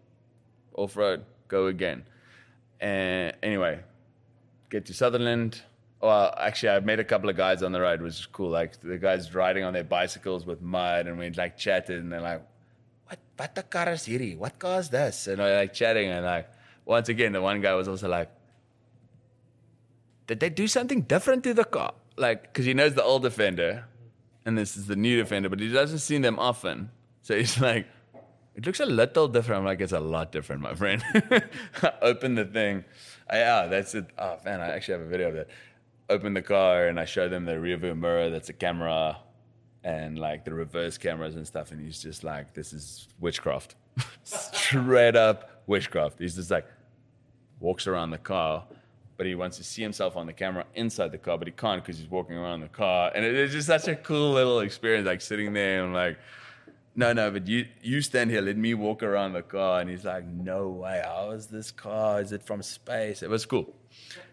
Off 0.73 0.97
road, 0.97 1.23
go 1.47 1.67
again. 1.67 2.05
And 2.79 3.36
anyway, 3.43 3.82
get 4.71 4.88
to 4.88 4.95
Sutherland. 4.95 5.62
Well, 6.01 6.34
actually, 6.39 6.69
I 6.69 6.79
met 6.79 6.99
a 6.99 7.03
couple 7.03 7.29
of 7.29 7.38
guys 7.38 7.62
on 7.62 7.71
the 7.71 7.82
road, 7.82 8.01
which 8.01 8.15
is 8.15 8.25
cool. 8.25 8.49
Like 8.49 8.82
the 8.82 8.97
guys 8.97 9.36
riding 9.36 9.63
on 9.63 9.73
their 9.73 9.84
bicycles 9.84 10.47
with 10.47 10.60
mud, 10.60 11.05
and 11.05 11.19
we 11.19 11.29
like 11.29 11.55
chatted, 11.55 12.01
and 12.01 12.12
they're 12.12 12.19
like, 12.19 12.41
"What? 13.09 13.19
What 13.37 13.55
the 13.55 13.63
car 13.63 13.89
is 13.89 14.05
here? 14.05 14.37
What 14.37 14.59
car 14.59 14.79
is 14.79 14.89
this?" 14.89 15.27
And 15.27 15.41
I 15.41 15.55
like 15.61 15.73
chatting, 15.73 16.09
and 16.09 16.25
like 16.25 16.49
once 16.85 17.09
again, 17.09 17.33
the 17.33 17.41
one 17.41 17.61
guy 17.61 17.73
was 17.73 17.87
also 17.87 18.07
like, 18.07 18.29
"Did 20.27 20.39
they 20.39 20.49
do 20.49 20.67
something 20.67 21.01
different 21.01 21.43
to 21.45 21.53
the 21.53 21.65
car?" 21.65 21.93
Like, 22.17 22.43
because 22.43 22.65
he 22.65 22.73
knows 22.73 22.93
the 22.95 23.03
old 23.03 23.23
Defender, 23.23 23.85
and 24.45 24.57
this 24.57 24.75
is 24.75 24.87
the 24.87 24.95
new 24.95 25.17
Defender, 25.17 25.49
but 25.49 25.59
he 25.59 25.71
doesn't 25.71 25.99
see 25.99 26.17
them 26.17 26.37
often. 26.37 26.91
So 27.21 27.37
he's 27.37 27.59
like, 27.69 27.87
it 28.55 28.65
looks 28.65 28.79
a 28.79 28.85
little 28.85 29.27
different. 29.27 29.59
I'm 29.59 29.65
like, 29.65 29.79
it's 29.79 29.93
a 29.93 29.99
lot 29.99 30.31
different, 30.31 30.61
my 30.61 30.73
friend. 30.73 31.03
Open 32.01 32.35
the 32.35 32.45
thing. 32.45 32.83
Yeah, 33.31 33.67
that's 33.67 33.95
it. 33.95 34.07
Oh, 34.17 34.37
man, 34.43 34.59
I 34.59 34.71
actually 34.71 34.97
have 34.97 35.07
a 35.07 35.09
video 35.09 35.29
of 35.29 35.35
that. 35.35 35.47
Open 36.09 36.33
the 36.33 36.41
car 36.41 36.87
and 36.87 36.99
I 36.99 37.05
show 37.05 37.29
them 37.29 37.45
the 37.45 37.59
rear 37.59 37.77
view 37.77 37.93
mirror 37.93 38.29
that's 38.29 38.49
a 38.49 38.53
camera 38.53 39.17
and 39.83 40.19
like 40.19 40.45
the 40.45 40.53
reverse 40.53 40.97
cameras 40.97 41.35
and 41.35 41.45
stuff. 41.45 41.71
And 41.71 41.81
he's 41.81 42.01
just 42.01 42.23
like, 42.23 42.53
this 42.53 42.73
is 42.73 43.07
witchcraft. 43.19 43.75
Straight 44.23 45.15
up 45.15 45.63
witchcraft. 45.67 46.19
He's 46.19 46.35
just 46.35 46.51
like, 46.51 46.65
walks 47.59 47.87
around 47.87 48.11
the 48.11 48.17
car, 48.17 48.65
but 49.17 49.25
he 49.25 49.35
wants 49.35 49.57
to 49.57 49.63
see 49.63 49.81
himself 49.81 50.15
on 50.15 50.25
the 50.25 50.33
camera 50.33 50.65
inside 50.75 51.11
the 51.11 51.17
car, 51.17 51.37
but 51.37 51.47
he 51.47 51.51
can't 51.51 51.83
because 51.83 51.99
he's 51.99 52.09
walking 52.09 52.37
around 52.37 52.61
the 52.61 52.67
car. 52.69 53.11
And 53.13 53.25
it, 53.25 53.35
it 53.35 53.41
is 53.41 53.51
just 53.51 53.67
such 53.67 53.87
a 53.87 53.95
cool 53.95 54.31
little 54.33 54.59
experience, 54.61 55.05
like 55.05 55.21
sitting 55.21 55.53
there 55.53 55.83
and 55.83 55.93
like, 55.93 56.17
no, 56.95 57.13
no, 57.13 57.31
but 57.31 57.47
you 57.47 57.65
you 57.81 58.01
stand 58.01 58.29
here, 58.29 58.41
let 58.41 58.57
me 58.57 58.73
walk 58.73 59.03
around 59.03 59.33
the 59.33 59.41
car. 59.41 59.79
And 59.79 59.89
he's 59.89 60.05
like, 60.05 60.25
no 60.25 60.69
way, 60.69 61.01
how 61.03 61.31
is 61.31 61.47
this 61.47 61.71
car? 61.71 62.19
Is 62.21 62.31
it 62.31 62.43
from 62.43 62.61
space? 62.61 63.23
It 63.23 63.29
was 63.29 63.45
cool. 63.45 63.73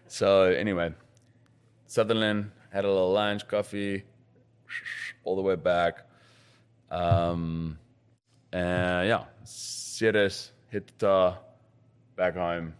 So 0.07 0.43
anyway, 0.43 0.93
Sutherland 1.85 2.51
had 2.71 2.83
a 2.83 2.89
little 2.89 3.13
lunch, 3.13 3.47
coffee, 3.47 4.03
all 5.23 5.35
the 5.35 5.41
way 5.41 5.55
back. 5.55 6.07
Um, 6.89 7.77
and 8.51 9.07
yeah, 9.07 9.25
Ceres 9.43 10.51
hit 10.69 10.87
the 10.87 10.93
tar, 11.05 11.39
back 12.15 12.35
home, 12.35 12.73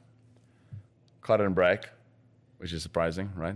cut 1.21 1.41
and 1.41 1.53
brake, 1.53 1.85
which 2.57 2.73
is 2.73 2.81
surprising, 2.83 3.31
right? 3.35 3.55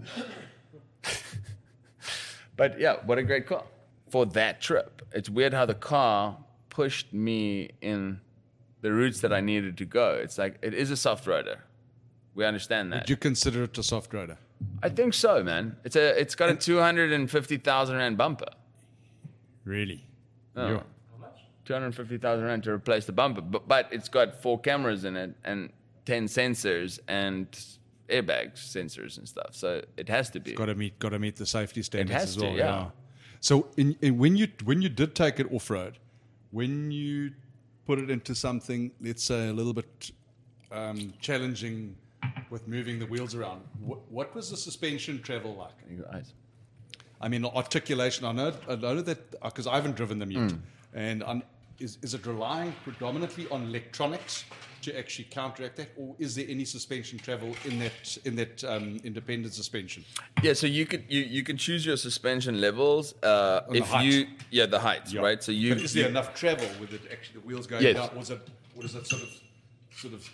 but 2.58 2.80
yeah, 2.80 2.98
what 3.06 3.18
a 3.18 3.24
great 3.24 3.48
car 3.48 3.64
for 4.10 4.26
that 4.28 4.62
trip. 4.62 5.02
It's 5.14 5.30
weird 5.30 5.54
how 5.54 5.66
the 5.66 5.74
car 5.74 6.38
pushed 6.70 7.14
me 7.14 7.72
in 7.82 8.20
the 8.82 8.92
routes 8.92 9.22
that 9.22 9.32
I 9.32 9.42
needed 9.42 9.78
to 9.78 9.86
go. 9.86 10.20
It's 10.22 10.38
like 10.38 10.58
it 10.62 10.74
is 10.74 10.92
a 10.92 10.98
soft 10.98 11.26
roader. 11.26 11.60
We 12.36 12.46
understand 12.46 12.92
that. 12.94 13.04
Would 13.04 13.10
you 13.10 13.18
consider 13.18 13.64
it 13.64 13.78
a 13.78 13.84
soft 13.84 14.12
roader? 14.12 14.38
I 14.84 14.90
think 14.90 15.14
so, 15.14 15.44
man. 15.44 15.76
It's 15.84 15.96
a 15.96 16.20
it's 16.20 16.36
got 16.36 16.50
a 16.50 16.56
two 16.56 16.80
hundred 16.80 17.12
and 17.12 17.30
fifty 17.30 17.58
thousand 17.58 17.98
rand 17.98 18.18
bumper. 18.18 18.50
Really? 19.64 20.06
Oh. 20.56 20.68
Yeah. 20.68 20.82
250,000 21.66 22.44
rand 22.44 22.64
to 22.64 22.72
replace 22.72 23.06
the 23.06 23.12
bumper, 23.12 23.40
but, 23.40 23.68
but 23.68 23.88
it's 23.92 24.10
got 24.10 24.42
four 24.42 24.60
cameras 24.60 25.06
in 25.06 25.16
it 25.16 25.34
and 25.46 25.70
10 26.06 26.26
sensors 26.26 27.00
and 27.08 27.48
airbags 28.10 28.56
sensors 28.56 29.18
and 29.18 29.28
stuff. 29.28 29.50
So 29.52 29.82
it 29.96 30.10
has 30.10 30.30
to 30.32 30.40
be. 30.40 30.54
Got 30.54 30.66
to 30.66 30.76
meet, 30.76 30.98
got 31.00 31.10
to 31.10 31.20
meet 31.20 31.36
the 31.36 31.46
safety 31.46 31.82
standards 31.84 32.24
as 32.24 32.36
to, 32.38 32.46
well. 32.46 32.56
yeah. 32.56 32.90
So, 33.40 33.68
in, 33.78 33.96
in, 34.02 34.18
when 34.18 34.36
you 34.36 34.48
when 34.66 34.82
you 34.82 34.90
did 34.90 35.16
take 35.16 35.40
it 35.40 35.52
off 35.52 35.70
road, 35.70 35.98
when 36.52 36.92
you 36.92 37.32
put 37.88 37.98
it 37.98 38.12
into 38.12 38.36
something, 38.36 38.92
let's 39.02 39.24
say 39.24 39.50
a 39.50 39.54
little 39.54 39.74
bit 39.74 40.12
um, 40.72 41.14
challenging 41.20 41.96
with 42.50 42.68
moving 42.68 43.00
the 43.00 43.06
wheels 43.06 43.34
around, 43.36 43.62
what, 43.80 44.00
what 44.12 44.36
was 44.36 44.50
the 44.50 44.58
suspension 44.58 45.22
travel 45.22 45.56
like? 45.56 45.74
You 45.90 45.98
got 46.04 46.16
eyes. 46.16 46.34
I 47.20 47.28
mean, 47.28 47.46
articulation. 47.46 48.26
I 48.26 48.32
know, 48.32 48.54
I 48.68 48.76
know 48.76 49.02
that 49.02 49.40
because 49.42 49.68
I 49.68 49.76
haven't 49.76 49.96
driven 49.96 50.20
them 50.20 50.32
yet. 50.32 50.54
And 50.94 51.24
um, 51.24 51.44
is, 51.80 51.98
is 52.02 52.14
it 52.14 52.26
relying 52.26 52.74
predominantly 52.84 53.48
on 53.50 53.64
electronics 53.64 54.46
to 54.82 54.98
actually 54.98 55.26
counteract 55.26 55.76
that, 55.78 55.90
or 55.96 56.16
is 56.18 56.34
there 56.36 56.46
any 56.50 56.66
suspension 56.66 57.20
travel 57.20 57.56
in 57.66 57.78
that 57.78 58.18
in 58.26 58.36
that 58.36 58.64
um, 58.64 59.00
independent 59.04 59.54
suspension? 59.54 60.04
Yeah, 60.42 60.54
so 60.54 60.66
you 60.66 60.88
could 60.88 61.04
you, 61.08 61.22
you 61.22 61.44
can 61.44 61.56
choose 61.58 61.86
your 61.86 61.98
suspension 61.98 62.60
levels 62.60 63.14
uh, 63.22 63.62
if 63.72 63.94
you 64.02 64.26
yeah 64.50 64.66
the 64.66 64.80
height 64.80 65.14
Yeah. 65.14 65.22
right. 65.22 65.44
So 65.44 65.52
you, 65.52 65.76
But 65.76 65.84
is 65.84 65.94
there 65.94 66.04
you- 66.06 66.10
enough 66.10 66.34
travel 66.34 66.68
with 66.80 66.94
it 66.94 67.02
actually 67.12 67.42
the 67.42 67.48
wheels 67.48 67.68
going 67.68 67.84
Yes. 67.84 67.96
down? 67.96 68.18
Was 68.18 68.32
it 68.32 68.42
what 68.74 68.86
is 68.86 68.96
it 68.96 69.06
sort 69.06 69.22
of 69.22 69.30
sort 69.96 70.14
of 70.16 70.28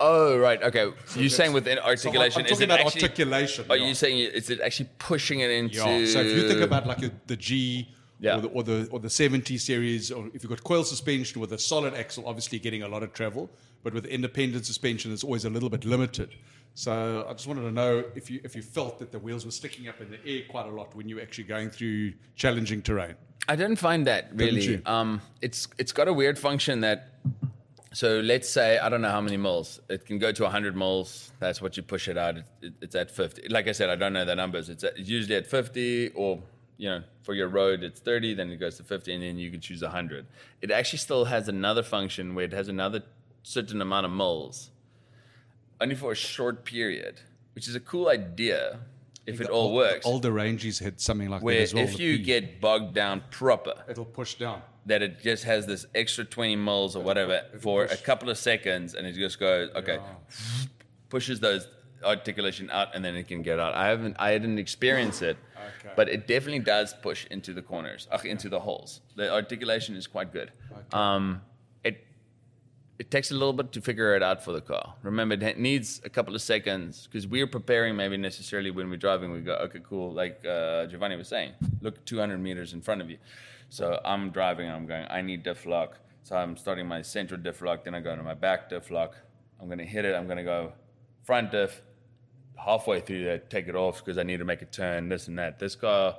oh 0.00 0.38
right 0.38 0.62
okay. 0.62 0.90
you're 1.16 1.28
saying 1.28 1.52
within 1.52 1.78
so 1.78 1.84
articulation 1.84 2.40
I'm 2.40 2.46
is 2.46 2.52
talking 2.52 2.62
it 2.62 2.74
about 2.74 2.86
actually, 2.86 3.02
articulation. 3.02 3.64
Are 3.70 3.76
yeah. 3.76 3.86
you 3.86 3.94
saying 3.94 4.18
is 4.18 4.50
it 4.50 4.60
actually 4.60 4.88
pushing 4.98 5.40
it 5.40 5.50
into? 5.50 5.76
Yeah. 5.78 6.06
So 6.06 6.20
if 6.20 6.36
you 6.36 6.48
think 6.48 6.60
about 6.60 6.86
like 6.86 7.02
a, 7.02 7.10
the 7.26 7.36
G 7.36 7.88
Yeah. 8.20 8.36
or, 8.36 8.40
the, 8.40 8.48
or 8.48 8.62
the 8.64 8.88
or 8.90 8.98
the 9.00 9.10
70 9.10 9.56
series, 9.58 10.10
or 10.10 10.26
if 10.34 10.42
you've 10.42 10.50
got 10.50 10.62
coil 10.64 10.84
suspension 10.84 11.40
with 11.40 11.52
a 11.52 11.58
solid 11.58 11.94
axle, 11.94 12.24
obviously 12.26 12.58
getting 12.58 12.82
a 12.82 12.88
lot 12.88 13.02
of 13.02 13.12
travel, 13.12 13.48
but 13.84 13.94
with 13.94 14.06
independent 14.06 14.66
suspension, 14.66 15.12
it's 15.12 15.22
always 15.24 15.44
a 15.44 15.50
little 15.50 15.70
bit 15.70 15.84
limited. 15.84 16.34
So 16.74 17.26
I 17.28 17.32
just 17.32 17.46
wanted 17.46 17.62
to 17.62 17.72
know 17.72 18.04
if 18.14 18.30
you 18.30 18.40
if 18.44 18.54
you 18.56 18.62
felt 18.62 18.98
that 19.00 19.10
the 19.10 19.18
wheels 19.18 19.44
were 19.44 19.50
sticking 19.50 19.88
up 19.88 20.00
in 20.00 20.10
the 20.10 20.18
air 20.26 20.42
quite 20.48 20.66
a 20.66 20.70
lot 20.70 20.94
when 20.94 21.08
you 21.08 21.16
were 21.16 21.22
actually 21.22 21.44
going 21.44 21.70
through 21.70 22.12
challenging 22.36 22.82
terrain. 22.82 23.14
I 23.48 23.56
didn't 23.56 23.76
find 23.76 24.06
that 24.06 24.30
really. 24.34 24.82
Um, 24.84 25.20
it's 25.40 25.68
it's 25.78 25.92
got 25.92 26.06
a 26.08 26.12
weird 26.12 26.38
function 26.38 26.80
that. 26.80 27.14
So 27.92 28.20
let's 28.20 28.48
say 28.48 28.78
I 28.78 28.88
don't 28.88 29.00
know 29.00 29.10
how 29.10 29.20
many 29.20 29.36
mils. 29.36 29.80
It 29.88 30.04
can 30.04 30.18
go 30.18 30.30
to 30.30 30.42
100 30.42 30.76
mils. 30.76 31.32
That's 31.40 31.62
what 31.62 31.76
you 31.76 31.82
push 31.82 32.08
it 32.08 32.18
out. 32.18 32.36
It, 32.36 32.44
it, 32.60 32.72
it's 32.82 32.94
at 32.94 33.10
50. 33.10 33.48
Like 33.48 33.66
I 33.66 33.72
said, 33.72 33.88
I 33.88 33.96
don't 33.96 34.12
know 34.12 34.24
the 34.24 34.36
numbers. 34.36 34.68
It's, 34.68 34.84
at, 34.84 34.98
it's 34.98 35.08
usually 35.08 35.36
at 35.36 35.46
50, 35.46 36.10
or 36.14 36.42
you 36.76 36.88
know, 36.90 37.02
for 37.22 37.34
your 37.34 37.48
road 37.48 37.82
it's 37.82 38.00
30. 38.00 38.34
Then 38.34 38.50
it 38.50 38.56
goes 38.56 38.76
to 38.76 38.82
50, 38.82 39.14
and 39.14 39.22
then 39.22 39.38
you 39.38 39.50
can 39.50 39.60
choose 39.60 39.82
100. 39.82 40.26
It 40.60 40.70
actually 40.70 40.98
still 40.98 41.24
has 41.24 41.48
another 41.48 41.82
function 41.82 42.34
where 42.34 42.44
it 42.44 42.52
has 42.52 42.68
another 42.68 43.02
certain 43.42 43.80
amount 43.80 44.04
of 44.04 44.12
mils, 44.12 44.70
only 45.80 45.94
for 45.94 46.12
a 46.12 46.16
short 46.16 46.64
period, 46.64 47.20
which 47.54 47.68
is 47.68 47.74
a 47.74 47.80
cool 47.80 48.08
idea 48.08 48.80
if 49.28 49.40
it 49.40 49.48
all 49.48 49.74
works. 49.74 50.04
Older 50.06 50.32
ranges 50.32 50.78
had 50.78 51.00
something 51.00 51.28
like 51.28 51.42
where 51.42 51.56
that 51.56 51.62
as 51.62 51.74
well. 51.74 51.84
if 51.84 51.98
you 52.00 52.16
P. 52.16 52.22
get 52.24 52.60
bogged 52.60 52.94
down 52.94 53.22
proper, 53.30 53.74
it'll 53.88 54.04
push 54.04 54.34
down. 54.34 54.62
that 54.86 55.02
it 55.02 55.20
just 55.22 55.44
has 55.44 55.66
this 55.66 55.86
extra 55.94 56.24
20 56.24 56.56
mils 56.56 56.96
or 56.96 57.02
whatever 57.02 57.42
for 57.60 57.84
a 57.84 57.96
couple 57.96 58.30
of 58.30 58.38
seconds 58.38 58.94
and 58.94 59.06
it 59.06 59.12
just 59.12 59.38
goes 59.38 59.68
okay 59.76 59.98
pushes 61.10 61.40
those 61.40 61.68
articulation 62.04 62.70
out 62.70 62.94
and 62.94 63.04
then 63.04 63.16
it 63.16 63.26
can 63.26 63.42
get 63.42 63.58
out 63.58 63.74
i 63.74 63.86
haven't 63.88 64.14
i 64.18 64.32
didn't 64.32 64.58
experience 64.58 65.20
it 65.22 65.36
Okay. 65.80 65.92
but 65.96 66.08
it 66.08 66.26
definitely 66.28 66.60
does 66.60 66.94
push 67.02 67.26
into 67.30 67.52
the 67.52 67.60
corners 67.60 68.06
ugh, 68.12 68.24
into 68.24 68.48
the 68.48 68.60
holes 68.60 69.00
the 69.16 69.30
articulation 69.32 69.94
is 69.96 70.06
quite 70.06 70.32
good 70.32 70.50
um, 70.92 71.24
it 71.34 71.47
it 72.98 73.10
takes 73.10 73.30
a 73.30 73.34
little 73.34 73.52
bit 73.52 73.70
to 73.72 73.80
figure 73.80 74.16
it 74.16 74.22
out 74.22 74.44
for 74.44 74.52
the 74.52 74.60
car. 74.60 74.94
Remember, 75.02 75.34
it 75.34 75.58
needs 75.58 76.00
a 76.04 76.10
couple 76.10 76.34
of 76.34 76.42
seconds 76.42 77.06
because 77.06 77.26
we're 77.26 77.46
preparing. 77.46 77.94
Maybe 77.94 78.16
necessarily 78.16 78.70
when 78.70 78.90
we're 78.90 78.96
driving, 78.96 79.30
we 79.30 79.40
go, 79.40 79.54
okay, 79.54 79.80
cool. 79.88 80.12
Like 80.12 80.44
uh, 80.44 80.86
Giovanni 80.86 81.16
was 81.16 81.28
saying, 81.28 81.52
look 81.80 82.04
200 82.04 82.38
meters 82.38 82.72
in 82.72 82.80
front 82.80 83.00
of 83.00 83.08
you. 83.08 83.18
So 83.68 84.00
I'm 84.04 84.30
driving 84.30 84.66
and 84.66 84.76
I'm 84.76 84.86
going. 84.86 85.06
I 85.10 85.20
need 85.20 85.44
diff 85.44 85.64
lock. 85.64 85.98
So 86.24 86.36
I'm 86.36 86.56
starting 86.56 86.86
my 86.86 87.02
central 87.02 87.40
diff 87.40 87.62
lock. 87.62 87.84
Then 87.84 87.94
I 87.94 88.00
go 88.00 88.16
to 88.16 88.22
my 88.22 88.34
back 88.34 88.68
diff 88.68 88.90
lock. 88.90 89.14
I'm 89.60 89.68
gonna 89.68 89.84
hit 89.84 90.04
it. 90.04 90.14
I'm 90.14 90.26
gonna 90.26 90.44
go 90.44 90.72
front 91.24 91.52
diff. 91.52 91.82
Halfway 92.56 93.00
through 93.00 93.24
that, 93.26 93.50
take 93.50 93.68
it 93.68 93.76
off 93.76 94.04
because 94.04 94.18
I 94.18 94.24
need 94.24 94.38
to 94.38 94.44
make 94.44 94.62
a 94.62 94.66
turn. 94.66 95.08
This 95.08 95.28
and 95.28 95.38
that. 95.38 95.60
This 95.60 95.76
car 95.76 96.18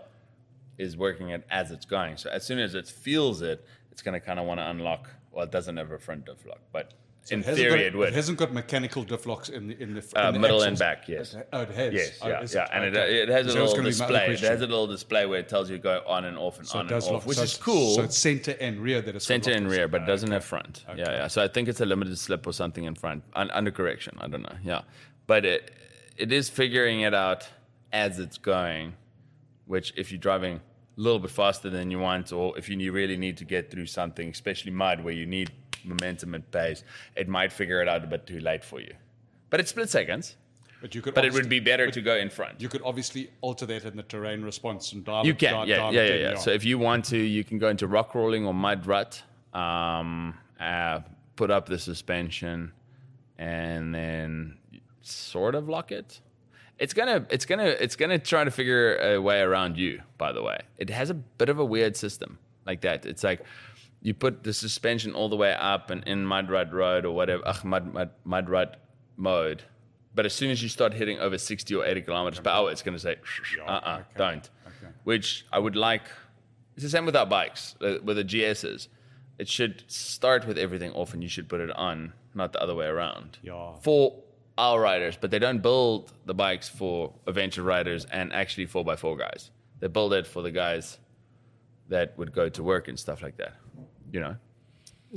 is 0.78 0.96
working 0.96 1.30
it 1.30 1.46
as 1.52 1.72
it's 1.72 1.86
going. 1.86 2.16
So 2.16 2.30
as 2.30 2.46
soon 2.46 2.58
as 2.58 2.74
it 2.74 2.88
feels 2.88 3.42
it, 3.42 3.66
it's 3.92 4.02
going 4.02 4.20
to 4.20 4.26
kind 4.26 4.40
of 4.40 4.46
want 4.46 4.62
to 4.62 4.70
unlock. 4.70 5.10
Well, 5.32 5.44
it 5.46 5.52
doesn't 5.52 5.78
have 5.78 5.92
a 5.92 6.00
front 6.00 6.26
diff 6.26 6.46
lock, 6.46 6.60
but 6.72 6.94
in 7.32 7.42
It 7.42 7.56
theory 7.56 7.70
got- 7.72 7.80
it 7.80 7.96
would. 7.96 8.08
It 8.10 8.14
hasn't 8.16 8.40
got 8.40 8.52
mechanical 8.54 9.04
diff 9.04 9.26
locks 9.28 9.50
in 9.50 9.68
the 9.68 9.80
in 9.82 9.94
the, 9.94 10.04
Uh, 10.16 10.32
the 10.32 10.40
middle 10.40 10.64
and 10.64 10.78
back, 10.80 11.08
yes. 11.08 11.36
Oh, 11.54 11.62
it 11.62 11.70
has. 11.70 11.94
Yes, 11.94 12.20
Oh, 12.22 12.28
yeah, 12.30 12.42
is 12.42 12.56
yeah, 12.56 12.64
it? 12.64 12.70
and 12.74 12.84
it, 12.86 12.98
Okay. 12.98 13.22
it 13.22 13.30
has 13.30 13.46
a 13.46 13.52
So 13.52 13.62
was 13.62 13.72
little 13.72 13.84
gonna 13.84 13.90
be 13.96 14.00
my 14.00 14.06
other 14.06 14.32
display. 14.32 14.48
It 14.48 14.52
has 14.52 14.62
a 14.62 14.68
little 14.68 14.88
display 14.88 15.26
where 15.28 15.40
it 15.40 15.48
tells 15.48 15.70
you 15.70 15.78
go 15.78 16.02
on 16.08 16.26
and 16.26 16.38
off 16.38 16.58
and 16.58 16.68
So 16.68 16.80
on 16.80 16.88
it 16.88 16.90
does 16.90 17.06
and 17.06 17.14
lock, 17.14 17.22
off, 17.24 17.28
which 17.28 17.38
so 17.38 17.44
is 17.44 17.58
cool. 17.58 17.96
So 17.96 18.02
it's 18.04 18.18
center 18.18 18.56
and 18.60 18.80
rear 18.80 19.02
that 19.02 19.16
is 19.16 19.24
Center 19.24 19.52
and 19.52 19.70
rear, 19.70 19.88
but 19.88 20.02
it 20.02 20.06
doesn't 20.06 20.32
have 20.32 20.44
front. 20.44 20.84
Okay. 20.90 21.00
Yeah, 21.00 21.12
yeah. 21.12 21.28
So 21.28 21.44
I 21.44 21.48
think 21.48 21.68
it's 21.68 21.82
a 21.82 21.86
limited 21.86 22.18
slip 22.18 22.48
or 22.48 22.54
something 22.54 22.86
in 22.86 22.96
front, 22.96 23.24
un- 23.36 23.52
under 23.52 23.70
correction. 23.70 24.18
I 24.20 24.28
don't 24.28 24.42
know. 24.42 24.58
Yeah, 24.64 24.82
but 25.28 25.46
it 25.46 25.72
it 26.18 26.32
is 26.34 26.50
figuring 26.50 27.02
it 27.02 27.14
out 27.14 27.48
as 27.94 28.18
it's 28.20 28.38
going. 28.40 28.94
Which, 29.68 29.94
if 29.96 30.12
you're 30.12 30.18
driving 30.20 30.56
a 30.56 30.62
little 31.00 31.20
bit 31.20 31.32
faster 31.32 31.70
than 31.70 31.90
you 31.90 32.00
want, 32.00 32.32
or 32.32 32.58
if 32.58 32.70
you 32.70 32.92
really 32.92 33.18
need 33.18 33.38
to 33.38 33.46
get 33.46 33.72
through 33.72 33.86
something, 33.86 34.30
especially 34.30 34.72
mud 34.72 35.04
where 35.04 35.14
you 35.14 35.26
need 35.26 35.52
momentum 35.84 36.36
and 36.36 36.50
pace, 36.52 36.84
it 37.16 37.28
might 37.28 37.52
figure 37.52 37.82
it 37.82 37.88
out 37.88 38.04
a 38.04 38.08
bit 38.08 38.28
too 38.28 38.40
late 38.40 38.64
for 38.64 38.82
you. 38.82 38.94
But 39.50 39.60
it's 39.60 39.70
split 39.70 39.90
seconds. 39.90 40.36
But 40.82 40.96
you 40.96 41.02
could. 41.02 41.14
But 41.14 41.26
it 41.26 41.34
would 41.34 41.50
be 41.50 41.60
better 41.60 41.90
to 41.92 42.02
go 42.02 42.16
in 42.16 42.30
front. 42.30 42.62
You 42.62 42.70
could 42.70 42.82
obviously 42.84 43.30
alter 43.42 43.66
that 43.66 43.84
in 43.86 43.98
the 43.98 44.04
terrain 44.04 44.44
response 44.44 44.94
and 44.94 45.04
dial 45.04 45.26
You 45.26 45.34
can, 45.34 45.54
dial, 45.54 45.68
yeah, 45.68 45.78
dial 45.78 45.94
yeah, 45.94 46.06
yeah, 46.06 46.16
yeah. 46.16 46.36
So 46.38 46.52
if 46.52 46.64
you 46.64 46.78
want 46.78 47.06
to, 47.06 47.18
you 47.18 47.44
can 47.44 47.60
go 47.60 47.70
into 47.70 47.88
rock 47.88 48.16
rolling 48.16 48.46
or 48.46 48.54
mud 48.54 48.86
rut, 48.86 49.22
um, 49.54 50.38
uh, 50.60 51.02
put 51.36 51.52
up 51.52 51.66
the 51.66 51.78
suspension, 51.78 52.72
and 53.38 53.94
then 53.94 54.58
sort 55.02 55.56
of 55.56 55.68
lock 55.68 55.92
it. 55.92 56.22
It's 56.80 56.94
gonna, 56.94 57.26
it's 57.30 57.46
gonna, 57.46 57.66
it's 57.66 57.96
gonna 57.96 58.20
try 58.20 58.44
to 58.44 58.52
figure 58.52 58.98
a 58.98 59.22
way 59.22 59.42
around 59.42 59.78
you. 59.78 60.02
By 60.18 60.32
the 60.32 60.42
way, 60.42 60.60
it 60.78 60.90
has 60.90 61.10
a 61.10 61.14
bit 61.14 61.50
of 61.50 61.60
a 61.60 61.66
weird 61.66 61.96
system 61.98 62.40
like 62.66 62.82
that. 62.82 63.06
It's 63.06 63.24
like 63.24 63.42
you 64.02 64.14
put 64.14 64.44
the 64.44 64.54
suspension 64.54 65.14
all 65.14 65.30
the 65.30 65.36
way 65.36 65.54
up 65.54 65.90
and 65.90 66.04
in 66.06 66.26
mud 66.26 66.50
rut 66.50 66.72
road 66.74 67.06
or 67.06 67.14
whatever, 67.14 67.44
ugh, 67.46 67.64
mud, 67.66 67.94
mud, 67.94 68.10
mud 68.24 68.50
rut 68.50 68.82
mode. 69.18 69.64
But 70.16 70.26
as 70.26 70.34
soon 70.34 70.50
as 70.52 70.64
you 70.64 70.70
start 70.70 70.94
hitting 70.94 71.20
over 71.20 71.38
60 71.38 71.76
or 71.76 71.86
80 71.86 72.02
kilometers 72.02 72.40
per 72.40 72.50
hour, 72.50 72.72
it's 72.72 72.82
going 72.82 72.96
to 72.96 73.00
say, 73.00 73.18
uh 73.66 73.72
uh 73.72 73.98
okay. 74.00 74.04
don't. 74.18 74.50
Okay. 74.66 74.94
Which 75.04 75.46
I 75.52 75.60
would 75.60 75.76
like. 75.76 76.04
It's 76.76 76.84
the 76.84 76.90
same 76.90 77.06
with 77.06 77.16
our 77.16 77.26
bikes, 77.26 77.76
uh, 77.82 77.98
with 78.04 78.18
the 78.18 78.24
GSs. 78.24 78.88
It 79.38 79.48
should 79.48 79.84
start 79.88 80.48
with 80.48 80.58
everything 80.58 80.92
off 80.94 81.14
and 81.14 81.22
you 81.22 81.30
should 81.30 81.48
put 81.48 81.62
it 81.62 81.72
on, 81.72 82.14
not 82.34 82.54
the 82.54 82.62
other 82.62 82.76
way 82.76 82.88
around. 82.88 83.38
Yeah. 83.42 83.76
For 83.82 84.16
our 84.60 84.80
riders, 84.80 85.16
but 85.20 85.32
they 85.32 85.40
don't 85.40 85.62
build 85.62 86.12
the 86.26 86.34
bikes 86.34 86.68
for 86.70 87.14
adventure 87.28 87.64
riders 87.64 88.06
and 88.12 88.34
actually 88.34 88.68
4x4 88.68 89.18
guys. 89.18 89.52
They 89.80 89.88
build 89.88 90.14
it 90.14 90.28
for 90.28 90.42
the 90.42 90.52
guys 90.52 90.98
that 91.88 92.18
would 92.18 92.32
go 92.34 92.50
to 92.50 92.62
work 92.64 92.88
and 92.90 93.00
stuff 93.00 93.22
like 93.22 93.38
that. 93.38 93.54
You 94.12 94.20
know? 94.20 94.36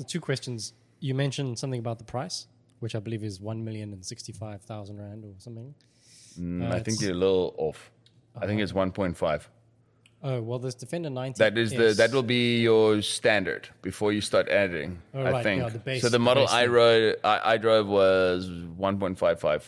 Two 0.07 0.21
questions. 0.21 0.73
You 1.01 1.15
mentioned 1.15 1.59
something 1.59 1.81
about 1.81 1.99
the 1.99 2.05
price, 2.05 2.47
which 2.81 2.95
I 2.95 3.01
believe 3.01 3.25
is 3.25 3.41
one 3.41 3.65
million 3.65 3.93
and 3.93 4.05
sixty-five 4.05 4.63
thousand 4.63 4.99
rand 4.99 5.25
or 5.25 5.35
something. 5.39 5.75
Mm, 6.39 6.71
Uh, 6.71 6.75
I 6.77 6.81
think 6.81 7.01
you're 7.01 7.11
a 7.11 7.15
little 7.27 7.55
off. 7.59 7.91
I 8.41 8.47
think 8.47 8.61
it's 8.63 8.73
1.5. 8.73 9.43
Oh 10.25 10.41
well, 10.41 10.59
this 10.61 10.75
Defender 10.77 11.11
90. 11.11 11.39
That 11.39 11.59
is 11.59 11.73
the 11.73 11.95
that 11.95 12.13
will 12.13 12.23
be 12.23 12.61
your 12.61 13.03
standard 13.03 13.69
before 13.83 14.13
you 14.13 14.21
start 14.21 14.49
editing. 14.49 15.03
Oh, 15.15 15.23
I 15.23 15.31
right, 15.33 15.43
think 15.43 15.63
yeah, 15.63 15.69
the 15.69 15.79
base- 15.81 16.03
so. 16.03 16.09
The 16.09 16.13
the 16.13 16.19
model 16.21 16.45
base 16.45 16.53
I 16.53 16.63
thing. 16.63 16.71
rode, 16.71 17.17
I, 17.25 17.41
I 17.55 17.57
drove 17.57 17.89
was 17.89 18.49
1.55, 18.49 19.65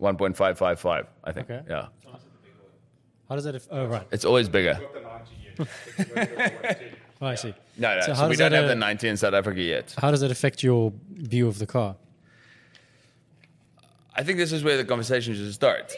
1.555. 0.00 1.06
I 1.24 1.32
think. 1.32 1.50
Okay. 1.50 1.62
Yeah, 1.68 1.86
How 3.28 3.34
does 3.36 3.44
that? 3.44 3.54
If, 3.54 3.66
oh 3.70 3.86
right. 3.86 4.06
it's 4.12 4.24
always 4.24 4.48
bigger. 4.48 4.78
Oh, 7.20 7.26
I 7.26 7.34
see. 7.34 7.52
No, 7.76 7.96
no. 7.96 8.00
So 8.02 8.14
So, 8.14 8.28
we 8.28 8.36
don't 8.36 8.52
have 8.52 8.66
uh, 8.66 8.68
the 8.68 8.74
90 8.76 9.08
in 9.08 9.16
South 9.16 9.34
Africa 9.34 9.60
yet. 9.60 9.92
How 9.98 10.12
does 10.12 10.20
that 10.20 10.30
affect 10.30 10.62
your 10.62 10.92
view 11.10 11.48
of 11.48 11.58
the 11.58 11.66
car? 11.66 11.96
I 14.14 14.22
think 14.22 14.38
this 14.38 14.52
is 14.52 14.62
where 14.62 14.76
the 14.76 14.84
conversation 14.84 15.34
should 15.34 15.52
start. 15.52 15.92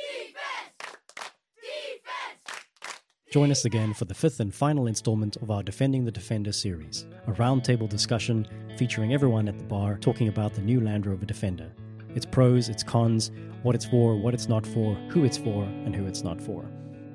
Join 3.31 3.53
us 3.53 3.64
again 3.64 3.95
for 3.95 4.07
the 4.07 4.14
fifth 4.14 4.41
and 4.41 4.53
final 4.53 4.89
installment 4.89 5.37
of 5.37 5.53
our 5.53 5.62
Defending 5.62 6.05
the 6.05 6.11
Defender 6.11 6.51
series, 6.51 7.07
a 7.28 7.33
roundtable 7.35 7.89
discussion 7.89 8.45
featuring 8.76 9.14
everyone 9.14 9.47
at 9.47 9.57
the 9.57 9.64
bar 9.64 9.97
talking 9.99 10.26
about 10.26 10.53
the 10.53 10.61
new 10.61 10.81
Land 10.81 11.07
Rover 11.07 11.24
Defender, 11.24 11.70
its 12.16 12.26
pros, 12.26 12.68
its 12.68 12.83
cons, 12.83 13.31
what 13.62 13.76
it's 13.76 13.85
for, 13.85 14.16
what 14.16 14.35
it's 14.35 14.49
not 14.49 14.66
for, 14.66 14.97
who 15.11 15.22
it's 15.22 15.39
for, 15.39 15.62
and 15.62 15.95
who 15.95 16.07
it's 16.07 16.24
not 16.24 16.41
for. 16.41 16.68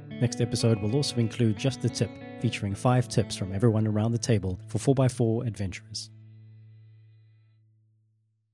Next 0.10 0.40
episode 0.40 0.82
will 0.82 0.96
also 0.96 1.18
include 1.18 1.58
just 1.58 1.82
the 1.82 1.90
tip 1.90 2.12
featuring 2.40 2.76
five 2.76 3.10
tips 3.10 3.36
from 3.36 3.52
everyone 3.52 3.86
around 3.86 4.14
the 4.14 4.18
table 4.18 4.58
for 4.70 4.78
4x4 4.78 5.46
adventurers. 5.46 6.12